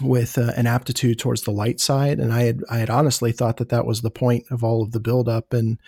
with 0.00 0.38
uh, 0.38 0.52
an 0.56 0.66
aptitude 0.66 1.18
towards 1.18 1.42
the 1.42 1.50
light 1.50 1.80
side, 1.80 2.18
and 2.18 2.32
I 2.32 2.42
had 2.42 2.62
I 2.70 2.78
had 2.78 2.90
honestly 2.90 3.32
thought 3.32 3.58
that 3.58 3.68
that 3.68 3.86
was 3.86 4.00
the 4.00 4.10
point 4.10 4.46
of 4.50 4.64
all 4.64 4.82
of 4.82 4.92
the 4.92 5.00
buildup. 5.00 5.52
And 5.52 5.78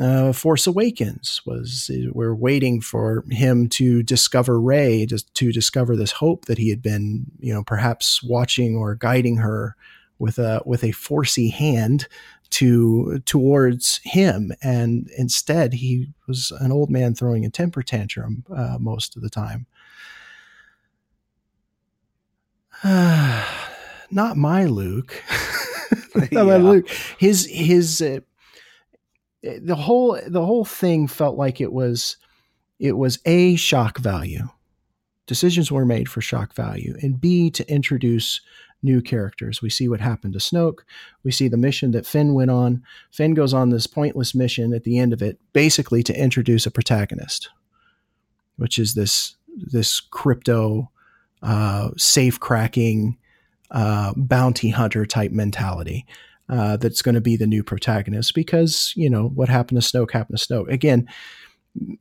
uh, 0.00 0.32
Force 0.32 0.66
Awakens 0.66 1.42
was 1.46 1.90
we're 2.12 2.34
waiting 2.34 2.80
for 2.80 3.24
him 3.30 3.68
to 3.70 4.02
discover 4.02 4.60
Rey 4.60 5.06
to, 5.06 5.18
to 5.34 5.52
discover 5.52 5.96
this 5.96 6.12
hope 6.12 6.46
that 6.46 6.58
he 6.58 6.70
had 6.70 6.82
been 6.82 7.26
you 7.38 7.54
know 7.54 7.62
perhaps 7.62 8.22
watching 8.22 8.76
or 8.76 8.94
guiding 8.94 9.36
her 9.38 9.76
with 10.18 10.38
a 10.38 10.62
with 10.64 10.82
a 10.82 10.92
forcey 10.92 11.52
hand 11.52 12.08
to 12.50 13.20
towards 13.26 14.00
him. 14.04 14.52
And 14.62 15.08
instead 15.16 15.74
he 15.74 16.08
was 16.26 16.52
an 16.60 16.72
old 16.72 16.90
man 16.90 17.14
throwing 17.14 17.44
a 17.44 17.50
temper 17.50 17.82
tantrum 17.82 18.44
uh, 18.54 18.78
most 18.80 19.16
of 19.16 19.22
the 19.22 19.30
time 19.30 19.66
not 22.84 24.36
my 24.36 24.64
Luke. 24.64 25.22
not 26.32 26.46
my 26.46 26.56
Luke. 26.56 26.88
His 27.18 27.46
his 27.50 28.02
uh, 28.02 28.20
the 29.42 29.76
whole 29.76 30.18
the 30.26 30.44
whole 30.44 30.64
thing 30.64 31.06
felt 31.06 31.36
like 31.36 31.60
it 31.60 31.72
was 31.72 32.16
it 32.78 32.96
was 32.96 33.18
a 33.24 33.56
shock 33.56 33.98
value. 33.98 34.48
Decisions 35.26 35.70
were 35.70 35.84
made 35.84 36.08
for 36.08 36.20
shock 36.20 36.54
value, 36.54 36.96
and 37.02 37.20
B 37.20 37.50
to 37.50 37.70
introduce 37.70 38.40
new 38.82 39.02
characters. 39.02 39.60
We 39.60 39.70
see 39.70 39.88
what 39.88 40.00
happened 40.00 40.34
to 40.34 40.38
Snoke. 40.38 40.80
We 41.24 41.32
see 41.32 41.48
the 41.48 41.56
mission 41.56 41.90
that 41.92 42.06
Finn 42.06 42.32
went 42.32 42.50
on. 42.50 42.82
Finn 43.10 43.34
goes 43.34 43.52
on 43.52 43.70
this 43.70 43.86
pointless 43.86 44.34
mission 44.34 44.72
at 44.72 44.84
the 44.84 44.98
end 44.98 45.12
of 45.12 45.20
it, 45.20 45.38
basically 45.52 46.02
to 46.04 46.18
introduce 46.18 46.64
a 46.64 46.70
protagonist, 46.70 47.50
which 48.56 48.78
is 48.78 48.94
this 48.94 49.36
this 49.56 50.00
crypto 50.00 50.90
uh, 51.42 51.90
safe 51.96 52.40
cracking 52.40 53.16
uh, 53.70 54.12
bounty 54.16 54.70
hunter 54.70 55.04
type 55.06 55.32
mentality. 55.32 56.06
uh, 56.48 56.76
that's 56.76 57.02
going 57.02 57.14
to 57.14 57.20
be 57.20 57.36
the 57.36 57.46
new 57.46 57.62
protagonist 57.62 58.34
because 58.34 58.92
you 58.96 59.10
know 59.10 59.28
what 59.28 59.48
happened 59.48 59.80
to 59.80 59.86
Snoke 59.86 60.12
happened 60.12 60.38
to 60.38 60.46
Snoke. 60.46 60.72
Again, 60.72 61.06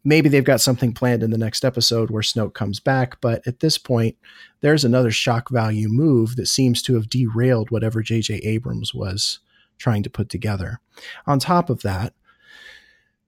maybe 0.03 0.29
they've 0.29 0.43
got 0.43 0.61
something 0.61 0.93
planned 0.93 1.23
in 1.23 1.31
the 1.31 1.37
next 1.37 1.65
episode 1.65 2.09
where 2.09 2.23
Snoke 2.23 2.53
comes 2.53 2.79
back, 2.79 3.19
but 3.21 3.45
at 3.45 3.59
this 3.59 3.77
point, 3.77 4.15
there's 4.61 4.85
another 4.85 5.11
shock 5.11 5.49
value 5.49 5.89
move 5.89 6.35
that 6.37 6.47
seems 6.47 6.81
to 6.83 6.95
have 6.95 7.09
derailed 7.09 7.71
whatever 7.71 8.01
J.J. 8.01 8.35
Abrams 8.37 8.93
was 8.93 9.39
trying 9.77 10.03
to 10.03 10.09
put 10.09 10.29
together. 10.29 10.79
On 11.25 11.39
top 11.39 11.69
of 11.69 11.81
that, 11.81 12.13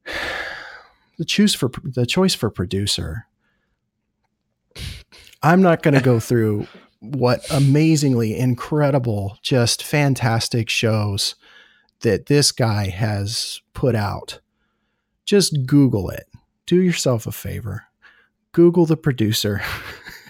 the 1.18 1.26
choose 1.26 1.54
for 1.54 1.70
the 1.84 2.06
choice 2.06 2.34
for 2.34 2.50
producer. 2.50 3.28
I'm 5.42 5.62
not 5.62 5.84
going 5.84 5.94
to 5.94 6.02
go 6.02 6.20
through 6.20 6.68
what 7.00 7.50
amazingly 7.50 8.38
incredible, 8.38 9.38
just 9.42 9.84
fantastic 9.84 10.70
shows 10.70 11.36
that 12.02 12.26
this 12.26 12.52
guy 12.52 12.90
has 12.90 13.62
put 13.74 13.96
out. 13.96 14.40
Just 15.26 15.66
Google 15.66 16.10
it. 16.10 16.28
Do 16.66 16.82
yourself 16.82 17.26
a 17.26 17.32
favor. 17.32 17.86
Google 18.52 18.86
the 18.86 18.98
producer 18.98 19.62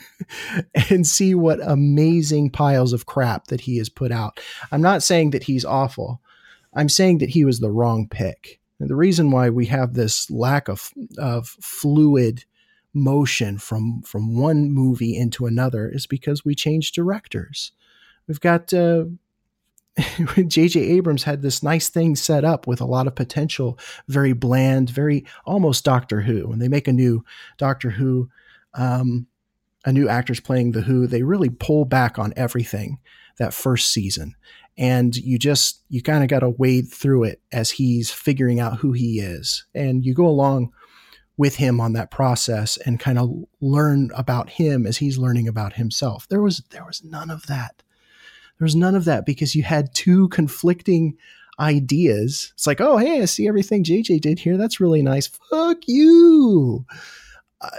and 0.89 1.07
see 1.07 1.33
what 1.33 1.59
amazing 1.63 2.51
piles 2.51 2.93
of 2.93 3.05
crap 3.05 3.47
that 3.47 3.61
he 3.61 3.77
has 3.77 3.89
put 3.89 4.11
out. 4.11 4.39
I'm 4.71 4.81
not 4.81 5.03
saying 5.03 5.31
that 5.31 5.43
he's 5.43 5.65
awful. 5.65 6.21
I'm 6.73 6.89
saying 6.89 7.19
that 7.19 7.29
he 7.29 7.45
was 7.45 7.59
the 7.59 7.71
wrong 7.71 8.07
pick. 8.07 8.59
And 8.79 8.89
the 8.89 8.95
reason 8.95 9.31
why 9.31 9.49
we 9.49 9.65
have 9.67 9.93
this 9.93 10.29
lack 10.29 10.67
of, 10.69 10.91
of 11.17 11.47
fluid 11.47 12.45
motion 12.93 13.57
from 13.57 14.01
from 14.01 14.35
one 14.35 14.71
movie 14.71 15.15
into 15.15 15.45
another 15.45 15.87
is 15.87 16.07
because 16.07 16.43
we 16.43 16.55
changed 16.55 16.95
directors. 16.95 17.71
We've 18.27 18.39
got 18.39 18.73
uh, 18.73 19.05
J.J. 20.47 20.79
Abrams 20.79 21.23
had 21.23 21.41
this 21.41 21.63
nice 21.63 21.89
thing 21.89 22.15
set 22.15 22.43
up 22.43 22.67
with 22.67 22.81
a 22.81 22.85
lot 22.85 23.07
of 23.07 23.15
potential, 23.15 23.77
very 24.07 24.33
bland, 24.33 24.89
very 24.89 25.25
almost 25.45 25.83
Doctor 25.83 26.21
Who. 26.21 26.47
When 26.47 26.59
they 26.59 26.67
make 26.67 26.87
a 26.87 26.93
new 26.93 27.23
Doctor 27.57 27.89
Who, 27.89 28.29
um, 28.73 29.27
a 29.85 29.91
new 29.91 30.07
actor's 30.07 30.39
playing 30.39 30.71
the 30.71 30.81
Who, 30.81 31.07
they 31.07 31.23
really 31.23 31.49
pull 31.49 31.85
back 31.85 32.19
on 32.19 32.33
everything 32.35 32.99
that 33.37 33.53
first 33.53 33.91
season, 33.91 34.35
and 34.77 35.15
you 35.15 35.37
just 35.39 35.81
you 35.89 36.01
kind 36.01 36.23
of 36.23 36.29
got 36.29 36.39
to 36.39 36.49
wade 36.49 36.89
through 36.91 37.23
it 37.23 37.41
as 37.51 37.71
he's 37.71 38.11
figuring 38.11 38.59
out 38.59 38.77
who 38.77 38.91
he 38.91 39.19
is, 39.19 39.65
and 39.73 40.05
you 40.05 40.13
go 40.13 40.27
along 40.27 40.71
with 41.39 41.55
him 41.55 41.79
on 41.79 41.93
that 41.93 42.11
process 42.11 42.75
and 42.85 42.99
kind 42.99 43.17
of 43.17 43.31
learn 43.61 44.11
about 44.13 44.49
him 44.49 44.85
as 44.85 44.97
he's 44.97 45.17
learning 45.17 45.47
about 45.47 45.71
himself. 45.71 46.27
There 46.27 46.41
was 46.41 46.61
there 46.71 46.83
was 46.83 47.01
none 47.01 47.31
of 47.31 47.47
that. 47.47 47.81
There 48.59 48.65
was 48.65 48.75
none 48.75 48.93
of 48.93 49.05
that 49.05 49.25
because 49.25 49.55
you 49.55 49.63
had 49.63 49.95
two 49.95 50.27
conflicting 50.27 51.15
ideas. 51.57 52.51
It's 52.55 52.67
like, 52.67 52.81
oh, 52.81 52.97
hey, 52.97 53.21
I 53.21 53.25
see 53.25 53.47
everything 53.47 53.85
JJ 53.85 54.19
did 54.19 54.37
here. 54.37 54.57
That's 54.57 54.81
really 54.81 55.01
nice. 55.01 55.27
Fuck 55.27 55.87
you. 55.87 56.85
Uh, 57.61 57.69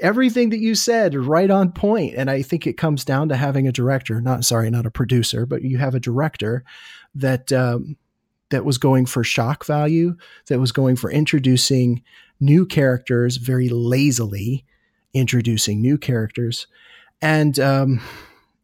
everything 0.00 0.50
that 0.50 0.60
you 0.60 0.76
said 0.76 1.14
right 1.14 1.50
on 1.50 1.70
point 1.70 2.14
and 2.16 2.30
i 2.30 2.40
think 2.40 2.66
it 2.66 2.78
comes 2.78 3.04
down 3.04 3.28
to 3.28 3.36
having 3.36 3.68
a 3.68 3.72
director 3.72 4.18
not 4.18 4.42
sorry 4.42 4.70
not 4.70 4.86
a 4.86 4.90
producer 4.90 5.44
but 5.44 5.60
you 5.60 5.76
have 5.76 5.94
a 5.94 6.00
director 6.00 6.64
that 7.14 7.52
um, 7.52 7.96
that 8.50 8.64
was 8.64 8.78
going 8.78 9.06
for 9.06 9.24
shock 9.24 9.64
value, 9.64 10.16
that 10.48 10.60
was 10.60 10.72
going 10.72 10.96
for 10.96 11.10
introducing 11.10 12.02
new 12.40 12.66
characters 12.66 13.36
very 13.36 13.68
lazily, 13.68 14.64
introducing 15.14 15.80
new 15.80 15.98
characters, 15.98 16.66
and 17.22 17.58
um, 17.58 18.00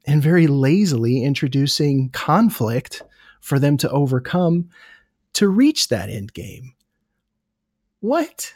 and 0.07 0.22
very 0.22 0.47
lazily 0.47 1.24
introducing 1.24 2.11
conflict 2.11 3.03
for 3.41 3.59
them 3.59 3.76
to 3.76 3.91
overcome 3.91 4.68
to 5.34 5.49
reach 5.49 5.89
that 5.89 6.09
end 6.09 6.32
game. 6.32 6.74
What? 8.01 8.55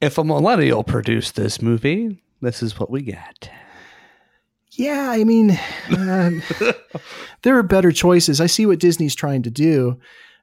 If 0.00 0.18
a 0.18 0.24
millennial 0.24 0.82
produced 0.82 1.36
this 1.36 1.60
movie, 1.60 2.22
this 2.40 2.62
is 2.62 2.78
what 2.78 2.90
we 2.90 3.02
get. 3.02 3.50
Yeah, 4.80 5.10
I 5.10 5.24
mean, 5.24 5.50
uh, 5.90 6.30
there 7.42 7.58
are 7.58 7.62
better 7.62 7.92
choices. 7.92 8.40
I 8.40 8.46
see 8.46 8.64
what 8.64 8.78
Disney's 8.78 9.14
trying 9.14 9.42
to 9.42 9.50
do, 9.50 10.00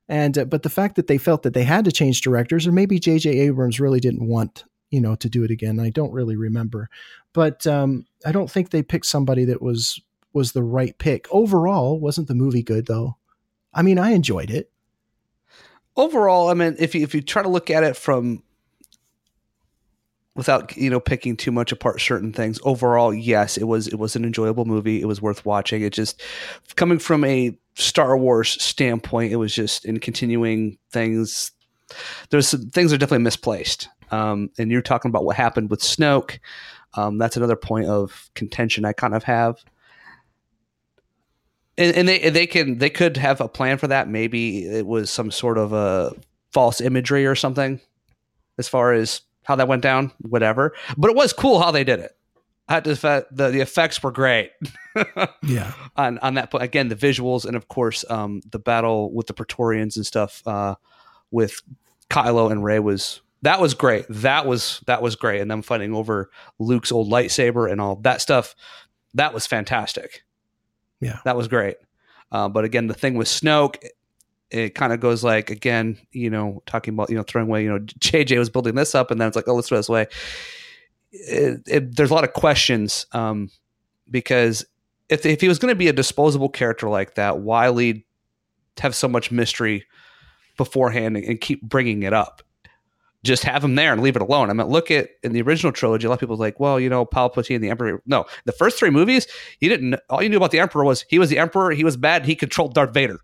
and 0.08 0.38
uh, 0.38 0.46
but 0.46 0.62
the 0.62 0.70
fact 0.70 0.96
that 0.98 1.08
they 1.08 1.18
felt 1.18 1.42
that 1.42 1.56
they 1.56 1.64
had 1.64 1.86
to 1.86 1.92
change 1.92 2.22
directors, 2.22 2.68
or 2.68 2.72
maybe 2.72 3.00
J.J. 3.00 3.32
Abrams 3.32 3.80
really 3.80 4.00
didn't 4.00 4.28
want 4.28 4.64
you 4.92 5.02
know 5.02 5.16
to 5.16 5.28
do 5.28 5.44
it 5.44 5.50
again. 5.50 5.80
I 5.80 5.90
don't 5.90 6.14
really 6.14 6.36
remember, 6.36 6.88
but 7.34 7.66
um, 7.66 8.06
I 8.28 8.32
don't 8.32 8.52
think 8.52 8.70
they 8.70 8.84
picked 8.84 9.08
somebody 9.08 9.44
that 9.46 9.60
was 9.60 10.00
was 10.34 10.52
the 10.52 10.62
right 10.62 10.96
pick. 11.00 11.26
Overall, 11.32 12.00
wasn't 12.00 12.28
the 12.28 12.36
movie 12.36 12.62
good 12.62 12.86
though? 12.86 13.18
I 13.74 13.82
mean, 13.82 13.98
I 13.98 14.12
enjoyed 14.12 14.52
it. 14.52 14.70
Overall, 15.96 16.50
I 16.50 16.54
mean, 16.54 16.76
if 16.78 16.94
you 16.94 17.02
if 17.02 17.16
you 17.16 17.24
try 17.24 17.42
to 17.42 17.50
look 17.50 17.72
at 17.72 17.84
it 17.84 17.98
from 17.98 18.44
without 20.38 20.78
you 20.78 20.90
know 20.90 21.00
picking 21.00 21.36
too 21.36 21.52
much 21.52 21.72
apart 21.74 22.00
certain 22.00 22.32
things. 22.32 22.60
Overall 22.64 23.14
yes 23.14 23.58
it 23.58 23.66
was 23.66 23.88
it 23.88 24.00
was 24.00 24.16
an 24.16 24.24
enjoyable 24.24 24.66
movie. 24.66 25.02
It 25.02 25.08
was 25.08 25.22
worth 25.22 25.46
watching. 25.46 25.82
It 25.82 25.92
just 25.92 26.22
coming 26.76 27.00
from 27.00 27.26
a 27.26 27.58
star 27.76 28.18
wars 28.18 28.62
standpoint 28.62 29.32
it 29.32 29.36
was 29.36 29.54
just 29.54 29.86
in 29.86 30.00
continuing 30.00 30.80
things 30.92 31.52
there's 32.30 32.48
some 32.48 32.70
things 32.70 32.94
are 32.94 32.98
definitely 32.98 33.24
misplaced. 33.24 33.90
Um, 34.12 34.50
and 34.58 34.72
you're 34.72 34.82
talking 34.82 35.10
about 35.10 35.26
what 35.26 35.36
happened 35.36 35.70
with 35.70 35.82
snoke. 35.82 36.40
Um, 36.94 37.18
that's 37.18 37.38
another 37.38 37.56
point 37.56 37.88
of 37.88 38.30
contention 38.34 38.86
i 38.86 38.94
kind 38.94 39.14
of 39.14 39.24
have. 39.24 39.58
And, 41.78 41.96
and 41.96 42.08
they 42.08 42.30
they 42.30 42.48
can 42.48 42.80
they 42.80 42.90
could 42.90 43.18
have 43.18 43.42
a 43.42 43.48
plan 43.48 43.78
for 43.78 43.88
that. 43.88 44.10
Maybe 44.10 44.66
it 44.66 44.86
was 44.86 45.10
some 45.10 45.32
sort 45.32 45.58
of 45.58 45.74
a 45.74 46.14
false 46.52 46.82
imagery 46.82 47.26
or 47.26 47.36
something 47.36 47.80
as 48.58 48.68
far 48.68 48.94
as 48.94 49.22
how 49.48 49.56
that 49.56 49.70
went 49.70 49.82
down, 49.82 50.12
whatever. 50.20 50.74
But 50.98 51.10
it 51.10 51.16
was 51.16 51.32
cool 51.32 51.62
how 51.62 51.72
they 51.72 51.86
did 51.86 52.00
it. 52.00 52.12
I 52.68 52.74
had 52.74 52.84
to 52.84 52.96
the 53.32 53.50
the 53.50 53.62
effects 53.62 54.04
were 54.04 54.12
great. 54.12 54.52
yeah. 55.42 55.72
On 55.96 56.20
on 56.20 56.34
that 56.34 56.52
point 56.52 56.66
again, 56.66 56.90
the 56.90 56.98
visuals 56.98 57.46
and 57.46 57.56
of 57.56 57.70
course 57.70 58.04
um, 58.10 58.42
the 58.52 58.60
battle 58.60 59.10
with 59.14 59.28
the 59.28 59.34
Praetorians 59.34 59.96
and 59.96 60.06
stuff 60.06 60.46
uh, 60.46 60.76
with 61.32 61.62
Kylo 62.10 62.52
and 62.52 62.62
Rey 62.62 62.80
was 62.80 63.22
that 63.44 63.62
was 63.62 63.74
great. 63.74 64.06
That 64.10 64.46
was 64.46 64.82
that 64.86 65.02
was 65.02 65.16
great, 65.16 65.40
and 65.40 65.50
them 65.50 65.62
fighting 65.62 65.96
over 65.96 66.30
Luke's 66.60 66.92
old 66.92 67.10
lightsaber 67.10 67.72
and 67.72 67.80
all 67.80 67.96
that 67.98 68.20
stuff. 68.20 68.54
That 69.14 69.34
was 69.34 69.48
fantastic. 69.48 70.24
Yeah, 71.00 71.20
that 71.24 71.38
was 71.38 71.48
great. 71.48 71.78
Uh, 72.34 72.50
but 72.50 72.66
again, 72.66 72.88
the 72.88 72.94
thing 72.94 73.16
with 73.16 73.30
Snoke, 73.30 73.78
it 74.50 74.76
kind 74.76 74.94
of 74.94 75.00
goes 75.00 75.24
like 75.24 75.50
again, 75.50 75.98
you 76.12 76.30
know, 76.30 76.62
talking 76.66 76.94
about 76.94 77.10
you 77.10 77.16
know 77.16 77.24
throwing 77.24 77.48
away. 77.48 77.64
You 77.64 77.70
know, 77.70 77.80
JJ 78.00 78.38
was 78.38 78.50
building 78.50 78.76
this 78.76 78.96
up, 78.96 79.12
and 79.12 79.20
then 79.20 79.28
it's 79.28 79.36
like, 79.36 79.48
oh, 79.48 79.56
let's 79.56 79.68
throw 79.68 79.78
this 79.78 79.90
away. 79.90 80.08
It, 81.12 81.62
it, 81.68 81.96
there's 81.96 82.12
a 82.12 82.14
lot 82.14 82.24
of 82.24 82.34
questions 82.34 83.06
um, 83.14 83.50
because 84.10 84.66
if 85.10 85.26
if 85.26 85.42
he 85.42 85.48
was 85.48 85.60
going 85.60 85.72
to 85.72 85.76
be 85.76 85.88
a 85.88 85.94
disposable 85.94 86.50
character 86.50 86.90
like 86.90 87.16
that, 87.16 87.40
why 87.40 87.70
lead 87.70 88.04
have 88.80 88.96
so 88.96 89.08
much 89.08 89.32
mystery 89.32 89.86
beforehand 90.58 91.18
and, 91.18 91.26
and 91.26 91.42
keep 91.42 91.62
bringing 91.62 92.04
it 92.04 92.14
up? 92.14 92.42
Just 93.24 93.44
have 93.44 93.64
him 93.64 93.76
there 93.76 93.92
and 93.92 94.02
leave 94.02 94.16
it 94.16 94.22
alone. 94.22 94.50
I 94.50 94.54
mean, 94.54 94.68
look 94.68 94.92
at 94.92 95.10
in 95.24 95.34
the 95.34 95.42
original 95.42 95.74
trilogy. 95.74 96.06
A 96.06 96.10
lot 96.10 96.16
of 96.16 96.20
people 96.20 96.38
like, 96.38 96.60
well, 96.60 96.80
you 96.80 96.88
know, 96.88 97.06
Palpatine, 97.06 97.60
the 97.60 97.70
Emperor. 97.70 98.02
No, 98.06 98.26
the 98.46 98.52
first 98.54 98.78
three 98.78 98.92
movies, 98.92 99.28
you 99.60 99.68
didn't. 99.68 99.96
All 100.10 100.22
you 100.22 100.30
knew 100.30 100.38
about 100.38 100.52
the 100.52 100.60
Emperor 100.60 100.86
was 100.86 101.04
he 101.10 101.20
was 101.20 101.30
the 101.30 101.40
Emperor. 101.40 101.72
He 101.72 101.84
was 101.84 101.98
bad. 101.98 102.26
He 102.26 102.36
controlled 102.36 102.76
Darth 102.76 102.94
Vader 102.94 103.20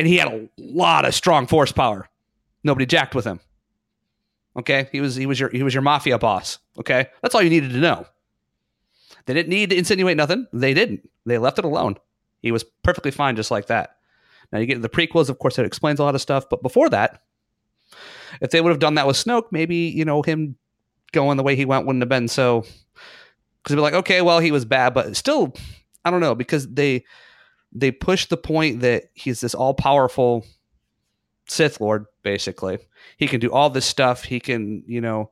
and 0.00 0.08
he 0.08 0.16
had 0.16 0.28
a 0.28 0.48
lot 0.56 1.04
of 1.04 1.14
strong 1.14 1.46
force 1.46 1.72
power. 1.72 2.08
Nobody 2.64 2.86
jacked 2.86 3.14
with 3.14 3.26
him. 3.26 3.38
Okay, 4.58 4.88
he 4.90 5.02
was 5.02 5.14
he 5.14 5.26
was 5.26 5.38
your 5.38 5.50
he 5.50 5.62
was 5.62 5.74
your 5.74 5.82
mafia 5.82 6.18
boss. 6.18 6.58
Okay, 6.78 7.08
that's 7.20 7.34
all 7.34 7.42
you 7.42 7.50
needed 7.50 7.72
to 7.72 7.78
know. 7.78 8.06
They 9.26 9.34
didn't 9.34 9.50
need 9.50 9.68
to 9.70 9.76
insinuate 9.76 10.16
nothing. 10.16 10.46
They 10.54 10.72
didn't. 10.72 11.06
They 11.26 11.36
left 11.36 11.58
it 11.58 11.66
alone. 11.66 11.96
He 12.40 12.50
was 12.50 12.64
perfectly 12.82 13.10
fine 13.10 13.36
just 13.36 13.50
like 13.50 13.66
that. 13.66 13.96
Now 14.50 14.58
you 14.58 14.64
get 14.66 14.76
to 14.76 14.80
the 14.80 14.88
prequels, 14.88 15.28
of 15.28 15.38
course, 15.38 15.58
it 15.58 15.66
explains 15.66 16.00
a 16.00 16.02
lot 16.02 16.14
of 16.14 16.22
stuff. 16.22 16.48
But 16.48 16.62
before 16.62 16.88
that, 16.88 17.20
if 18.40 18.50
they 18.50 18.62
would 18.62 18.70
have 18.70 18.78
done 18.78 18.94
that 18.94 19.06
with 19.06 19.16
Snoke, 19.16 19.52
maybe 19.52 19.76
you 19.76 20.06
know 20.06 20.22
him 20.22 20.56
going 21.12 21.36
the 21.36 21.42
way 21.42 21.56
he 21.56 21.66
went 21.66 21.84
wouldn't 21.86 22.02
have 22.02 22.08
been 22.08 22.28
so. 22.28 22.62
Because 22.62 23.72
it'd 23.74 23.76
be 23.76 23.82
like, 23.82 23.92
okay, 23.92 24.22
well, 24.22 24.38
he 24.38 24.50
was 24.50 24.64
bad, 24.64 24.94
but 24.94 25.14
still, 25.14 25.54
I 26.06 26.10
don't 26.10 26.20
know 26.20 26.34
because 26.34 26.66
they 26.66 27.04
they 27.72 27.90
push 27.90 28.26
the 28.26 28.36
point 28.36 28.80
that 28.80 29.04
he's 29.14 29.40
this 29.40 29.54
all 29.54 29.74
powerful 29.74 30.44
Sith 31.50 31.80
Lord, 31.80 32.06
basically. 32.22 32.78
He 33.16 33.26
can 33.26 33.40
do 33.40 33.50
all 33.50 33.70
this 33.70 33.86
stuff. 33.86 34.24
He 34.24 34.40
can, 34.40 34.84
you 34.86 35.00
know, 35.00 35.30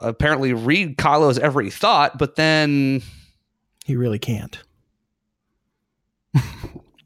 apparently 0.00 0.52
read 0.52 0.96
Kylo's 0.96 1.38
every 1.38 1.70
thought, 1.70 2.18
but 2.18 2.36
then 2.36 3.02
he 3.84 3.96
really 3.96 4.18
can't. 4.18 4.58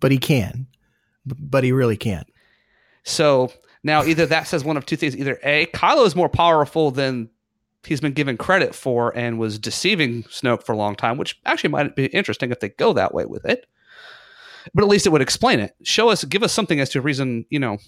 but 0.00 0.12
he 0.12 0.18
can. 0.18 0.66
But 1.26 1.64
he 1.64 1.72
really 1.72 1.96
can't. 1.96 2.28
So 3.02 3.52
now 3.82 4.04
either 4.04 4.26
that 4.26 4.46
says 4.46 4.64
one 4.64 4.76
of 4.76 4.86
two 4.86 4.96
things. 4.96 5.16
Either 5.16 5.38
A, 5.42 5.66
Kylo 5.66 6.06
is 6.06 6.16
more 6.16 6.28
powerful 6.28 6.90
than 6.90 7.28
he's 7.84 8.00
been 8.00 8.12
given 8.12 8.36
credit 8.36 8.74
for 8.74 9.16
and 9.16 9.38
was 9.38 9.58
deceiving 9.58 10.22
Snoke 10.24 10.64
for 10.64 10.72
a 10.72 10.76
long 10.76 10.94
time, 10.94 11.16
which 11.16 11.40
actually 11.44 11.70
might 11.70 11.96
be 11.96 12.06
interesting 12.06 12.50
if 12.50 12.60
they 12.60 12.68
go 12.68 12.92
that 12.92 13.14
way 13.14 13.24
with 13.24 13.44
it 13.44 13.66
but 14.74 14.82
at 14.82 14.88
least 14.88 15.06
it 15.06 15.10
would 15.10 15.22
explain 15.22 15.60
it. 15.60 15.74
Show 15.82 16.10
us, 16.10 16.24
give 16.24 16.42
us 16.42 16.52
something 16.52 16.80
as 16.80 16.90
to 16.90 16.98
a 16.98 17.02
reason, 17.02 17.44
you 17.50 17.58
know. 17.58 17.78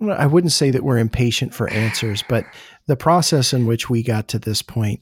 I 0.00 0.26
wouldn't 0.26 0.52
say 0.52 0.70
that 0.70 0.84
we're 0.84 0.98
impatient 0.98 1.54
for 1.54 1.68
answers, 1.70 2.22
but 2.28 2.44
the 2.86 2.96
process 2.96 3.52
in 3.52 3.66
which 3.66 3.90
we 3.90 4.02
got 4.02 4.28
to 4.28 4.38
this 4.38 4.62
point 4.62 5.00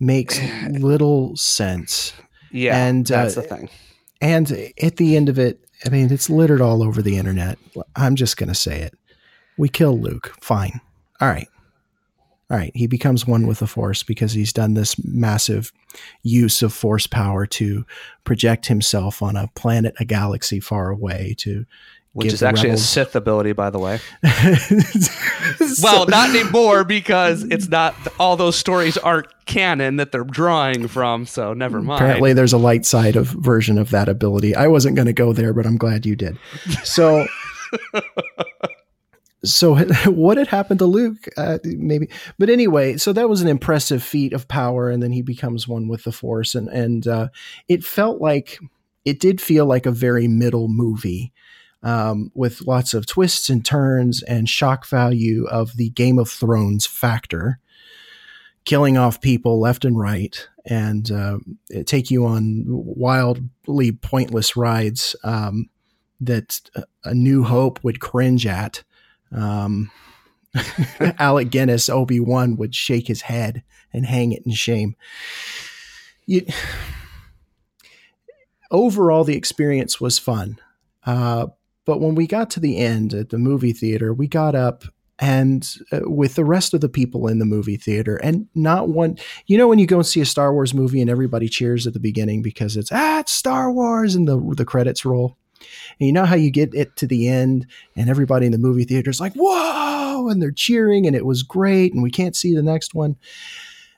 makes 0.00 0.40
little 0.70 1.36
sense. 1.36 2.14
Yeah, 2.50 2.86
and 2.86 3.06
that's 3.06 3.36
uh, 3.36 3.42
the 3.42 3.46
thing. 3.46 3.70
And 4.20 4.72
at 4.82 4.96
the 4.96 5.16
end 5.16 5.28
of 5.28 5.38
it, 5.38 5.60
I 5.84 5.90
mean, 5.90 6.10
it's 6.10 6.30
littered 6.30 6.60
all 6.60 6.82
over 6.82 7.02
the 7.02 7.18
internet. 7.18 7.58
I'm 7.94 8.16
just 8.16 8.36
going 8.36 8.48
to 8.48 8.54
say 8.54 8.80
it. 8.80 8.94
We 9.58 9.68
kill 9.68 9.98
Luke. 9.98 10.34
Fine. 10.40 10.80
All 11.20 11.28
right. 11.28 11.48
All 12.50 12.56
right. 12.56 12.72
He 12.74 12.86
becomes 12.86 13.26
one 13.26 13.46
with 13.46 13.58
the 13.58 13.66
Force 13.66 14.02
because 14.02 14.32
he's 14.32 14.52
done 14.52 14.74
this 14.74 14.96
massive 15.04 15.72
use 16.22 16.62
of 16.62 16.72
Force 16.72 17.06
power 17.06 17.44
to 17.46 17.84
project 18.24 18.66
himself 18.66 19.22
on 19.22 19.36
a 19.36 19.48
planet, 19.54 19.94
a 20.00 20.04
galaxy 20.04 20.60
far 20.60 20.88
away 20.90 21.34
to. 21.38 21.66
Which 22.14 22.32
is 22.32 22.42
actually 22.42 22.70
rebels- 22.70 22.80
a 22.80 22.86
Sith 22.86 23.14
ability, 23.16 23.52
by 23.52 23.70
the 23.70 23.78
way. 23.78 24.00
Well, 25.82 26.06
not 26.06 26.30
anymore 26.30 26.84
because 26.84 27.42
it's 27.44 27.68
not. 27.68 27.94
All 28.18 28.36
those 28.36 28.56
stories 28.56 28.96
aren't 28.96 29.28
canon 29.46 29.96
that 29.96 30.12
they're 30.12 30.24
drawing 30.24 30.88
from. 30.88 31.26
So 31.26 31.52
never 31.54 31.80
mind. 31.80 32.02
Apparently, 32.02 32.32
there's 32.32 32.52
a 32.52 32.58
light 32.58 32.84
side 32.86 33.16
of 33.16 33.26
version 33.28 33.78
of 33.78 33.90
that 33.90 34.08
ability. 34.08 34.54
I 34.54 34.66
wasn't 34.66 34.96
going 34.96 35.06
to 35.06 35.12
go 35.12 35.32
there, 35.32 35.52
but 35.52 35.66
I'm 35.66 35.76
glad 35.76 36.06
you 36.06 36.16
did. 36.16 36.38
So, 36.84 37.26
so 39.44 39.76
what 40.06 40.38
had 40.38 40.48
happened 40.48 40.78
to 40.80 40.86
Luke? 40.86 41.28
Uh, 41.36 41.58
maybe, 41.64 42.08
but 42.38 42.50
anyway, 42.50 42.96
so 42.96 43.12
that 43.12 43.28
was 43.28 43.40
an 43.40 43.48
impressive 43.48 44.02
feat 44.02 44.32
of 44.32 44.48
power, 44.48 44.90
and 44.90 45.02
then 45.02 45.12
he 45.12 45.22
becomes 45.22 45.68
one 45.68 45.88
with 45.88 46.04
the 46.04 46.12
Force, 46.12 46.54
and 46.54 46.68
and 46.68 47.06
uh, 47.06 47.28
it 47.68 47.84
felt 47.84 48.20
like 48.20 48.58
it 49.04 49.20
did 49.20 49.40
feel 49.40 49.66
like 49.66 49.86
a 49.86 49.92
very 49.92 50.28
middle 50.28 50.68
movie. 50.68 51.32
Um, 51.80 52.32
with 52.34 52.62
lots 52.62 52.92
of 52.92 53.06
twists 53.06 53.48
and 53.48 53.64
turns 53.64 54.20
and 54.24 54.48
shock 54.48 54.84
value 54.84 55.46
of 55.46 55.76
the 55.76 55.90
Game 55.90 56.18
of 56.18 56.28
Thrones 56.28 56.86
factor, 56.86 57.60
killing 58.64 58.98
off 58.98 59.20
people 59.20 59.60
left 59.60 59.84
and 59.84 59.96
right, 59.96 60.48
and 60.66 61.08
uh, 61.12 61.38
take 61.86 62.10
you 62.10 62.26
on 62.26 62.64
wildly 62.66 63.92
pointless 63.92 64.56
rides 64.56 65.14
um, 65.22 65.70
that 66.20 66.60
a 67.04 67.14
New 67.14 67.44
Hope 67.44 67.82
would 67.84 68.00
cringe 68.00 68.44
at. 68.44 68.82
Um, 69.32 69.90
Alec 71.18 71.50
Guinness, 71.50 71.88
Obi 71.88 72.20
Wan, 72.20 72.56
would 72.56 72.74
shake 72.74 73.08
his 73.08 73.22
head 73.22 73.62
and 73.92 74.06
hang 74.06 74.32
it 74.32 74.42
in 74.44 74.52
shame. 74.52 74.96
You, 76.26 76.46
overall, 78.70 79.24
the 79.24 79.36
experience 79.36 80.00
was 80.00 80.18
fun. 80.18 80.58
Uh, 81.04 81.46
but 81.84 82.00
when 82.00 82.14
we 82.14 82.26
got 82.26 82.50
to 82.50 82.60
the 82.60 82.76
end 82.78 83.14
at 83.14 83.30
the 83.30 83.38
movie 83.38 83.72
theater, 83.72 84.12
we 84.12 84.26
got 84.26 84.54
up 84.54 84.84
and 85.18 85.74
uh, 85.90 86.00
with 86.04 86.34
the 86.34 86.44
rest 86.44 86.74
of 86.74 86.80
the 86.80 86.88
people 86.88 87.26
in 87.26 87.38
the 87.38 87.44
movie 87.44 87.76
theater, 87.76 88.16
and 88.16 88.46
not 88.54 88.88
one, 88.88 89.18
you 89.46 89.58
know, 89.58 89.66
when 89.66 89.78
you 89.78 89.86
go 89.86 89.96
and 89.96 90.06
see 90.06 90.20
a 90.20 90.26
Star 90.26 90.52
Wars 90.52 90.72
movie 90.74 91.00
and 91.00 91.10
everybody 91.10 91.48
cheers 91.48 91.86
at 91.86 91.92
the 91.92 91.98
beginning 91.98 92.42
because 92.42 92.76
it's 92.76 92.92
ah, 92.92 93.20
it's 93.20 93.32
Star 93.32 93.72
Wars, 93.72 94.14
and 94.14 94.28
the 94.28 94.38
the 94.54 94.64
credits 94.64 95.04
roll. 95.04 95.36
And 95.98 96.06
you 96.06 96.12
know 96.12 96.24
how 96.24 96.36
you 96.36 96.50
get 96.50 96.74
it 96.74 96.96
to 96.96 97.06
the 97.06 97.28
end, 97.28 97.66
and 97.96 98.08
everybody 98.08 98.46
in 98.46 98.52
the 98.52 98.58
movie 98.58 98.84
theater 98.84 99.10
is 99.10 99.20
like, 99.20 99.34
"Whoa!" 99.34 100.28
and 100.28 100.40
they're 100.40 100.50
cheering, 100.50 101.06
and 101.06 101.16
it 101.16 101.26
was 101.26 101.42
great, 101.42 101.92
and 101.92 102.02
we 102.02 102.10
can't 102.10 102.36
see 102.36 102.54
the 102.54 102.62
next 102.62 102.94
one. 102.94 103.16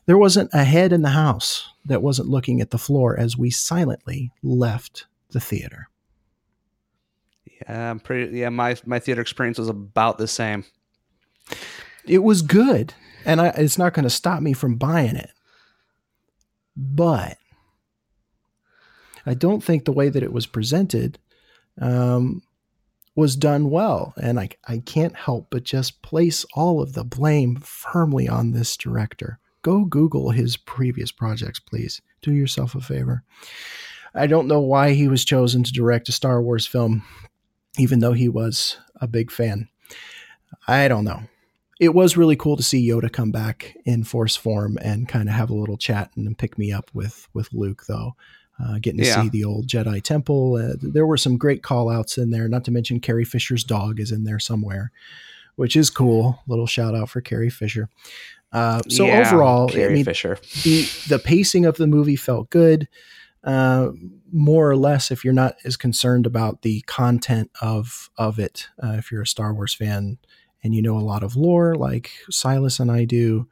There 0.07 0.19
wasn't 0.19 0.51
a 0.53 0.65
head 0.65 0.93
in 0.93 1.03
the 1.03 1.11
house 1.11 1.69
that 1.85 2.03
wasn't 2.03 2.29
looking 2.29 2.61
at 2.61 2.71
the 2.71 2.79
floor 2.79 3.19
as 3.19 3.37
we 3.37 3.51
silently 3.51 4.33
left 4.43 5.07
the 5.31 5.41
theater. 5.41 5.89
Yeah, 7.63 7.91
I'm 7.91 8.01
pretty. 8.01 8.39
Yeah, 8.39 8.49
my 8.49 8.77
my 8.87 8.99
theater 8.99 9.21
experience 9.21 9.59
was 9.59 9.69
about 9.69 10.19
the 10.19 10.27
same. 10.27 10.65
It 12.05 12.23
was 12.23 12.43
good, 12.43 12.95
and 13.25 13.41
I, 13.41 13.49
it's 13.49 13.79
not 13.79 13.95
going 13.95 14.05
to 14.05 14.11
stop 14.11 14.43
me 14.43 14.53
from 14.53 14.77
buying 14.77 15.17
it. 15.17 15.31
But 16.77 17.37
I 19.27 19.35
don't 19.35 19.63
think 19.63 19.85
the 19.85 19.93
way 19.93 20.09
that 20.09 20.23
it 20.23 20.33
was 20.33 20.47
presented 20.47 21.19
um, 21.81 22.43
was 23.17 23.37
done 23.37 23.71
well, 23.71 24.15
and 24.21 24.39
I 24.39 24.51
I 24.67 24.79
can't 24.79 25.17
help 25.17 25.49
but 25.51 25.65
just 25.65 26.03
place 26.03 26.45
all 26.55 26.81
of 26.81 26.93
the 26.93 27.05
blame 27.05 27.57
firmly 27.57 28.29
on 28.29 28.53
this 28.53 28.77
director. 28.77 29.39
Go 29.63 29.85
Google 29.85 30.31
his 30.31 30.57
previous 30.57 31.13
projects, 31.13 31.59
please. 31.59 32.01
Do 32.23 32.33
yourself 32.33 32.75
a 32.75 32.81
favor. 32.81 33.25
I 34.15 34.27
don't 34.27 34.49
know 34.49 34.61
why 34.61 34.93
he 34.93 35.09
was 35.09 35.25
chosen 35.25 35.63
to 35.63 35.73
direct 35.73 36.09
a 36.09 36.13
Star 36.13 36.43
Wars 36.43 36.67
film, 36.67 37.05
even 37.79 38.01
though 38.01 38.13
he 38.13 38.29
was 38.29 38.79
a 39.01 39.07
big 39.07 39.31
fan. 39.31 39.69
I 40.67 40.89
don't 40.89 41.05
know. 41.05 41.23
It 41.79 41.95
was 41.95 42.17
really 42.17 42.37
cool 42.37 42.57
to 42.57 42.63
see 42.63 42.87
Yoda 42.87 43.11
come 43.11 43.31
back 43.31 43.77
in 43.85 44.05
force 44.05 44.37
form 44.37 44.79
and 44.83 45.09
kind 45.09 45.29
of 45.29 45.35
have 45.35 45.49
a 45.49 45.55
little 45.55 45.79
chat 45.79 46.11
and 46.17 46.37
pick 46.37 46.59
me 46.59 46.73
up 46.73 46.91
with 46.93 47.29
with 47.33 47.53
Luke, 47.53 47.85
though. 47.89 48.17
Uh, 48.63 48.79
getting 48.81 49.01
to 49.01 49.07
Yeah. 49.07 49.23
see 49.23 49.29
the 49.31 49.45
old 49.45 49.67
Jedi 49.67 50.03
Temple. 50.03 50.57
Uh, 50.57 50.75
there 50.83 51.07
were 51.07 51.17
some 51.17 51.39
great 51.39 51.63
call 51.63 51.89
outs 51.89 52.19
in 52.19 52.31
there, 52.31 52.49
not 52.49 52.65
to 52.67 52.71
mention 52.71 53.01
Carrie 53.01 53.25
Fisher's 53.25 53.65
dog 53.65 53.99
is 54.01 54.13
in 54.13 54.25
there 54.25 54.39
somewhere, 54.39 54.93
which 55.57 55.77
is 55.77 55.89
cool. 55.89 56.41
Little 56.47 56.67
shout 56.67 56.95
out 56.95 57.09
for 57.09 57.21
Carrie 57.23 57.49
Fisher. 57.51 57.89
Uh, 58.53 58.81
so 58.89 59.07
Yeah, 59.07 59.21
overall, 59.21 59.69
I 59.71 59.75
Carrie 59.75 59.95
mean, 59.95 60.05
Fisher. 60.05 60.37
the 60.65 60.87
the 61.09 61.19
pacing 61.19 61.65
of 61.65 61.77
the 61.77 61.87
movie 61.87 62.17
felt 62.17 62.51
good 62.51 62.89
uh, 63.45 63.93
more 64.33 64.69
or 64.69 64.77
less 64.77 65.11
if 65.11 65.25
you're 65.25 65.33
not 65.33 65.57
as 65.65 65.77
concerned 65.79 66.27
about 66.27 66.61
the 66.63 66.83
content 66.83 67.51
of 67.63 68.11
of 68.19 68.39
it 68.39 68.69
uh, 68.83 68.97
if 68.99 69.11
you're 69.11 69.23
a 69.23 69.27
star 69.27 69.55
wars 69.55 69.73
fan 69.73 70.19
and 70.63 70.75
you 70.75 70.83
know 70.83 70.99
a 70.99 71.01
lot 71.01 71.23
of 71.23 71.37
lore 71.37 71.75
like 71.75 72.11
silas 72.29 72.79
and 72.79 72.91
i 72.93 73.05
do 73.07 73.49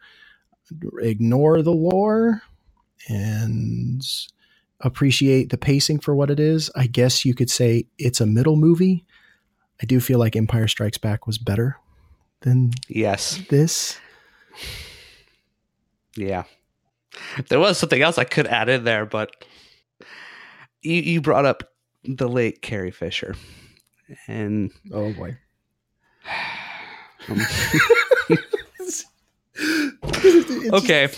ignore 1.01 1.63
the 1.63 1.73
lore 1.73 2.43
and 3.09 4.03
appreciate 4.81 5.51
the 5.51 5.59
pacing 5.59 5.99
for 5.99 6.15
what 6.15 6.31
it 6.31 6.39
is 6.39 6.71
i 6.77 6.87
guess 6.87 7.25
you 7.25 7.35
could 7.35 7.51
say 7.51 7.85
it's 7.99 8.21
a 8.21 8.27
middle 8.27 8.57
movie 8.57 9.05
i 9.83 9.87
do 9.87 9.99
feel 10.01 10.19
like 10.19 10.37
empire 10.37 10.69
strikes 10.69 10.99
back 10.99 11.27
was 11.27 11.39
better 11.39 11.77
than 12.43 12.71
Yes. 12.89 13.41
this 13.51 13.99
Yeah. 16.17 16.45
There 17.49 17.59
was 17.59 17.79
something 17.79 18.01
else 18.03 18.19
I 18.19 18.25
could 18.25 18.47
add 18.47 18.69
in 18.69 18.85
there, 18.85 19.07
but 19.07 19.31
you, 20.83 20.95
you 20.95 21.21
brought 21.21 21.45
up 21.47 21.63
the 22.05 22.29
late 22.29 22.63
Carrie 22.63 22.91
Fisher. 22.93 23.35
And 24.27 24.71
oh 24.93 25.13
boy 25.13 25.37
um, 27.29 27.41
okay, 30.73 31.09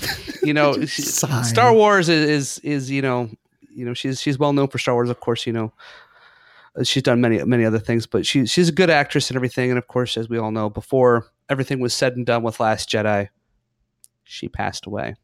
you 0.42 0.54
know. 0.54 0.72
Star 0.84 1.72
Wars 1.72 2.08
is, 2.08 2.28
is 2.28 2.58
is 2.61 2.90
you 2.90 3.02
know, 3.02 3.30
you 3.81 3.87
know, 3.87 3.95
she's 3.95 4.20
she's 4.20 4.39
well 4.39 4.53
known 4.53 4.68
for 4.68 4.78
Star 4.78 4.95
Wars, 4.95 5.11
of 5.11 5.18
course, 5.20 5.47
you 5.47 5.53
know. 5.53 5.72
Uh, 6.78 6.85
She's 6.85 7.03
done 7.03 7.20
many 7.20 7.43
many 7.45 7.64
other 7.64 7.78
things, 7.78 8.07
but 8.07 8.26
she 8.26 8.47
she's 8.47 8.68
a 8.68 8.72
good 8.72 8.91
actress 8.91 9.31
and 9.31 9.37
everything. 9.37 9.70
And 9.70 9.78
of 9.78 9.89
course, 9.89 10.16
as 10.16 10.28
we 10.28 10.39
all 10.39 10.53
know, 10.53 10.68
before 10.70 11.26
everything 11.49 11.81
was 11.81 11.95
said 11.95 12.16
and 12.16 12.26
done 12.26 12.43
with 12.43 12.61
Last 12.61 12.89
Jedi, 12.91 13.28
she 14.24 14.49
passed 14.49 14.87
away. 14.87 15.16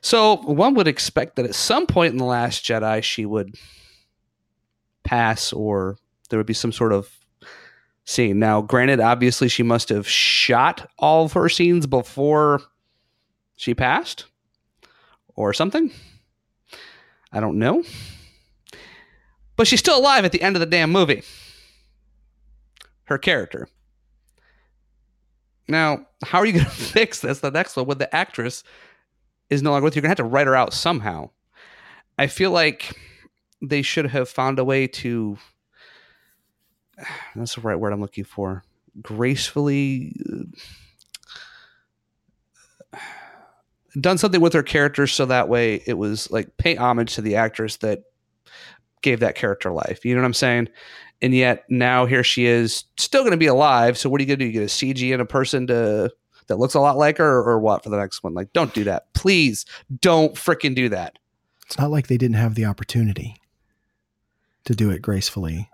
So 0.00 0.36
one 0.36 0.74
would 0.74 0.88
expect 0.88 1.36
that 1.36 1.44
at 1.44 1.54
some 1.54 1.86
point 1.86 2.12
in 2.12 2.18
the 2.18 2.24
Last 2.24 2.64
Jedi, 2.64 3.02
she 3.02 3.26
would 3.26 3.56
pass, 5.04 5.52
or 5.52 5.98
there 6.30 6.38
would 6.38 6.46
be 6.46 6.54
some 6.54 6.72
sort 6.72 6.92
of 6.92 7.10
scene. 8.06 8.38
Now, 8.38 8.62
granted, 8.62 9.00
obviously, 9.00 9.48
she 9.48 9.62
must 9.62 9.90
have 9.90 10.08
shot 10.08 10.88
all 10.98 11.24
of 11.26 11.34
her 11.34 11.48
scenes 11.50 11.86
before 11.86 12.62
she 13.56 13.74
passed, 13.74 14.24
or 15.36 15.52
something. 15.52 15.92
I 17.32 17.40
don't 17.40 17.58
know. 17.58 17.84
But 19.56 19.66
she's 19.66 19.80
still 19.80 19.98
alive 19.98 20.24
at 20.24 20.32
the 20.32 20.42
end 20.42 20.56
of 20.56 20.60
the 20.60 20.66
damn 20.66 20.90
movie. 20.90 21.22
Her 23.04 23.18
character. 23.18 23.68
Now, 25.68 26.06
how 26.24 26.38
are 26.38 26.46
you 26.46 26.52
going 26.54 26.64
to 26.64 26.70
fix 26.70 27.20
this? 27.20 27.40
The 27.40 27.50
next 27.50 27.76
one, 27.76 27.86
when 27.86 27.98
the 27.98 28.14
actress 28.14 28.64
is 29.50 29.62
no 29.62 29.70
longer 29.70 29.84
with 29.84 29.94
you, 29.94 30.00
you're 30.00 30.08
going 30.08 30.16
to 30.16 30.22
have 30.22 30.28
to 30.28 30.32
write 30.32 30.46
her 30.46 30.56
out 30.56 30.72
somehow. 30.72 31.30
I 32.18 32.26
feel 32.26 32.50
like 32.50 32.96
they 33.62 33.82
should 33.82 34.06
have 34.06 34.28
found 34.28 34.58
a 34.58 34.64
way 34.64 34.86
to. 34.86 35.38
That's 37.36 37.54
the 37.54 37.60
right 37.60 37.78
word 37.78 37.92
I'm 37.92 38.00
looking 38.00 38.24
for. 38.24 38.64
Gracefully 39.00 40.16
uh, 42.92 42.98
done 43.98 44.18
something 44.18 44.40
with 44.40 44.52
her 44.52 44.62
character 44.62 45.06
so 45.06 45.26
that 45.26 45.48
way 45.48 45.82
it 45.86 45.94
was 45.94 46.30
like 46.30 46.56
pay 46.58 46.76
homage 46.76 47.14
to 47.14 47.22
the 47.22 47.36
actress 47.36 47.78
that 47.78 48.02
gave 49.02 49.20
that 49.20 49.34
character 49.34 49.72
life. 49.72 50.04
You 50.04 50.14
know 50.14 50.20
what 50.20 50.26
I'm 50.26 50.34
saying? 50.34 50.68
And 51.22 51.34
yet 51.34 51.64
now 51.68 52.06
here 52.06 52.22
she 52.22 52.46
is, 52.46 52.84
still 52.96 53.22
going 53.22 53.32
to 53.32 53.36
be 53.36 53.46
alive. 53.46 53.98
So 53.98 54.08
what 54.08 54.20
are 54.20 54.22
you 54.22 54.28
going 54.28 54.38
to 54.38 54.44
do? 54.44 54.46
You 54.46 54.52
get 54.52 54.62
a 54.62 54.66
CG 54.66 55.12
in 55.12 55.20
a 55.20 55.26
person 55.26 55.66
to 55.68 56.10
that 56.46 56.58
looks 56.58 56.74
a 56.74 56.80
lot 56.80 56.96
like 56.96 57.18
her, 57.18 57.38
or, 57.38 57.50
or 57.50 57.58
what 57.60 57.84
for 57.84 57.90
the 57.90 57.96
next 57.96 58.22
one? 58.22 58.34
Like, 58.34 58.52
don't 58.52 58.74
do 58.74 58.84
that, 58.84 59.12
please. 59.14 59.66
Don't 60.00 60.34
freaking 60.34 60.74
do 60.74 60.88
that. 60.88 61.18
It's 61.66 61.78
not 61.78 61.90
like 61.90 62.08
they 62.08 62.16
didn't 62.16 62.36
have 62.36 62.54
the 62.56 62.64
opportunity. 62.64 63.36
to 64.64 64.74
do 64.74 64.90
it 64.90 65.02
gracefully. 65.02 65.68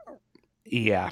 Yeah. 0.64 1.10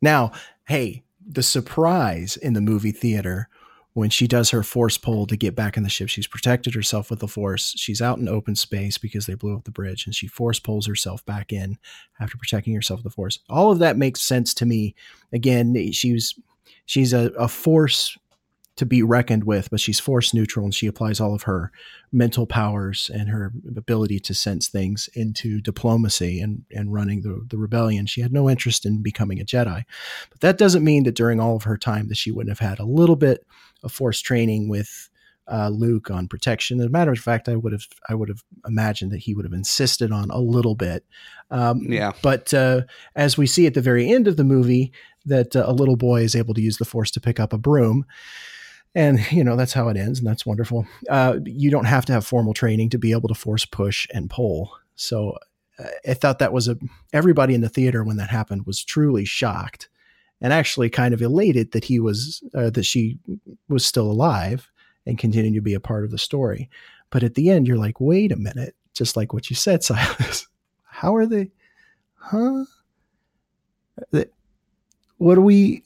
Now, 0.00 0.32
hey, 0.66 1.02
the 1.24 1.42
surprise 1.42 2.36
in 2.36 2.52
the 2.52 2.60
movie 2.60 2.92
theater 2.92 3.48
when 3.94 4.08
she 4.08 4.26
does 4.26 4.50
her 4.50 4.62
force 4.62 4.96
pull 4.96 5.26
to 5.26 5.36
get 5.36 5.54
back 5.54 5.76
in 5.76 5.82
the 5.82 5.90
ship, 5.90 6.08
she's 6.08 6.26
protected 6.26 6.74
herself 6.74 7.10
with 7.10 7.18
the 7.18 7.28
force. 7.28 7.74
She's 7.76 8.00
out 8.00 8.18
in 8.18 8.28
open 8.28 8.54
space 8.56 8.96
because 8.96 9.26
they 9.26 9.34
blew 9.34 9.54
up 9.54 9.64
the 9.64 9.70
bridge, 9.70 10.06
and 10.06 10.14
she 10.14 10.26
force 10.26 10.58
pulls 10.58 10.86
herself 10.86 11.24
back 11.26 11.52
in 11.52 11.78
after 12.18 12.38
protecting 12.38 12.74
herself 12.74 12.98
with 12.98 13.12
the 13.12 13.14
force. 13.14 13.38
All 13.50 13.70
of 13.70 13.80
that 13.80 13.98
makes 13.98 14.22
sense 14.22 14.54
to 14.54 14.66
me. 14.66 14.94
Again, 15.32 15.92
she's 15.92 16.38
she's 16.86 17.12
a, 17.12 17.32
a 17.38 17.48
force 17.48 18.16
to 18.76 18.86
be 18.86 19.02
reckoned 19.02 19.44
with, 19.44 19.70
but 19.70 19.80
she's 19.80 20.00
force 20.00 20.32
neutral 20.32 20.64
and 20.64 20.74
she 20.74 20.86
applies 20.86 21.20
all 21.20 21.34
of 21.34 21.42
her 21.42 21.70
mental 22.10 22.46
powers 22.46 23.10
and 23.12 23.28
her 23.28 23.52
ability 23.76 24.18
to 24.18 24.34
sense 24.34 24.68
things 24.68 25.10
into 25.14 25.60
diplomacy 25.60 26.40
and, 26.40 26.64
and 26.70 26.92
running 26.92 27.20
the, 27.20 27.44
the 27.48 27.58
rebellion. 27.58 28.06
She 28.06 28.22
had 28.22 28.32
no 28.32 28.48
interest 28.48 28.86
in 28.86 29.02
becoming 29.02 29.40
a 29.40 29.44
Jedi. 29.44 29.84
But 30.30 30.40
that 30.40 30.58
doesn't 30.58 30.84
mean 30.84 31.04
that 31.04 31.14
during 31.14 31.38
all 31.38 31.56
of 31.56 31.64
her 31.64 31.76
time 31.76 32.08
that 32.08 32.16
she 32.16 32.30
wouldn't 32.30 32.56
have 32.56 32.66
had 32.66 32.78
a 32.78 32.84
little 32.84 33.16
bit 33.16 33.46
of 33.82 33.92
force 33.92 34.20
training 34.20 34.68
with 34.68 35.10
uh, 35.50 35.68
Luke 35.68 36.10
on 36.10 36.28
protection. 36.28 36.80
As 36.80 36.86
a 36.86 36.90
matter 36.90 37.12
of 37.12 37.18
fact, 37.18 37.48
I 37.48 37.56
would 37.56 37.72
have 37.72 37.86
I 38.08 38.14
would 38.14 38.28
have 38.28 38.42
imagined 38.66 39.10
that 39.10 39.18
he 39.18 39.34
would 39.34 39.44
have 39.44 39.52
insisted 39.52 40.12
on 40.12 40.30
a 40.30 40.38
little 40.38 40.76
bit. 40.76 41.04
Um, 41.50 41.80
yeah. 41.88 42.12
But 42.22 42.54
uh, 42.54 42.82
as 43.16 43.36
we 43.36 43.46
see 43.46 43.66
at 43.66 43.74
the 43.74 43.80
very 43.80 44.08
end 44.08 44.28
of 44.28 44.36
the 44.36 44.44
movie, 44.44 44.92
that 45.26 45.54
uh, 45.56 45.64
a 45.66 45.72
little 45.72 45.96
boy 45.96 46.22
is 46.22 46.36
able 46.36 46.54
to 46.54 46.62
use 46.62 46.78
the 46.78 46.84
force 46.84 47.10
to 47.12 47.20
pick 47.20 47.40
up 47.40 47.52
a 47.52 47.58
broom 47.58 48.06
and 48.94 49.30
you 49.32 49.42
know 49.42 49.56
that's 49.56 49.72
how 49.72 49.88
it 49.88 49.96
ends 49.96 50.18
and 50.18 50.28
that's 50.28 50.46
wonderful. 50.46 50.86
Uh, 51.08 51.38
you 51.44 51.70
don't 51.70 51.86
have 51.86 52.04
to 52.06 52.12
have 52.12 52.26
formal 52.26 52.54
training 52.54 52.90
to 52.90 52.98
be 52.98 53.12
able 53.12 53.28
to 53.28 53.34
force 53.34 53.64
push 53.64 54.06
and 54.12 54.30
pull. 54.30 54.72
So 54.94 55.38
uh, 55.78 55.88
i 56.06 56.14
thought 56.14 56.38
that 56.38 56.52
was 56.52 56.68
a 56.68 56.76
everybody 57.12 57.54
in 57.54 57.62
the 57.62 57.68
theater 57.68 58.04
when 58.04 58.16
that 58.16 58.30
happened 58.30 58.66
was 58.66 58.84
truly 58.84 59.24
shocked 59.24 59.88
and 60.40 60.52
actually 60.52 60.90
kind 60.90 61.14
of 61.14 61.22
elated 61.22 61.72
that 61.72 61.84
he 61.84 61.98
was 61.98 62.42
uh, 62.54 62.70
that 62.70 62.84
she 62.84 63.18
was 63.68 63.86
still 63.86 64.10
alive 64.10 64.70
and 65.06 65.18
continuing 65.18 65.54
to 65.54 65.60
be 65.60 65.74
a 65.74 65.80
part 65.80 66.04
of 66.04 66.10
the 66.10 66.18
story. 66.18 66.68
But 67.10 67.22
at 67.22 67.34
the 67.34 67.50
end 67.50 67.66
you're 67.66 67.78
like 67.78 68.00
wait 68.00 68.32
a 68.32 68.36
minute 68.36 68.74
just 68.92 69.16
like 69.16 69.32
what 69.32 69.48
you 69.48 69.56
said 69.56 69.82
silas. 69.84 70.46
How 70.84 71.16
are 71.16 71.26
they 71.26 71.50
huh? 72.16 72.64
What 75.16 75.38
are 75.38 75.42
we 75.42 75.84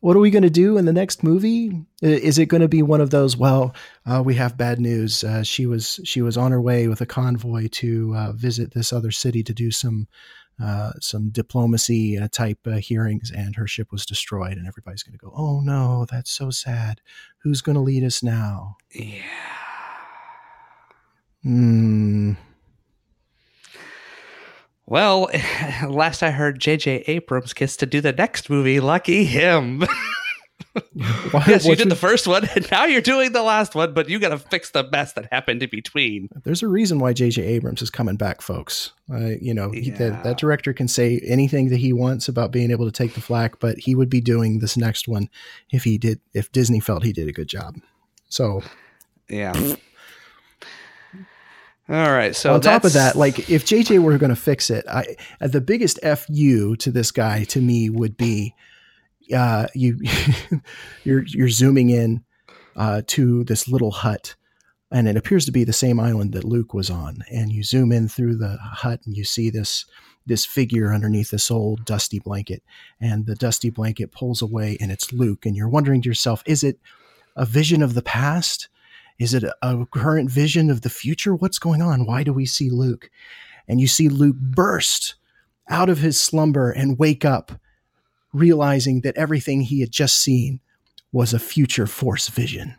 what 0.00 0.16
are 0.16 0.20
we 0.20 0.30
going 0.30 0.44
to 0.44 0.50
do 0.50 0.78
in 0.78 0.84
the 0.84 0.92
next 0.92 1.24
movie? 1.24 1.84
Is 2.02 2.38
it 2.38 2.46
going 2.46 2.60
to 2.60 2.68
be 2.68 2.82
one 2.82 3.00
of 3.00 3.10
those? 3.10 3.36
Well, 3.36 3.74
uh, 4.06 4.22
we 4.24 4.34
have 4.34 4.56
bad 4.56 4.80
news. 4.80 5.24
Uh, 5.24 5.42
she 5.42 5.66
was 5.66 5.98
she 6.04 6.22
was 6.22 6.36
on 6.36 6.52
her 6.52 6.60
way 6.60 6.86
with 6.86 7.00
a 7.00 7.06
convoy 7.06 7.68
to 7.72 8.14
uh, 8.16 8.32
visit 8.32 8.74
this 8.74 8.92
other 8.92 9.10
city 9.10 9.42
to 9.42 9.52
do 9.52 9.70
some 9.70 10.06
uh, 10.62 10.92
some 11.00 11.30
diplomacy 11.30 12.16
uh, 12.18 12.28
type 12.30 12.58
uh, 12.66 12.76
hearings, 12.76 13.30
and 13.30 13.56
her 13.56 13.66
ship 13.66 13.90
was 13.90 14.06
destroyed. 14.06 14.56
And 14.56 14.66
everybody's 14.66 15.02
going 15.02 15.18
to 15.18 15.24
go, 15.24 15.32
"Oh 15.36 15.60
no, 15.60 16.06
that's 16.08 16.30
so 16.30 16.50
sad. 16.50 17.00
Who's 17.42 17.60
going 17.60 17.76
to 17.76 17.82
lead 17.82 18.04
us 18.04 18.22
now?" 18.22 18.76
Yeah. 18.92 19.22
Hmm. 21.42 22.32
Well, 24.88 25.28
last 25.86 26.22
I 26.22 26.30
heard, 26.30 26.58
J.J. 26.58 27.04
Abrams 27.06 27.52
gets 27.52 27.76
to 27.76 27.86
do 27.86 28.00
the 28.00 28.12
next 28.12 28.48
movie. 28.48 28.80
Lucky 28.80 29.24
him. 29.24 29.80
Why, 31.30 31.44
yes, 31.46 31.66
you 31.66 31.76
did 31.76 31.86
you, 31.86 31.90
the 31.90 31.96
first 31.96 32.26
one, 32.26 32.48
and 32.54 32.68
now 32.70 32.84
you're 32.84 33.00
doing 33.00 33.32
the 33.32 33.42
last 33.42 33.74
one, 33.74 33.92
but 33.92 34.08
you 34.08 34.18
got 34.18 34.30
to 34.30 34.38
fix 34.38 34.70
the 34.70 34.88
mess 34.90 35.12
that 35.14 35.28
happened 35.30 35.62
in 35.62 35.68
between. 35.70 36.28
There's 36.44 36.62
a 36.62 36.68
reason 36.68 37.00
why 37.00 37.12
J.J. 37.12 37.42
Abrams 37.42 37.82
is 37.82 37.90
coming 37.90 38.16
back, 38.16 38.40
folks. 38.40 38.92
Uh, 39.12 39.32
you 39.40 39.52
know, 39.52 39.72
yeah. 39.72 39.80
he, 39.80 39.90
that, 39.90 40.24
that 40.24 40.38
director 40.38 40.72
can 40.72 40.88
say 40.88 41.20
anything 41.24 41.68
that 41.68 41.78
he 41.78 41.92
wants 41.92 42.28
about 42.28 42.52
being 42.52 42.70
able 42.70 42.86
to 42.86 42.92
take 42.92 43.14
the 43.14 43.20
flack, 43.20 43.58
but 43.58 43.78
he 43.78 43.94
would 43.94 44.08
be 44.08 44.20
doing 44.20 44.60
this 44.60 44.76
next 44.76 45.08
one 45.08 45.28
if 45.70 45.84
he 45.84 45.98
did, 45.98 46.20
if 46.32 46.50
Disney 46.52 46.80
felt 46.80 47.02
he 47.02 47.12
did 47.12 47.28
a 47.28 47.32
good 47.32 47.48
job. 47.48 47.76
So, 48.28 48.62
yeah. 49.28 49.76
All 51.90 52.12
right. 52.12 52.36
So 52.36 52.52
on 52.52 52.60
top 52.60 52.84
of 52.84 52.92
that, 52.92 53.16
like 53.16 53.48
if 53.48 53.64
JJ 53.64 54.00
were 54.00 54.18
going 54.18 54.30
to 54.30 54.36
fix 54.36 54.68
it, 54.68 54.86
I 54.86 55.16
the 55.40 55.62
biggest 55.62 55.98
fu 56.02 56.76
to 56.76 56.90
this 56.90 57.10
guy 57.10 57.44
to 57.44 57.60
me 57.62 57.88
would 57.88 58.16
be, 58.16 58.54
uh, 59.34 59.68
you 59.74 59.98
you're 61.04 61.24
you're 61.26 61.48
zooming 61.48 61.88
in 61.88 62.24
uh, 62.76 63.02
to 63.06 63.42
this 63.44 63.68
little 63.68 63.90
hut, 63.90 64.36
and 64.90 65.08
it 65.08 65.16
appears 65.16 65.46
to 65.46 65.52
be 65.52 65.64
the 65.64 65.72
same 65.72 65.98
island 65.98 66.32
that 66.34 66.44
Luke 66.44 66.74
was 66.74 66.90
on, 66.90 67.24
and 67.30 67.50
you 67.50 67.62
zoom 67.62 67.90
in 67.90 68.06
through 68.06 68.36
the 68.36 68.58
hut 68.60 69.00
and 69.06 69.16
you 69.16 69.24
see 69.24 69.48
this 69.48 69.86
this 70.26 70.44
figure 70.44 70.92
underneath 70.92 71.30
this 71.30 71.50
old 71.50 71.86
dusty 71.86 72.18
blanket, 72.18 72.62
and 73.00 73.24
the 73.24 73.34
dusty 73.34 73.70
blanket 73.70 74.12
pulls 74.12 74.42
away, 74.42 74.76
and 74.78 74.92
it's 74.92 75.10
Luke, 75.10 75.46
and 75.46 75.56
you're 75.56 75.70
wondering 75.70 76.02
to 76.02 76.08
yourself, 76.08 76.42
is 76.44 76.62
it 76.62 76.78
a 77.34 77.46
vision 77.46 77.82
of 77.82 77.94
the 77.94 78.02
past? 78.02 78.68
Is 79.18 79.34
it 79.34 79.44
a 79.62 79.86
current 79.86 80.30
vision 80.30 80.70
of 80.70 80.82
the 80.82 80.90
future? 80.90 81.34
What's 81.34 81.58
going 81.58 81.82
on? 81.82 82.06
Why 82.06 82.22
do 82.22 82.32
we 82.32 82.46
see 82.46 82.70
Luke? 82.70 83.10
And 83.66 83.80
you 83.80 83.88
see 83.88 84.08
Luke 84.08 84.36
burst 84.36 85.16
out 85.68 85.88
of 85.88 85.98
his 85.98 86.20
slumber 86.20 86.70
and 86.70 86.98
wake 86.98 87.24
up, 87.24 87.52
realizing 88.32 89.00
that 89.02 89.16
everything 89.16 89.62
he 89.62 89.80
had 89.80 89.90
just 89.90 90.18
seen 90.18 90.60
was 91.12 91.34
a 91.34 91.38
future 91.38 91.86
force 91.86 92.28
vision. 92.28 92.76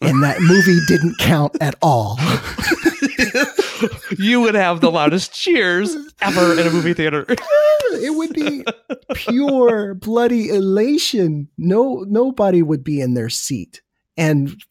And 0.00 0.22
that 0.22 0.40
movie 0.40 0.80
didn't 0.88 1.18
count 1.18 1.56
at 1.60 1.74
all. 1.82 2.18
you 4.18 4.40
would 4.40 4.54
have 4.54 4.80
the 4.80 4.90
loudest 4.90 5.32
cheers 5.32 5.94
ever 6.20 6.58
in 6.58 6.66
a 6.66 6.70
movie 6.70 6.94
theater. 6.94 7.26
it 7.28 8.14
would 8.16 8.32
be 8.32 8.64
pure 9.14 9.94
bloody 9.94 10.48
elation. 10.48 11.48
No 11.58 12.04
nobody 12.08 12.62
would 12.62 12.82
be 12.82 13.00
in 13.00 13.14
their 13.14 13.28
seat. 13.28 13.82
And 14.16 14.62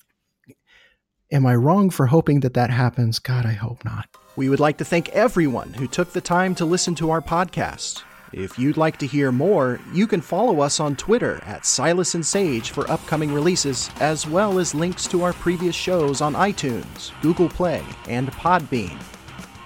Am 1.34 1.46
I 1.46 1.56
wrong 1.56 1.90
for 1.90 2.08
hoping 2.08 2.42
that 2.42 2.56
that 2.56 2.70
happens? 2.70 3.18
God, 3.18 3.46
I 3.46 3.54
hope 3.54 3.86
not. 3.86 4.10
We 4.36 4.50
would 4.50 4.60
like 4.60 4.78
to 4.80 4.86
thank 4.86 5.08
everyone 5.10 5.72
who 5.72 5.88
took 5.88 6.12
the 6.12 6.20
time 6.20 6.54
to 6.56 6.66
listen 6.66 6.94
to 6.96 7.10
our 7.10 7.22
podcast. 7.22 8.04
If 8.34 8.60
you'd 8.60 8.76
like 8.76 8.98
to 8.98 9.08
hear 9.08 9.32
more, 9.32 9.80
you 9.94 10.08
can 10.08 10.20
follow 10.20 10.60
us 10.60 10.82
on 10.82 10.98
Twitter 10.98 11.42
at 11.46 11.66
Silas 11.66 12.16
and 12.16 12.26
Sage 12.26 12.72
for 12.72 12.90
upcoming 12.92 13.34
releases, 13.34 13.90
as 14.02 14.28
well 14.28 14.60
as 14.60 14.76
links 14.76 15.08
to 15.08 15.24
our 15.24 15.32
previous 15.32 15.76
shows 15.76 16.20
on 16.20 16.34
iTunes, 16.34 17.12
Google 17.22 17.48
Play, 17.48 17.82
and 18.10 18.30
Podbean. 18.34 19.00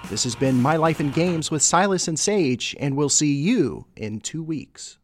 This 0.08 0.22
has 0.22 0.36
been 0.36 0.62
My 0.62 0.76
Life 0.76 1.00
in 1.00 1.10
Games 1.10 1.50
with 1.50 1.62
Silas 1.62 2.06
and 2.06 2.16
Sage, 2.16 2.76
and 2.78 2.96
we'll 2.96 3.08
see 3.08 3.34
you 3.34 3.86
in 3.96 4.20
two 4.20 4.42
weeks. 4.42 4.98